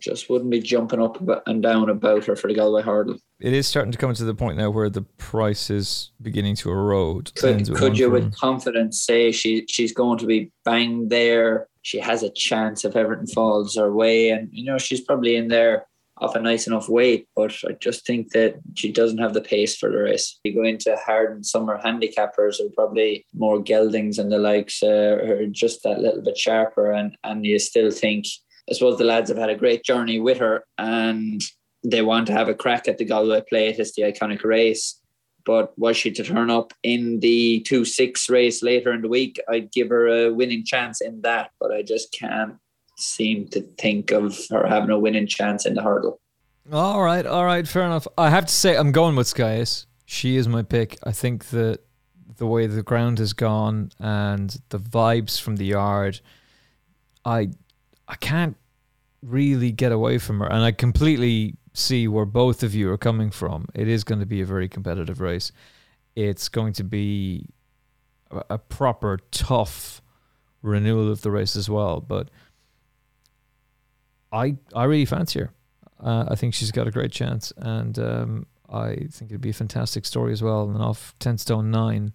just 0.00 0.28
wouldn't 0.28 0.50
be 0.50 0.60
jumping 0.60 1.00
up 1.00 1.18
and 1.46 1.62
down 1.62 1.88
about 1.88 2.24
her 2.24 2.36
for 2.36 2.48
the 2.48 2.54
Galway 2.54 2.82
hurdle. 2.82 3.16
It 3.40 3.52
is 3.52 3.66
starting 3.66 3.92
to 3.92 3.98
come 3.98 4.12
to 4.14 4.24
the 4.24 4.34
point 4.34 4.58
now 4.58 4.70
where 4.70 4.90
the 4.90 5.02
price 5.02 5.70
is 5.70 6.10
beginning 6.20 6.56
to 6.56 6.70
erode. 6.70 7.34
Could, 7.34 7.72
could 7.74 7.98
you, 7.98 8.06
from... 8.06 8.12
with 8.14 8.34
confidence, 8.34 9.02
say 9.02 9.30
she 9.32 9.64
she's 9.68 9.92
going 9.92 10.18
to 10.18 10.26
be 10.26 10.50
bang 10.64 11.08
there? 11.08 11.68
She 11.82 12.00
has 12.00 12.22
a 12.22 12.30
chance 12.30 12.84
if 12.84 12.96
everything 12.96 13.28
falls 13.28 13.76
her 13.76 13.92
way, 13.92 14.30
and 14.30 14.48
you 14.50 14.64
know 14.64 14.78
she's 14.78 15.00
probably 15.00 15.36
in 15.36 15.48
there 15.48 15.86
off 16.18 16.34
a 16.34 16.40
nice 16.40 16.66
enough 16.66 16.88
weight. 16.88 17.28
But 17.36 17.54
I 17.68 17.72
just 17.72 18.06
think 18.06 18.32
that 18.32 18.56
she 18.74 18.90
doesn't 18.92 19.18
have 19.18 19.34
the 19.34 19.40
pace 19.40 19.76
for 19.76 19.90
the 19.90 19.98
race. 19.98 20.38
You 20.44 20.54
go 20.54 20.64
into 20.64 20.96
hard 20.96 21.32
and 21.32 21.44
summer 21.44 21.80
handicappers 21.84 22.60
or 22.60 22.70
probably 22.74 23.26
more 23.34 23.62
geldings 23.62 24.18
and 24.18 24.32
the 24.32 24.38
likes, 24.38 24.82
uh, 24.82 25.18
are 25.22 25.46
just 25.46 25.82
that 25.82 26.00
little 26.00 26.22
bit 26.22 26.38
sharper, 26.38 26.92
and 26.92 27.16
and 27.24 27.44
you 27.44 27.58
still 27.58 27.90
think 27.90 28.26
I 28.68 28.74
suppose 28.74 28.98
the 28.98 29.04
lads 29.04 29.28
have 29.28 29.38
had 29.38 29.50
a 29.50 29.54
great 29.54 29.84
journey 29.84 30.18
with 30.18 30.38
her 30.38 30.64
and 30.76 31.40
they 31.84 32.02
want 32.02 32.26
to 32.26 32.32
have 32.32 32.48
a 32.48 32.54
crack 32.54 32.88
at 32.88 32.98
the 32.98 33.04
Galway 33.04 33.42
plate. 33.48 33.78
It's 33.78 33.94
the 33.94 34.02
iconic 34.02 34.42
race. 34.44 35.00
But 35.44 35.78
was 35.78 35.96
she 35.96 36.10
to 36.10 36.24
turn 36.24 36.50
up 36.50 36.72
in 36.82 37.20
the 37.20 37.60
2 37.60 37.84
6 37.84 38.28
race 38.28 38.64
later 38.64 38.92
in 38.92 39.02
the 39.02 39.08
week, 39.08 39.40
I'd 39.48 39.70
give 39.70 39.90
her 39.90 40.08
a 40.08 40.34
winning 40.34 40.64
chance 40.64 41.00
in 41.00 41.20
that. 41.20 41.50
But 41.60 41.70
I 41.70 41.82
just 41.82 42.12
can't 42.12 42.56
seem 42.96 43.48
to 43.48 43.60
think 43.60 44.10
of 44.10 44.38
her 44.50 44.66
having 44.66 44.90
a 44.90 44.98
winning 44.98 45.26
chance 45.26 45.66
in 45.66 45.74
the 45.74 45.82
hurdle. 45.82 46.20
All 46.72 47.02
right, 47.02 47.24
all 47.24 47.44
right, 47.44 47.66
fair 47.66 47.84
enough. 47.84 48.08
I 48.18 48.30
have 48.30 48.46
to 48.46 48.52
say, 48.52 48.76
I'm 48.76 48.92
going 48.92 49.14
with 49.14 49.28
Sky 49.28 49.60
Ace. 49.60 49.86
She 50.04 50.36
is 50.36 50.48
my 50.48 50.62
pick. 50.62 50.98
I 51.04 51.12
think 51.12 51.46
that 51.50 51.80
the 52.36 52.46
way 52.46 52.66
the 52.66 52.82
ground 52.82 53.18
has 53.18 53.32
gone 53.32 53.92
and 53.98 54.56
the 54.70 54.78
vibes 54.78 55.40
from 55.40 55.56
the 55.56 55.64
yard, 55.64 56.20
I 57.24 57.50
I 58.08 58.16
can't 58.16 58.56
really 59.22 59.72
get 59.72 59.92
away 59.92 60.18
from 60.18 60.40
her. 60.40 60.46
And 60.46 60.62
I 60.62 60.72
completely 60.72 61.56
see 61.72 62.08
where 62.08 62.24
both 62.24 62.62
of 62.62 62.74
you 62.74 62.90
are 62.90 62.98
coming 62.98 63.30
from. 63.30 63.66
It 63.74 63.88
is 63.88 64.04
going 64.04 64.20
to 64.20 64.26
be 64.26 64.40
a 64.40 64.46
very 64.46 64.68
competitive 64.68 65.20
race. 65.20 65.52
It's 66.14 66.48
going 66.48 66.72
to 66.74 66.84
be 66.84 67.46
a 68.30 68.58
proper 68.58 69.18
tough 69.30 70.00
renewal 70.62 71.10
of 71.10 71.22
the 71.22 71.30
race 71.30 71.56
as 71.56 71.68
well. 71.68 72.00
But 72.00 72.30
I 74.32 74.56
I 74.74 74.84
really 74.84 75.04
fancy 75.04 75.40
her. 75.40 75.52
Uh, 75.98 76.26
I 76.28 76.34
think 76.34 76.54
she's 76.54 76.72
got 76.72 76.86
a 76.86 76.90
great 76.90 77.12
chance, 77.12 77.52
and 77.56 77.98
um, 77.98 78.46
I 78.68 79.08
think 79.10 79.30
it'd 79.30 79.40
be 79.40 79.50
a 79.50 79.54
fantastic 79.54 80.04
story 80.04 80.32
as 80.32 80.42
well. 80.42 80.68
And 80.68 80.82
off 80.82 81.14
ten 81.18 81.38
stone 81.38 81.70
nine, 81.70 82.14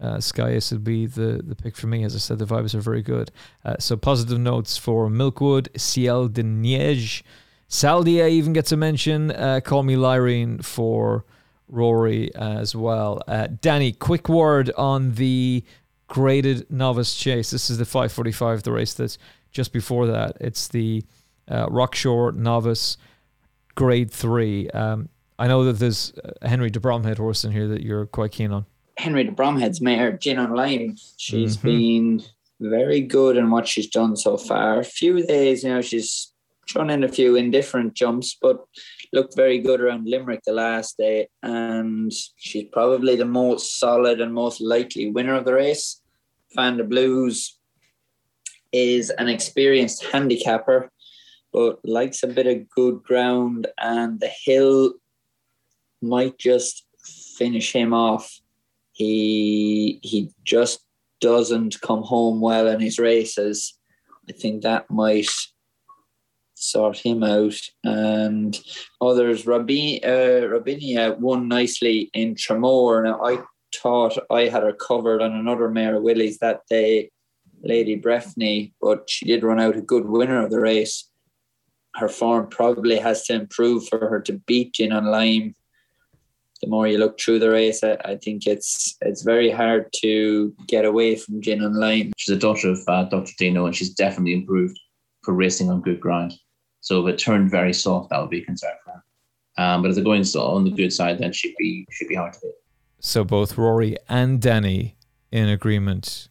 uh, 0.00 0.20
would 0.36 0.84
be 0.84 1.06
the, 1.06 1.40
the 1.44 1.54
pick 1.54 1.76
for 1.76 1.86
me. 1.86 2.04
As 2.04 2.14
I 2.14 2.18
said, 2.18 2.38
the 2.38 2.44
vibes 2.44 2.74
are 2.74 2.80
very 2.80 3.02
good. 3.02 3.30
Uh, 3.64 3.76
so 3.78 3.96
positive 3.96 4.38
notes 4.38 4.76
for 4.76 5.08
Milkwood, 5.08 5.68
Ciel 5.78 6.28
de 6.28 6.42
Neige, 6.42 7.22
Saldier 7.68 8.28
even 8.28 8.52
gets 8.52 8.72
a 8.72 8.76
mention. 8.76 9.30
Uh, 9.30 9.60
Call 9.64 9.82
Me 9.82 9.94
Lyreen 9.94 10.62
for 10.62 11.24
Rory 11.68 12.34
as 12.34 12.76
well. 12.76 13.22
Uh, 13.26 13.48
Danny, 13.60 13.92
quick 13.92 14.28
word 14.28 14.70
on 14.76 15.12
the 15.12 15.64
graded 16.06 16.70
novice 16.70 17.14
chase. 17.14 17.50
This 17.50 17.70
is 17.70 17.78
the 17.78 17.86
545, 17.86 18.64
the 18.64 18.72
race 18.72 18.92
that's 18.92 19.16
just 19.52 19.72
before 19.72 20.06
that. 20.08 20.36
It's 20.40 20.68
the 20.68 21.04
uh, 21.48 21.66
Rockshore 21.68 22.34
novice 22.34 22.96
grade 23.74 24.10
three. 24.10 24.68
Um, 24.70 25.08
I 25.38 25.48
know 25.48 25.64
that 25.64 25.74
there's 25.74 26.12
a 26.40 26.48
Henry 26.48 26.70
de 26.70 26.80
Bromhead 26.80 27.18
horse 27.18 27.44
in 27.44 27.52
here 27.52 27.68
that 27.68 27.82
you're 27.82 28.06
quite 28.06 28.32
keen 28.32 28.52
on. 28.52 28.66
Henry 28.98 29.24
de 29.24 29.32
Bromhead's 29.32 29.80
mare, 29.80 30.12
Gin 30.12 30.38
on 30.38 30.54
Lime. 30.54 30.96
She's 31.16 31.56
mm-hmm. 31.56 31.66
been 31.66 32.22
very 32.60 33.00
good 33.00 33.36
in 33.36 33.50
what 33.50 33.66
she's 33.66 33.88
done 33.88 34.16
so 34.16 34.36
far. 34.36 34.80
A 34.80 34.84
few 34.84 35.24
days, 35.26 35.64
you 35.64 35.70
know, 35.70 35.80
she's 35.80 36.32
thrown 36.70 36.90
in 36.90 37.02
a 37.02 37.08
few 37.08 37.34
indifferent 37.36 37.94
jumps, 37.94 38.36
but 38.40 38.64
looked 39.12 39.34
very 39.34 39.58
good 39.58 39.80
around 39.80 40.08
Limerick 40.08 40.42
the 40.44 40.52
last 40.52 40.96
day. 40.96 41.28
And 41.42 42.12
she's 42.36 42.66
probably 42.72 43.16
the 43.16 43.24
most 43.24 43.78
solid 43.78 44.20
and 44.20 44.32
most 44.32 44.60
likely 44.60 45.10
winner 45.10 45.34
of 45.34 45.44
the 45.44 45.54
race. 45.54 46.00
Fan 46.54 46.76
the 46.76 46.84
Blues 46.84 47.58
is 48.72 49.10
an 49.10 49.28
experienced 49.28 50.04
handicapper, 50.04 50.90
but 51.52 51.78
likes 51.84 52.22
a 52.22 52.28
bit 52.28 52.46
of 52.46 52.68
good 52.70 53.02
ground, 53.02 53.66
and 53.78 54.20
the 54.20 54.30
hill 54.44 54.94
might 56.00 56.38
just 56.38 56.86
finish 57.36 57.72
him 57.72 57.92
off. 57.92 58.40
He 58.92 60.00
he 60.02 60.30
just 60.44 60.80
doesn't 61.20 61.80
come 61.80 62.02
home 62.02 62.40
well 62.40 62.66
in 62.66 62.80
his 62.80 62.98
races. 62.98 63.78
I 64.28 64.32
think 64.32 64.62
that 64.62 64.90
might 64.90 65.30
sort 66.54 66.98
him 66.98 67.22
out. 67.22 67.58
And 67.84 68.58
others, 69.00 69.46
uh, 69.46 70.48
Rabinia 70.48 71.18
won 71.18 71.48
nicely 71.48 72.10
in 72.14 72.34
Tramore. 72.34 73.04
Now, 73.04 73.22
I 73.24 73.38
thought 73.74 74.16
I 74.30 74.42
had 74.42 74.62
her 74.62 74.72
covered 74.72 75.22
on 75.22 75.32
another 75.32 75.68
mare 75.68 76.00
Willie's 76.00 76.38
that 76.38 76.60
day, 76.68 77.10
Lady 77.62 77.96
Breffney, 78.00 78.72
but 78.80 79.08
she 79.08 79.26
did 79.26 79.44
run 79.44 79.60
out 79.60 79.76
a 79.76 79.82
good 79.82 80.06
winner 80.06 80.42
of 80.42 80.50
the 80.50 80.60
race. 80.60 81.08
Her 81.94 82.08
form 82.08 82.48
probably 82.48 82.98
has 82.98 83.24
to 83.26 83.34
improve 83.34 83.86
for 83.88 83.98
her 83.98 84.20
to 84.22 84.34
beat 84.46 84.74
Gin 84.74 84.92
on 84.92 85.06
Lime. 85.06 85.54
The 86.62 86.68
more 86.68 86.86
you 86.86 86.98
look 86.98 87.20
through 87.20 87.40
the 87.40 87.50
race, 87.50 87.82
I, 87.82 87.98
I 88.04 88.16
think 88.16 88.46
it's 88.46 88.96
it's 89.00 89.22
very 89.22 89.50
hard 89.50 89.92
to 90.02 90.54
get 90.68 90.84
away 90.84 91.16
from 91.16 91.42
Gin 91.42 91.62
on 91.62 91.74
Lime. 91.74 92.12
She's 92.16 92.34
a 92.34 92.38
daughter 92.38 92.70
of 92.70 92.78
uh, 92.88 93.04
Dr. 93.04 93.32
Dino, 93.38 93.66
and 93.66 93.74
she's 93.74 93.90
definitely 93.90 94.34
improved 94.34 94.78
for 95.22 95.34
racing 95.34 95.70
on 95.70 95.82
good 95.82 96.00
ground. 96.00 96.34
So 96.80 97.06
if 97.06 97.14
it 97.14 97.18
turned 97.18 97.50
very 97.50 97.72
soft, 97.72 98.10
that 98.10 98.20
would 98.20 98.30
be 98.30 98.42
a 98.42 98.44
concern 98.44 98.72
for 98.84 98.92
her. 98.92 99.02
Um, 99.58 99.82
but 99.82 99.88
if 99.88 99.96
they're 99.96 100.04
going 100.04 100.24
on 100.36 100.64
the 100.64 100.70
good 100.70 100.92
side, 100.92 101.18
then 101.18 101.32
she'd 101.32 101.54
be 101.58 101.86
should 101.90 102.08
be 102.08 102.14
hard 102.14 102.32
to 102.34 102.40
beat. 102.42 102.52
So 103.00 103.24
both 103.24 103.58
Rory 103.58 103.96
and 104.08 104.40
Danny 104.40 104.96
in 105.30 105.48
agreement 105.48 106.28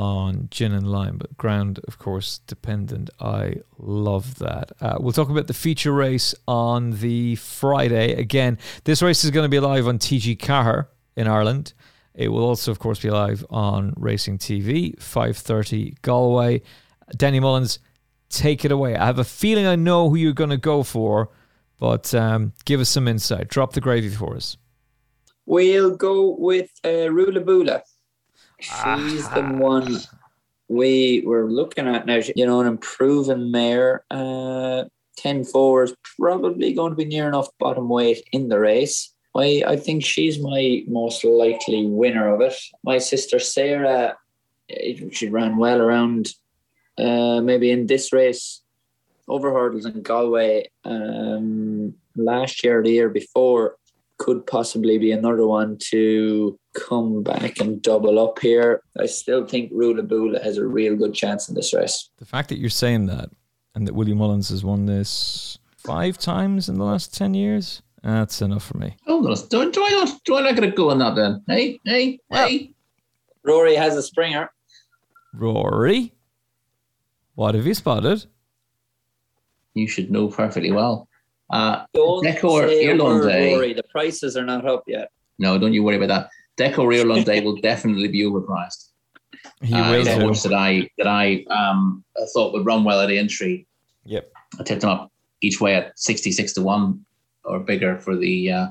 on 0.00 0.48
Gin 0.50 0.72
on 0.72 0.86
Lime, 0.86 1.18
but 1.18 1.36
ground, 1.36 1.78
of 1.86 1.98
course, 1.98 2.38
dependent. 2.46 3.10
I 3.20 3.56
love 3.76 4.38
that. 4.38 4.72
Uh, 4.80 4.96
we'll 4.98 5.12
talk 5.12 5.28
about 5.28 5.46
the 5.46 5.52
feature 5.52 5.92
race 5.92 6.34
on 6.48 6.92
the 7.00 7.34
Friday. 7.34 8.14
Again, 8.14 8.56
this 8.84 9.02
race 9.02 9.24
is 9.24 9.30
going 9.30 9.44
to 9.44 9.50
be 9.50 9.60
live 9.60 9.86
on 9.86 9.98
TG 9.98 10.38
Ceathair 10.38 10.86
in 11.16 11.28
Ireland. 11.28 11.74
It 12.14 12.28
will 12.28 12.44
also, 12.44 12.70
of 12.70 12.78
course, 12.78 13.00
be 13.00 13.10
live 13.10 13.44
on 13.50 13.92
Racing 13.94 14.38
TV, 14.38 14.96
5.30 14.96 16.00
Galway. 16.00 16.62
Danny 17.14 17.38
Mullins, 17.38 17.78
take 18.30 18.64
it 18.64 18.72
away. 18.72 18.96
I 18.96 19.04
have 19.04 19.18
a 19.18 19.24
feeling 19.24 19.66
I 19.66 19.76
know 19.76 20.08
who 20.08 20.16
you're 20.16 20.32
going 20.32 20.48
to 20.48 20.56
go 20.56 20.82
for, 20.82 21.28
but 21.78 22.14
um, 22.14 22.54
give 22.64 22.80
us 22.80 22.88
some 22.88 23.06
insight. 23.06 23.48
Drop 23.48 23.74
the 23.74 23.82
gravy 23.82 24.08
for 24.08 24.34
us. 24.34 24.56
We'll 25.44 25.94
go 25.94 26.36
with 26.38 26.70
uh, 26.84 27.12
Rula 27.12 27.44
Bula. 27.44 27.82
She's 28.60 29.26
ah. 29.26 29.32
the 29.34 29.42
one 29.42 29.96
we 30.68 31.22
were 31.26 31.50
looking 31.50 31.88
at 31.88 32.06
now. 32.06 32.20
You 32.36 32.46
know, 32.46 32.60
an 32.60 32.66
improving 32.66 33.50
mare. 33.50 34.04
Uh, 34.10 34.84
10 35.16 35.44
4 35.44 35.84
is 35.84 35.94
probably 36.18 36.72
going 36.72 36.92
to 36.92 36.96
be 36.96 37.04
near 37.04 37.28
enough 37.28 37.48
bottom 37.58 37.88
weight 37.88 38.26
in 38.32 38.48
the 38.48 38.58
race. 38.58 39.12
I, 39.36 39.62
I 39.66 39.76
think 39.76 40.04
she's 40.04 40.38
my 40.38 40.82
most 40.88 41.24
likely 41.24 41.86
winner 41.86 42.34
of 42.34 42.40
it. 42.40 42.54
My 42.82 42.98
sister 42.98 43.38
Sarah, 43.38 44.16
she 45.12 45.28
ran 45.28 45.56
well 45.56 45.80
around 45.80 46.30
uh, 46.98 47.40
maybe 47.40 47.70
in 47.70 47.86
this 47.86 48.12
race 48.12 48.62
over 49.28 49.52
hurdles 49.52 49.86
in 49.86 50.02
Galway 50.02 50.68
um, 50.84 51.94
last 52.16 52.64
year, 52.64 52.82
the 52.82 52.90
year 52.90 53.08
before, 53.08 53.76
could 54.20 54.46
possibly 54.46 54.98
be 54.98 55.12
another 55.12 55.46
one 55.46 55.78
to 55.78 56.58
come 56.74 57.22
back 57.22 57.58
and 57.58 57.80
double 57.80 58.18
up 58.18 58.38
here. 58.38 58.82
I 59.00 59.06
still 59.06 59.46
think 59.46 59.72
Rula 59.72 60.06
Bula 60.06 60.38
has 60.44 60.58
a 60.58 60.66
real 60.66 60.94
good 60.94 61.14
chance 61.14 61.48
in 61.48 61.54
this 61.54 61.72
race. 61.72 62.10
The 62.18 62.26
fact 62.26 62.50
that 62.50 62.58
you're 62.58 62.68
saying 62.68 63.06
that 63.06 63.30
and 63.74 63.88
that 63.88 63.94
William 63.94 64.18
Mullins 64.18 64.50
has 64.50 64.62
won 64.62 64.84
this 64.84 65.58
five 65.78 66.18
times 66.18 66.68
in 66.68 66.76
the 66.76 66.84
last 66.84 67.16
10 67.16 67.32
years, 67.32 67.80
that's 68.02 68.42
enough 68.42 68.62
for 68.62 68.76
me. 68.76 68.94
Oh, 69.06 69.22
do, 69.48 69.70
do 69.72 69.84
I 69.84 69.90
not 69.90 70.22
do 70.24 70.36
I 70.36 70.42
not 70.42 70.54
get 70.54 70.64
a 70.64 70.70
go 70.70 70.90
on 70.90 70.98
that 70.98 71.14
then? 71.14 71.42
Hey, 71.48 71.80
hey, 71.86 72.18
well, 72.28 72.46
hey. 72.46 72.74
Rory 73.42 73.74
has 73.74 73.96
a 73.96 74.02
springer. 74.02 74.50
Rory? 75.32 76.12
What 77.36 77.54
have 77.54 77.66
you 77.66 77.74
spotted? 77.74 78.26
You 79.72 79.88
should 79.88 80.10
know 80.10 80.28
perfectly 80.28 80.72
well. 80.72 81.08
Uh, 81.50 81.84
don't 81.94 82.24
Decor 82.24 82.68
Irlande. 82.68 83.76
The 83.76 83.82
prices 83.90 84.36
are 84.36 84.44
not 84.44 84.66
up 84.66 84.84
yet. 84.86 85.10
No, 85.38 85.58
don't 85.58 85.72
you 85.72 85.82
worry 85.82 85.96
about 85.96 86.08
that. 86.08 86.30
Deco 86.58 87.24
Day 87.24 87.40
will 87.40 87.56
definitely 87.62 88.08
be 88.08 88.22
overpriced. 88.22 88.90
He 89.62 89.74
uh, 89.74 89.90
will. 89.90 90.06
A 90.06 90.20
horse 90.20 90.42
that 90.42 90.52
I 90.52 90.88
that 90.98 91.06
I 91.06 91.44
um 91.50 92.04
thought 92.34 92.52
would 92.52 92.66
run 92.66 92.84
well 92.84 93.00
at 93.00 93.08
the 93.08 93.18
entry. 93.18 93.66
Yep. 94.04 94.30
I 94.58 94.62
tipped 94.62 94.84
him 94.84 94.90
up 94.90 95.12
each 95.40 95.60
way 95.60 95.74
at 95.74 95.98
sixty 95.98 96.30
six 96.30 96.52
to 96.54 96.62
one 96.62 97.04
or 97.44 97.60
bigger 97.60 97.98
for 97.98 98.16
the 98.16 98.52
uh, 98.52 98.68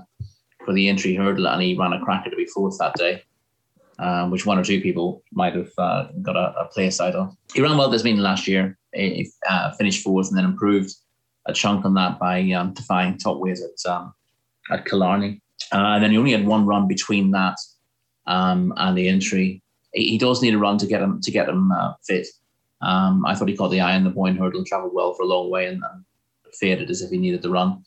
for 0.63 0.74
the 0.74 0.88
entry 0.88 1.15
hurdle, 1.15 1.48
and 1.48 1.62
he 1.62 1.76
ran 1.76 1.94
a 1.94 2.00
cracker 2.04 2.30
to 2.30 2.36
be 2.36 2.46
fourth 2.46 2.78
that 2.78 2.94
day 2.96 3.24
um, 4.00 4.32
which 4.32 4.46
one 4.46 4.58
or 4.58 4.63
two 4.63 4.82
people 4.82 5.24
might 5.32 5.54
have 5.56 5.72
uh, 5.78 6.08
got 6.22 6.36
a, 6.36 6.60
a 6.60 6.65
play 6.65 6.89
side 6.89 7.15
on. 7.15 7.38
He 7.54 7.62
ran 7.62 7.78
well 7.78 7.89
this 7.89 8.04
meeting 8.04 8.22
last 8.22 8.48
year. 8.48 8.78
He 8.94 9.30
uh, 9.48 9.72
finished 9.74 10.04
fourth 10.04 10.30
and 10.30 10.38
then 10.38 10.46
improved 10.46 10.96
a 11.49 11.53
chunk 11.53 11.85
on 11.85 11.93
that 11.95 12.19
by 12.19 12.41
um, 12.51 12.73
defying 12.73 13.17
top 13.17 13.39
weight 13.39 13.59
at 13.59 13.91
um, 13.91 14.13
at 14.71 14.85
Killarney. 14.85 15.41
Uh, 15.71 15.95
and 15.95 16.03
then 16.03 16.12
he 16.12 16.17
only 16.17 16.31
had 16.31 16.45
one 16.45 16.65
run 16.65 16.88
between 16.88 17.31
that 17.31 17.57
um, 18.27 18.73
and 18.77 18.97
the 18.97 19.07
entry. 19.07 19.62
He, 19.93 20.12
he, 20.12 20.17
does 20.17 20.41
need 20.41 20.53
a 20.53 20.57
run 20.57 20.77
to 20.77 20.88
get 20.88 21.01
him 21.01 21.19
to 21.21 21.31
get 21.31 21.49
him 21.49 21.71
uh, 21.71 21.93
fit. 22.05 22.27
Um, 22.81 23.25
I 23.25 23.35
thought 23.35 23.49
he 23.49 23.57
caught 23.57 23.71
the 23.71 23.81
eye 23.81 23.95
on 23.95 24.03
the 24.03 24.09
Boyne 24.09 24.38
hurdle, 24.38 24.59
and 24.59 24.67
travelled 24.67 24.93
well 24.93 25.13
for 25.13 25.23
a 25.23 25.27
long 25.27 25.49
way, 25.49 25.67
and, 25.67 25.83
and 25.83 26.05
faded 26.53 26.89
as 26.89 27.01
if 27.01 27.09
he 27.12 27.17
needed 27.17 27.41
the 27.41 27.49
run. 27.49 27.83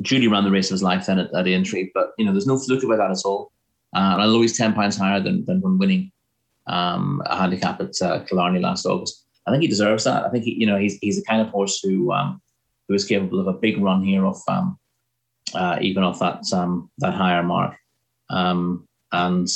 Judy 0.00 0.28
ran 0.28 0.44
the 0.44 0.50
race 0.50 0.70
of 0.70 0.74
his 0.74 0.82
life 0.82 1.06
then 1.06 1.18
at, 1.18 1.34
at 1.34 1.44
the 1.44 1.54
entry, 1.54 1.90
but 1.94 2.12
you 2.18 2.24
know 2.24 2.32
there's 2.32 2.46
no 2.46 2.58
fluke 2.58 2.84
about 2.84 2.98
that 2.98 3.10
at 3.10 3.24
all. 3.24 3.52
Uh, 3.94 4.16
although 4.18 4.42
he's 4.42 4.58
10 4.58 4.72
pounds 4.72 4.96
higher 4.96 5.20
than, 5.20 5.44
than 5.44 5.60
when 5.60 5.78
winning 5.78 6.10
um, 6.66 7.22
a 7.26 7.36
handicap 7.36 7.80
at 7.80 7.94
uh, 8.02 8.24
Killarney 8.24 8.58
last 8.58 8.86
August. 8.86 9.24
I 9.46 9.50
think 9.50 9.62
he 9.62 9.68
deserves 9.68 10.04
that. 10.04 10.24
I 10.24 10.30
think 10.30 10.44
he, 10.44 10.54
you 10.54 10.66
know 10.66 10.78
he's 10.78 10.98
he's 10.98 11.16
the 11.16 11.24
kind 11.24 11.40
of 11.40 11.48
horse 11.48 11.80
who 11.80 12.12
um, 12.12 12.40
who 12.88 12.94
is 12.94 13.04
capable 13.04 13.40
of 13.40 13.46
a 13.46 13.52
big 13.52 13.78
run 13.78 14.02
here 14.02 14.26
off 14.26 14.42
um, 14.48 14.78
uh, 15.54 15.78
even 15.80 16.02
off 16.02 16.18
that 16.18 16.42
um, 16.52 16.90
that 16.98 17.14
higher 17.14 17.42
mark. 17.42 17.76
Um, 18.30 18.88
and 19.12 19.48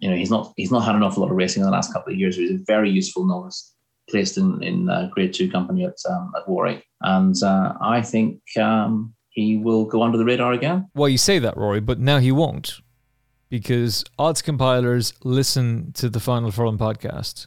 you 0.00 0.10
know 0.10 0.16
he's 0.16 0.30
not 0.30 0.52
he's 0.56 0.70
not 0.70 0.84
had 0.84 0.94
an 0.94 1.02
awful 1.02 1.22
lot 1.22 1.30
of 1.30 1.36
racing 1.36 1.62
in 1.62 1.66
the 1.66 1.72
last 1.72 1.92
couple 1.92 2.12
of 2.12 2.18
years. 2.18 2.36
He's 2.36 2.60
a 2.60 2.64
very 2.66 2.90
useful 2.90 3.26
novice, 3.26 3.74
placed 4.08 4.38
in 4.38 4.62
in 4.62 4.88
uh, 4.88 5.08
Grade 5.12 5.34
Two 5.34 5.50
company 5.50 5.84
at 5.84 5.96
um, 6.08 6.32
at 6.36 6.48
Warwick, 6.48 6.84
and 7.02 7.34
uh, 7.42 7.74
I 7.80 8.02
think 8.02 8.40
um, 8.58 9.14
he 9.30 9.58
will 9.58 9.84
go 9.84 10.02
under 10.02 10.18
the 10.18 10.24
radar 10.24 10.52
again. 10.52 10.88
Well, 10.94 11.08
you 11.08 11.18
say 11.18 11.38
that, 11.38 11.56
Rory, 11.56 11.80
but 11.80 11.98
now 11.98 12.18
he 12.18 12.32
won't 12.32 12.80
because 13.48 14.04
odds 14.18 14.42
compilers 14.42 15.12
listen 15.22 15.92
to 15.92 16.08
the 16.08 16.20
Final 16.20 16.50
Furlong 16.50 16.78
podcast. 16.78 17.46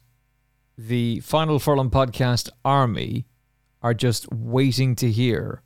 The 0.78 1.20
Final 1.20 1.60
Furlong 1.60 1.90
podcast 1.90 2.50
army 2.64 3.26
are 3.82 3.94
just 3.94 4.32
waiting 4.32 4.96
to 4.96 5.12
hear 5.12 5.62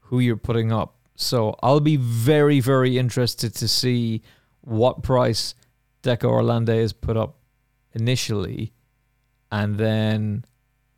who 0.00 0.20
you're 0.20 0.36
putting 0.36 0.72
up. 0.72 0.96
So 1.14 1.56
I'll 1.62 1.80
be 1.80 1.96
very, 1.96 2.60
very 2.60 2.98
interested 2.98 3.54
to 3.56 3.68
see 3.68 4.22
what 4.60 5.02
price 5.02 5.54
Deco 6.02 6.66
has 6.68 6.92
put 6.92 7.16
up 7.16 7.36
initially, 7.92 8.72
and 9.50 9.76
then 9.78 10.44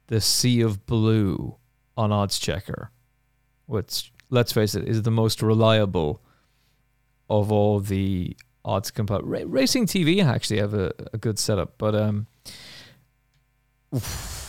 the 0.08 0.20
Sea 0.20 0.60
of 0.60 0.86
Blue 0.86 1.56
on 1.96 2.10
Oddschecker, 2.10 2.88
which, 3.66 4.12
let's 4.28 4.52
face 4.52 4.74
it, 4.74 4.86
is 4.86 5.02
the 5.02 5.10
most 5.10 5.40
reliable 5.42 6.20
of 7.28 7.50
all 7.52 7.80
the 7.80 8.36
odds 8.64 8.90
compile. 8.90 9.22
Ra- 9.22 9.40
Racing 9.46 9.86
TV 9.86 10.24
actually 10.24 10.58
have 10.58 10.74
a, 10.74 10.92
a 11.12 11.18
good 11.18 11.38
setup, 11.38 11.78
but 11.78 11.94
um, 11.94 12.26
oof, 13.94 14.39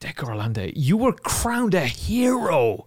Decor 0.00 0.32
Irlande, 0.32 0.72
you 0.76 0.96
were 0.96 1.12
crowned 1.12 1.74
a 1.74 1.86
hero 1.86 2.86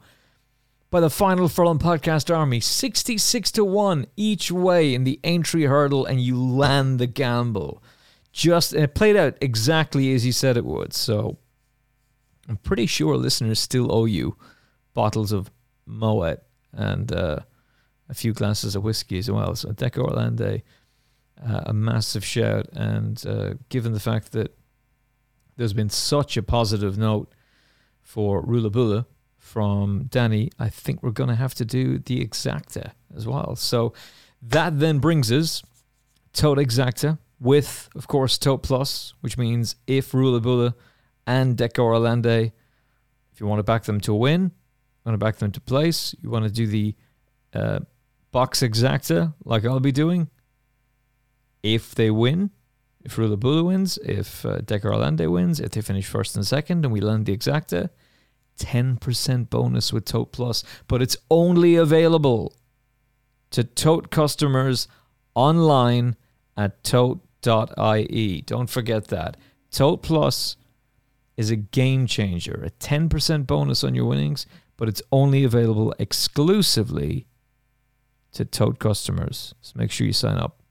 by 0.91 0.99
the 0.99 1.09
final 1.09 1.47
furlong 1.47 1.79
podcast 1.79 2.35
army, 2.35 2.59
sixty-six 2.59 3.51
to 3.51 3.65
one 3.65 4.05
each 4.15 4.51
way 4.51 4.93
in 4.93 5.03
the 5.03 5.19
entry 5.23 5.63
hurdle, 5.63 6.05
and 6.05 6.21
you 6.21 6.39
land 6.39 6.99
the 6.99 7.07
gamble. 7.07 7.81
Just 8.31 8.73
and 8.73 8.83
it 8.83 8.93
played 8.93 9.15
out 9.15 9.37
exactly 9.41 10.13
as 10.13 10.25
you 10.25 10.31
said 10.31 10.55
it 10.55 10.65
would. 10.65 10.93
So 10.93 11.37
I'm 12.47 12.57
pretty 12.57 12.85
sure 12.85 13.17
listeners 13.17 13.59
still 13.59 13.91
owe 13.91 14.05
you 14.05 14.37
bottles 14.93 15.31
of 15.31 15.49
Moet 15.87 16.39
and 16.73 17.11
uh, 17.11 17.39
a 18.07 18.13
few 18.13 18.33
glasses 18.33 18.75
of 18.75 18.83
whiskey 18.83 19.17
as 19.17 19.31
well. 19.31 19.55
So 19.55 19.71
Decor 19.71 20.11
Irlande, 20.11 20.61
uh, 21.43 21.61
a 21.65 21.73
massive 21.73 22.23
shout. 22.23 22.67
And 22.73 23.23
uh, 23.25 23.53
given 23.69 23.93
the 23.93 23.99
fact 23.99 24.31
that 24.33 24.55
there's 25.59 25.73
been 25.73 25.89
such 25.89 26.37
a 26.37 26.41
positive 26.41 26.97
note 26.97 27.29
for 28.01 28.41
Rulabula 28.41 29.05
from 29.37 30.05
Danny, 30.05 30.51
I 30.57 30.69
think 30.69 31.03
we're 31.03 31.11
going 31.11 31.29
to 31.29 31.35
have 31.35 31.53
to 31.55 31.65
do 31.65 31.99
the 31.99 32.25
Exacta 32.25 32.93
as 33.13 33.27
well. 33.27 33.57
So 33.57 33.93
that 34.41 34.79
then 34.79 34.99
brings 34.99 35.29
us 35.33 35.61
Tote 36.31 36.59
Exacta 36.59 37.17
with, 37.41 37.89
of 37.93 38.07
course, 38.07 38.37
Tote 38.37 38.63
Plus, 38.63 39.13
which 39.19 39.37
means 39.37 39.75
if 39.85 40.13
Rulabula 40.13 40.75
and 41.27 41.57
Decor 41.57 41.93
Irlande, 41.93 42.53
if 43.33 43.41
you 43.41 43.45
want 43.45 43.59
to 43.59 43.63
back 43.63 43.83
them 43.83 43.99
to 44.01 44.13
win, 44.13 44.51
want 45.03 45.13
to 45.13 45.17
back 45.17 45.37
them 45.37 45.51
to 45.51 45.59
place, 45.59 46.15
you 46.21 46.29
want 46.29 46.45
to 46.45 46.51
do 46.51 46.67
the 46.67 46.95
uh, 47.53 47.79
box 48.31 48.61
exacta 48.61 49.33
like 49.43 49.65
I'll 49.65 49.81
be 49.81 49.91
doing. 49.91 50.29
If 51.63 51.95
they 51.95 52.11
win, 52.11 52.51
if 53.03 53.15
Rulabula 53.15 53.65
wins, 53.65 53.97
if 54.03 54.45
uh, 54.45 54.59
Decor 54.59 54.91
Irlande 54.91 55.29
wins, 55.31 55.59
if 55.59 55.71
they 55.71 55.81
finish 55.81 56.05
first 56.05 56.35
and 56.35 56.45
second 56.45 56.85
and 56.85 56.93
we 56.93 57.01
land 57.01 57.25
the 57.25 57.35
exacta, 57.35 57.89
10% 58.59 59.49
bonus 59.49 59.93
with 59.93 60.05
Tote 60.05 60.31
Plus, 60.31 60.63
but 60.87 61.01
it's 61.01 61.17
only 61.31 61.75
available 61.75 62.53
to 63.51 63.63
Tote 63.63 64.11
customers 64.11 64.87
online 65.33 66.17
at 66.57 66.83
tote.ie. 66.83 68.41
Don't 68.41 68.69
forget 68.69 69.07
that. 69.07 69.37
Tote 69.71 70.03
Plus 70.03 70.57
is 71.37 71.49
a 71.49 71.55
game 71.55 72.05
changer, 72.05 72.61
a 72.65 72.69
10% 72.69 73.47
bonus 73.47 73.83
on 73.83 73.95
your 73.95 74.05
winnings, 74.05 74.45
but 74.75 74.89
it's 74.89 75.01
only 75.11 75.45
available 75.45 75.95
exclusively 75.97 77.27
to 78.33 78.43
Tote 78.43 78.77
customers. 78.77 79.53
So 79.61 79.73
make 79.75 79.91
sure 79.91 80.05
you 80.05 80.13
sign 80.13 80.37
up. 80.37 80.61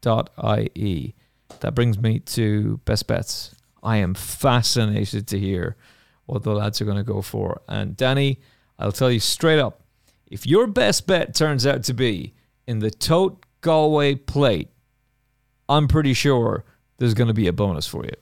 Tote.ie. 0.00 1.14
That 1.60 1.74
brings 1.74 1.98
me 1.98 2.20
to 2.20 2.78
best 2.84 3.06
bets. 3.06 3.54
I 3.82 3.96
am 3.96 4.14
fascinated 4.14 5.26
to 5.28 5.38
hear 5.38 5.76
what 6.26 6.42
the 6.42 6.52
lads 6.52 6.80
are 6.80 6.84
going 6.84 6.96
to 6.96 7.02
go 7.02 7.22
for. 7.22 7.60
And 7.68 7.96
Danny, 7.96 8.40
I'll 8.78 8.92
tell 8.92 9.10
you 9.10 9.20
straight 9.20 9.58
up 9.58 9.82
if 10.30 10.46
your 10.46 10.66
best 10.68 11.06
bet 11.06 11.34
turns 11.34 11.66
out 11.66 11.82
to 11.84 11.94
be 11.94 12.34
in 12.66 12.78
the 12.78 12.90
Tote 12.90 13.44
Galway 13.60 14.14
plate, 14.14 14.68
I'm 15.68 15.88
pretty 15.88 16.14
sure 16.14 16.64
there's 16.98 17.14
going 17.14 17.28
to 17.28 17.34
be 17.34 17.48
a 17.48 17.52
bonus 17.52 17.86
for 17.86 18.04
you. 18.04 18.14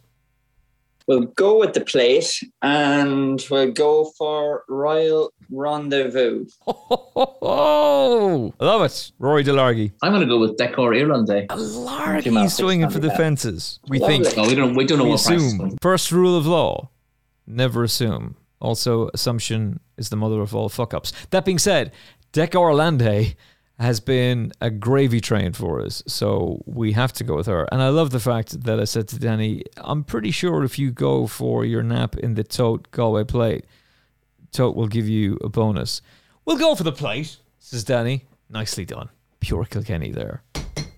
We'll 1.08 1.22
go 1.22 1.58
with 1.58 1.72
the 1.72 1.80
plate 1.80 2.38
and 2.62 3.42
we'll 3.50 3.72
go 3.72 4.12
for 4.18 4.64
Royal 4.68 5.32
Rendezvous. 5.50 6.46
Oh, 6.66 8.52
I 8.60 8.64
love 8.64 8.82
it. 8.82 9.12
Rory 9.18 9.42
Delargy. 9.42 9.92
I'm 10.02 10.12
going 10.12 10.20
to 10.20 10.28
go 10.28 10.38
with 10.38 10.56
Decor 10.58 10.92
Irlande. 10.92 11.46
Delargy 11.48 12.42
he's 12.42 12.54
swinging 12.54 12.90
for 12.90 12.98
the 12.98 13.10
fences. 13.12 13.80
We 13.88 13.98
Lovely. 13.98 14.22
think, 14.24 14.36
No, 14.36 14.42
we 14.44 14.54
don't. 14.54 14.74
We 14.74 14.84
don't 14.84 14.98
know 14.98 15.04
we 15.04 15.10
what 15.10 15.20
assume. 15.20 15.58
going 15.58 15.78
First 15.80 16.12
rule 16.12 16.36
of 16.36 16.46
law 16.46 16.90
never 17.46 17.82
assume. 17.84 18.36
Also, 18.60 19.08
assumption 19.14 19.80
is 19.96 20.10
the 20.10 20.16
mother 20.16 20.40
of 20.40 20.54
all 20.54 20.68
fuck 20.68 20.92
ups. 20.92 21.12
That 21.30 21.44
being 21.44 21.58
said, 21.58 21.92
Decor 22.32 22.70
Irlande 22.72 23.34
has 23.78 24.00
been 24.00 24.52
a 24.60 24.70
gravy 24.70 25.20
train 25.20 25.52
for 25.52 25.80
us, 25.80 26.02
so 26.06 26.62
we 26.66 26.92
have 26.92 27.12
to 27.12 27.24
go 27.24 27.36
with 27.36 27.46
her. 27.46 27.68
And 27.70 27.80
I 27.80 27.90
love 27.90 28.10
the 28.10 28.18
fact 28.20 28.64
that 28.64 28.80
I 28.80 28.84
said 28.84 29.06
to 29.08 29.18
Danny, 29.18 29.62
I'm 29.76 30.02
pretty 30.02 30.32
sure 30.32 30.64
if 30.64 30.78
you 30.78 30.90
go 30.90 31.26
for 31.28 31.64
your 31.64 31.82
nap 31.82 32.16
in 32.16 32.34
the 32.34 32.42
Tote 32.42 32.90
Galway 32.90 33.24
plate, 33.24 33.64
Tote 34.50 34.74
will 34.74 34.88
give 34.88 35.08
you 35.08 35.38
a 35.44 35.48
bonus. 35.48 36.02
We'll 36.44 36.58
go 36.58 36.74
for 36.74 36.82
the 36.82 36.92
plate, 36.92 37.36
says 37.58 37.84
Danny. 37.84 38.24
Nicely 38.50 38.84
done. 38.84 39.10
Pure 39.40 39.66
Kilkenny 39.66 40.10
there. 40.10 40.42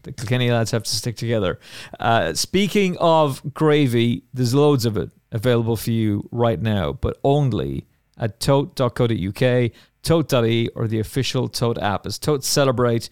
The 0.03 0.12
Kilkenny 0.12 0.51
lads 0.51 0.70
have 0.70 0.85
to 0.85 0.91
stick 0.91 1.16
together. 1.16 1.59
Uh, 1.99 2.33
speaking 2.33 2.97
of 2.99 3.53
gravy, 3.53 4.22
there's 4.33 4.55
loads 4.55 4.87
of 4.87 4.97
it 4.97 5.11
available 5.33 5.76
for 5.76 5.91
you 5.91 6.26
right 6.31 6.61
now, 6.61 6.93
but 6.95 7.18
only 7.22 7.87
at 8.16 8.41
tote.co.uk, 8.41 9.70
tote.ie, 10.03 10.68
or 10.74 10.86
the 10.86 10.98
official 10.98 11.48
Tote 11.48 11.78
app. 11.78 12.07
As 12.07 12.18
Tote 12.18 12.44
celebrate 12.44 13.11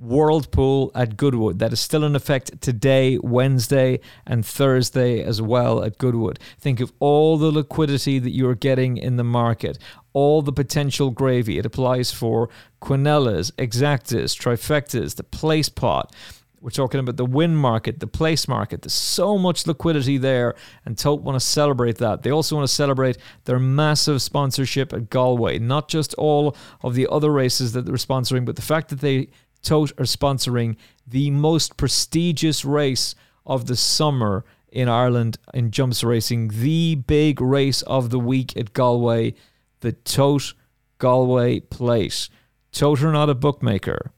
World 0.00 0.50
Pool 0.50 0.90
at 0.94 1.16
Goodwood. 1.18 1.58
That 1.58 1.74
is 1.74 1.80
still 1.80 2.04
in 2.04 2.16
effect 2.16 2.60
today, 2.62 3.18
Wednesday, 3.18 4.00
and 4.26 4.44
Thursday 4.44 5.22
as 5.22 5.42
well 5.42 5.84
at 5.84 5.98
Goodwood. 5.98 6.38
Think 6.58 6.80
of 6.80 6.90
all 7.00 7.36
the 7.36 7.52
liquidity 7.52 8.18
that 8.18 8.30
you're 8.30 8.54
getting 8.54 8.96
in 8.96 9.16
the 9.16 9.24
market, 9.24 9.78
all 10.14 10.40
the 10.40 10.52
potential 10.52 11.10
gravy. 11.10 11.58
It 11.58 11.66
applies 11.66 12.12
for 12.12 12.48
quinellas, 12.80 13.52
exactas, 13.52 14.34
trifectas, 14.34 15.16
the 15.16 15.22
place 15.22 15.68
pot. 15.68 16.14
We're 16.60 16.70
talking 16.70 17.00
about 17.00 17.16
the 17.16 17.24
win 17.24 17.56
market, 17.56 18.00
the 18.00 18.06
place 18.06 18.46
market. 18.46 18.82
There's 18.82 18.92
so 18.92 19.38
much 19.38 19.66
liquidity 19.66 20.18
there, 20.18 20.54
and 20.84 20.96
Tote 20.96 21.22
want 21.22 21.36
to 21.36 21.44
celebrate 21.44 21.96
that. 21.98 22.22
They 22.22 22.30
also 22.30 22.56
want 22.56 22.68
to 22.68 22.74
celebrate 22.74 23.16
their 23.44 23.58
massive 23.58 24.20
sponsorship 24.20 24.92
at 24.92 25.08
Galway, 25.08 25.58
not 25.58 25.88
just 25.88 26.12
all 26.14 26.54
of 26.82 26.94
the 26.94 27.08
other 27.10 27.30
races 27.30 27.72
that 27.72 27.86
they're 27.86 27.94
sponsoring, 27.94 28.44
but 28.44 28.56
the 28.56 28.62
fact 28.62 28.90
that 28.90 29.00
they 29.00 29.28
Tote 29.62 29.92
are 29.92 30.04
sponsoring 30.04 30.76
the 31.06 31.30
most 31.30 31.76
prestigious 31.76 32.64
race 32.64 33.14
of 33.46 33.66
the 33.66 33.76
summer 33.76 34.44
in 34.70 34.88
Ireland 34.88 35.38
in 35.54 35.70
jumps 35.70 36.04
racing, 36.04 36.48
the 36.48 36.94
big 36.94 37.40
race 37.40 37.82
of 37.82 38.10
the 38.10 38.20
week 38.20 38.56
at 38.56 38.72
Galway, 38.72 39.34
the 39.80 39.92
Tote 39.92 40.54
Galway 40.98 41.60
Plate. 41.60 42.28
Tote 42.72 43.02
are 43.02 43.12
not 43.12 43.30
a 43.30 43.34
bookmaker. 43.34 44.12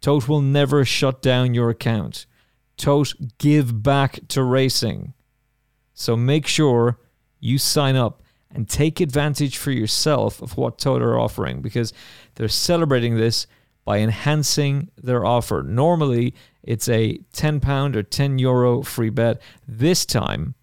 Tote 0.00 0.28
will 0.28 0.40
never 0.40 0.84
shut 0.84 1.22
down 1.22 1.54
your 1.54 1.70
account. 1.70 2.26
Tote 2.76 3.14
give 3.38 3.82
back 3.82 4.20
to 4.28 4.42
racing. 4.42 5.14
So 5.94 6.16
make 6.16 6.46
sure 6.46 6.98
you 7.40 7.58
sign 7.58 7.96
up 7.96 8.22
and 8.50 8.68
take 8.68 9.00
advantage 9.00 9.56
for 9.56 9.70
yourself 9.72 10.40
of 10.40 10.56
what 10.56 10.78
Tote 10.78 11.02
are 11.02 11.18
offering 11.18 11.60
because 11.60 11.92
they're 12.36 12.48
celebrating 12.48 13.16
this 13.16 13.46
by 13.84 13.98
enhancing 13.98 14.90
their 14.96 15.24
offer. 15.24 15.62
Normally, 15.62 16.34
it's 16.62 16.88
a 16.88 17.18
£10 17.32 17.96
or 17.96 18.02
10 18.02 18.38
euro 18.38 18.82
free 18.82 19.10
bet. 19.10 19.40
This 19.66 20.04
time, 20.06 20.54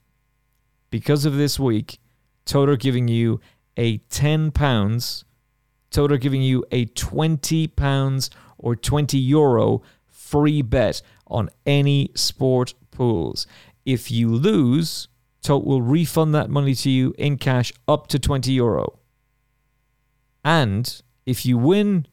because 0.90 1.26
of 1.26 1.36
this 1.36 1.60
week, 1.60 2.00
Tote 2.46 2.70
are 2.70 2.78
giving 2.78 3.08
you 3.08 3.42
a 3.78 3.98
£10, 3.98 5.24
Tote 5.92 6.12
are 6.12 6.18
giving 6.18 6.42
you 6.42 6.64
a 6.72 6.86
£20 6.86 8.30
or 8.58 8.76
20 8.76 9.18
euro 9.18 9.82
free 10.08 10.62
bet 10.62 11.02
on 11.28 11.50
any 11.66 12.12
sport 12.16 12.74
pools. 12.92 13.48
If 13.86 14.10
you 14.10 14.30
lose, 14.30 15.08
Tote 15.42 15.66
will 15.66 15.82
refund 15.82 16.34
that 16.34 16.50
money 16.50 16.74
to 16.76 16.90
you 16.90 17.14
in 17.18 17.38
cash 17.38 17.72
up 17.88 18.08
to 18.08 18.18
20 18.18 18.52
euro. 18.52 19.00
And 20.44 21.02
if 21.26 21.46
you 21.46 21.58
win 21.58 22.08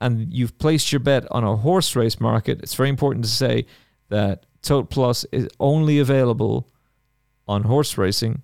and 0.00 0.32
you've 0.32 0.58
placed 0.58 0.92
your 0.92 1.00
bet 1.00 1.26
on 1.30 1.44
a 1.44 1.56
horse 1.56 1.94
race 1.96 2.20
market, 2.20 2.60
it's 2.62 2.74
very 2.74 2.88
important 2.88 3.24
to 3.24 3.30
say 3.30 3.66
that 4.08 4.46
Tote 4.62 4.90
Plus 4.90 5.24
is 5.32 5.48
only 5.60 5.98
available 5.98 6.68
on 7.46 7.64
horse 7.64 7.98
racing. 7.98 8.42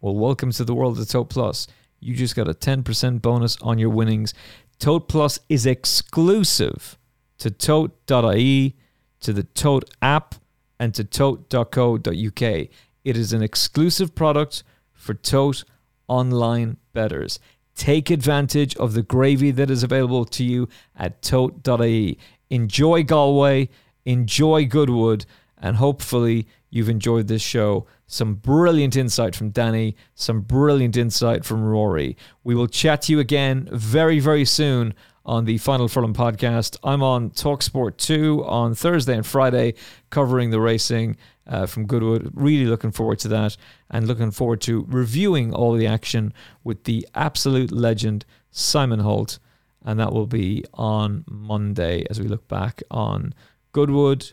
Well, 0.00 0.14
welcome 0.14 0.52
to 0.52 0.64
the 0.64 0.74
world 0.74 0.98
of 0.98 1.08
Tote 1.08 1.30
Plus. 1.30 1.66
You 2.00 2.14
just 2.14 2.36
got 2.36 2.48
a 2.48 2.54
10% 2.54 3.22
bonus 3.22 3.56
on 3.62 3.78
your 3.78 3.90
winnings. 3.90 4.34
Tote 4.78 5.08
Plus 5.08 5.38
is 5.48 5.66
exclusive 5.66 6.98
to 7.38 7.50
tote.ie, 7.50 8.76
to 9.20 9.32
the 9.32 9.42
Tote 9.42 9.90
app, 10.02 10.36
and 10.78 10.94
to 10.94 11.04
tote.co.uk. 11.04 12.42
It 12.42 13.16
is 13.16 13.32
an 13.32 13.42
exclusive 13.42 14.14
product 14.14 14.62
for 14.92 15.14
Tote 15.14 15.64
online 16.08 16.76
betters. 16.92 17.38
Take 17.74 18.10
advantage 18.10 18.76
of 18.76 18.94
the 18.94 19.02
gravy 19.02 19.50
that 19.50 19.70
is 19.70 19.82
available 19.82 20.24
to 20.26 20.44
you 20.44 20.68
at 20.96 21.22
tote.ie. 21.22 22.18
Enjoy 22.50 23.02
Galway, 23.02 23.68
enjoy 24.04 24.66
Goodwood, 24.66 25.26
and 25.66 25.76
hopefully 25.76 26.46
you've 26.70 26.88
enjoyed 26.88 27.26
this 27.26 27.42
show. 27.42 27.86
Some 28.06 28.34
brilliant 28.34 28.94
insight 28.94 29.34
from 29.34 29.50
Danny, 29.50 29.96
some 30.14 30.42
brilliant 30.42 30.96
insight 30.96 31.44
from 31.44 31.64
Rory. 31.64 32.16
We 32.44 32.54
will 32.54 32.68
chat 32.68 33.02
to 33.02 33.12
you 33.12 33.18
again 33.18 33.68
very, 33.72 34.20
very 34.20 34.44
soon 34.44 34.94
on 35.24 35.44
the 35.44 35.58
Final 35.58 35.88
Furlong 35.88 36.14
podcast. 36.14 36.78
I'm 36.84 37.02
on 37.02 37.30
Talksport 37.30 37.96
2 37.96 38.44
on 38.44 38.76
Thursday 38.76 39.16
and 39.16 39.26
Friday, 39.26 39.74
covering 40.10 40.50
the 40.50 40.60
racing 40.60 41.16
uh, 41.48 41.66
from 41.66 41.86
Goodwood. 41.86 42.30
Really 42.32 42.66
looking 42.66 42.92
forward 42.92 43.18
to 43.20 43.28
that 43.28 43.56
and 43.90 44.06
looking 44.06 44.30
forward 44.30 44.60
to 44.62 44.86
reviewing 44.88 45.52
all 45.52 45.72
the 45.72 45.88
action 45.88 46.32
with 46.62 46.84
the 46.84 47.08
absolute 47.16 47.72
legend, 47.72 48.24
Simon 48.52 49.00
Holt. 49.00 49.40
And 49.84 49.98
that 49.98 50.12
will 50.12 50.28
be 50.28 50.64
on 50.74 51.24
Monday 51.28 52.06
as 52.08 52.20
we 52.20 52.28
look 52.28 52.46
back 52.46 52.84
on 52.88 53.34
Goodwood, 53.72 54.32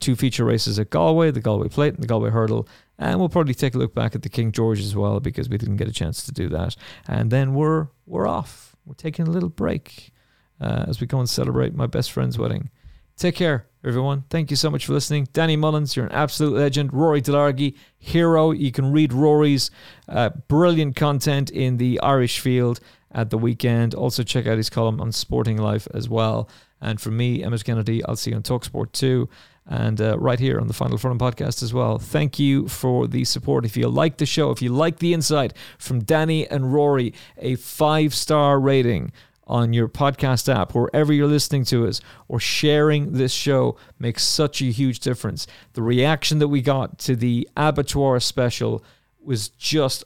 two 0.00 0.16
feature 0.16 0.44
races 0.44 0.78
at 0.78 0.90
Galway, 0.90 1.30
the 1.30 1.40
Galway 1.40 1.68
Plate 1.68 1.94
and 1.94 2.02
the 2.02 2.06
Galway 2.06 2.30
Hurdle. 2.30 2.68
And 2.98 3.18
we'll 3.18 3.28
probably 3.28 3.54
take 3.54 3.74
a 3.74 3.78
look 3.78 3.94
back 3.94 4.14
at 4.14 4.22
the 4.22 4.28
King 4.28 4.52
George 4.52 4.80
as 4.80 4.94
well 4.94 5.18
because 5.20 5.48
we 5.48 5.58
didn't 5.58 5.76
get 5.76 5.88
a 5.88 5.92
chance 5.92 6.24
to 6.26 6.32
do 6.32 6.48
that. 6.50 6.76
And 7.08 7.30
then 7.30 7.54
we're 7.54 7.88
we're 8.06 8.26
off. 8.26 8.76
We're 8.84 8.94
taking 8.94 9.26
a 9.26 9.30
little 9.30 9.48
break 9.48 10.12
uh, 10.60 10.84
as 10.86 11.00
we 11.00 11.06
go 11.06 11.18
and 11.18 11.28
celebrate 11.28 11.74
my 11.74 11.86
best 11.86 12.12
friend's 12.12 12.38
wedding. 12.38 12.70
Take 13.16 13.36
care, 13.36 13.66
everyone. 13.84 14.24
Thank 14.28 14.50
you 14.50 14.56
so 14.56 14.70
much 14.70 14.86
for 14.86 14.92
listening. 14.92 15.28
Danny 15.32 15.56
Mullins, 15.56 15.94
you're 15.94 16.06
an 16.06 16.12
absolute 16.12 16.54
legend. 16.54 16.92
Rory 16.92 17.22
Delargy, 17.22 17.76
hero. 17.96 18.50
You 18.50 18.72
can 18.72 18.90
read 18.90 19.12
Rory's 19.12 19.70
uh, 20.08 20.30
brilliant 20.48 20.96
content 20.96 21.50
in 21.50 21.76
the 21.76 22.00
Irish 22.00 22.40
field 22.40 22.80
at 23.12 23.30
the 23.30 23.38
weekend. 23.38 23.94
Also, 23.94 24.24
check 24.24 24.46
out 24.48 24.56
his 24.56 24.68
column 24.68 25.00
on 25.00 25.12
Sporting 25.12 25.58
Life 25.58 25.86
as 25.94 26.08
well. 26.08 26.48
And 26.80 27.00
for 27.00 27.12
me, 27.12 27.42
Emmet 27.42 27.64
Kennedy, 27.64 28.04
I'll 28.04 28.16
see 28.16 28.30
you 28.30 28.36
on 28.36 28.42
Talksport 28.42 28.92
2 28.92 29.28
and 29.66 30.00
uh, 30.00 30.18
right 30.18 30.38
here 30.38 30.60
on 30.60 30.66
the 30.66 30.74
Final 30.74 30.98
Furlong 30.98 31.18
podcast 31.18 31.62
as 31.62 31.72
well. 31.72 31.98
Thank 31.98 32.38
you 32.38 32.68
for 32.68 33.06
the 33.06 33.24
support. 33.24 33.64
If 33.64 33.76
you 33.76 33.88
like 33.88 34.18
the 34.18 34.26
show, 34.26 34.50
if 34.50 34.60
you 34.60 34.70
like 34.70 34.98
the 34.98 35.14
insight 35.14 35.54
from 35.78 36.04
Danny 36.04 36.46
and 36.46 36.72
Rory, 36.72 37.14
a 37.38 37.54
five 37.56 38.14
star 38.14 38.60
rating 38.60 39.12
on 39.46 39.72
your 39.72 39.88
podcast 39.88 40.52
app, 40.54 40.74
wherever 40.74 41.12
you're 41.12 41.26
listening 41.26 41.64
to 41.66 41.86
us, 41.86 42.00
or 42.28 42.40
sharing 42.40 43.12
this 43.12 43.32
show 43.32 43.76
makes 43.98 44.22
such 44.22 44.60
a 44.62 44.66
huge 44.66 45.00
difference. 45.00 45.46
The 45.74 45.82
reaction 45.82 46.38
that 46.38 46.48
we 46.48 46.62
got 46.62 46.98
to 47.00 47.16
the 47.16 47.48
Abattoir 47.56 48.20
special 48.20 48.82
was 49.22 49.48
just 49.48 50.04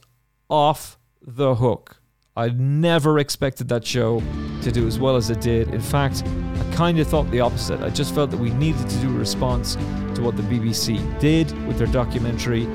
off 0.49 0.97
the 1.21 1.55
hook. 1.55 1.98
I 2.35 2.49
never 2.49 3.19
expected 3.19 3.67
that 3.69 3.85
show 3.85 4.21
to 4.61 4.71
do 4.71 4.87
as 4.87 4.99
well 4.99 5.15
as 5.15 5.29
it 5.29 5.41
did. 5.41 5.73
In 5.73 5.81
fact, 5.81 6.23
I 6.25 6.75
kind 6.75 6.99
of 6.99 7.07
thought 7.07 7.29
the 7.31 7.39
opposite. 7.39 7.81
I 7.81 7.89
just 7.89 8.13
felt 8.13 8.29
that 8.31 8.39
we 8.39 8.51
needed 8.51 8.87
to 8.87 8.95
do 8.97 9.09
a 9.09 9.17
response 9.17 9.75
to 10.15 10.21
what 10.21 10.37
the 10.37 10.43
BBC 10.43 11.19
did 11.19 11.51
with 11.67 11.77
their 11.77 11.87
documentary, 11.87 12.65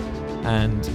and 0.43 0.91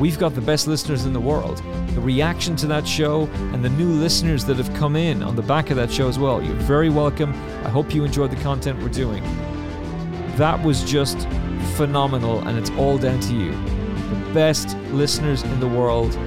we've 0.00 0.18
got 0.18 0.34
the 0.34 0.40
best 0.40 0.66
listeners 0.66 1.04
in 1.04 1.12
the 1.12 1.20
world. 1.20 1.62
The 1.94 2.00
reaction 2.00 2.56
to 2.56 2.66
that 2.68 2.88
show 2.88 3.24
and 3.52 3.64
the 3.64 3.68
new 3.68 3.90
listeners 3.90 4.44
that 4.46 4.56
have 4.56 4.72
come 4.74 4.96
in 4.96 5.22
on 5.22 5.36
the 5.36 5.42
back 5.42 5.70
of 5.70 5.76
that 5.76 5.92
show 5.92 6.08
as 6.08 6.18
well. 6.18 6.42
You're 6.42 6.54
very 6.54 6.88
welcome. 6.88 7.30
I 7.64 7.68
hope 7.68 7.94
you 7.94 8.04
enjoyed 8.04 8.30
the 8.30 8.42
content 8.42 8.82
we're 8.82 8.88
doing. 8.88 9.22
That 10.36 10.60
was 10.64 10.82
just 10.82 11.28
phenomenal, 11.74 12.40
and 12.48 12.58
it's 12.58 12.70
all 12.70 12.96
down 12.96 13.20
to 13.20 13.34
you. 13.34 13.50
The 13.50 14.30
best 14.32 14.76
listeners 14.92 15.42
in 15.42 15.60
the 15.60 15.68
world 15.68 16.18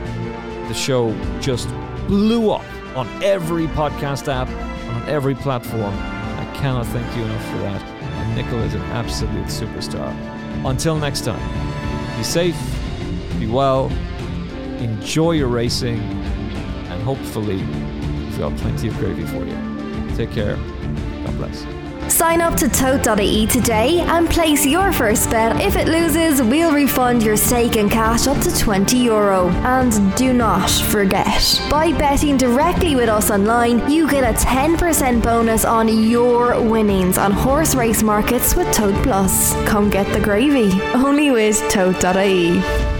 the 0.68 0.74
show 0.74 1.14
just 1.40 1.68
blew 2.08 2.52
up 2.52 2.66
on 2.96 3.08
every 3.24 3.68
podcast 3.68 4.28
app, 4.28 4.48
on 4.94 5.10
every 5.10 5.36
platform. 5.36 5.94
I 5.94 6.52
cannot 6.56 6.86
thank 6.88 7.16
you 7.16 7.24
enough 7.24 7.46
for 7.52 7.58
that. 7.60 7.82
And 7.82 8.36
Nickel 8.36 8.60
is 8.60 8.74
an 8.74 8.82
absolute 8.84 9.48
superstar. 9.48 10.14
Until 10.66 10.98
next 10.98 11.26
time, 11.26 12.18
be 12.18 12.24
safe, 12.24 12.58
be 13.40 13.48
well, 13.48 13.90
enjoy 14.80 15.32
your 15.32 15.48
racing, 15.48 16.00
and 16.00 17.02
hopefully, 17.04 17.58
we've 17.58 18.40
got 18.40 18.56
plenty 18.58 18.88
of 18.88 18.98
gravy 18.98 19.26
for 19.26 19.46
you. 19.46 20.16
Take 20.16 20.32
care. 20.32 20.56
God 21.26 21.38
bless. 21.38 21.83
Sign 22.10 22.42
up 22.42 22.56
to 22.58 22.70
tote.ie 22.70 23.48
today 23.48 24.00
and 24.02 24.30
place 24.30 24.66
your 24.66 24.92
first 24.92 25.30
bet. 25.30 25.60
If 25.62 25.76
it 25.76 25.88
loses, 25.88 26.42
we'll 26.42 26.72
refund 26.72 27.24
your 27.24 27.38
stake 27.38 27.76
in 27.76 27.90
cash 27.90 28.28
up 28.28 28.42
to 28.44 28.56
20 28.56 28.98
euro. 28.98 29.50
And 29.50 30.16
do 30.16 30.34
not 30.34 30.70
forget, 30.70 31.62
by 31.70 31.92
betting 31.92 32.38
directly 32.38 32.96
with 32.96 33.10
us 33.10 33.32
online, 33.32 33.90
you 33.90 34.10
get 34.10 34.24
a 34.24 34.38
10% 34.38 35.24
bonus 35.24 35.66
on 35.66 35.88
your 35.88 36.62
winnings 36.62 37.18
on 37.18 37.32
horse 37.32 37.76
race 37.76 38.04
markets 38.04 38.56
with 38.56 38.72
Tote 38.74 39.02
Plus. 39.04 39.54
Come 39.68 39.90
get 39.90 40.12
the 40.14 40.22
gravy, 40.22 40.72
only 40.94 41.32
with 41.32 41.58
tote.ie. 41.70 42.93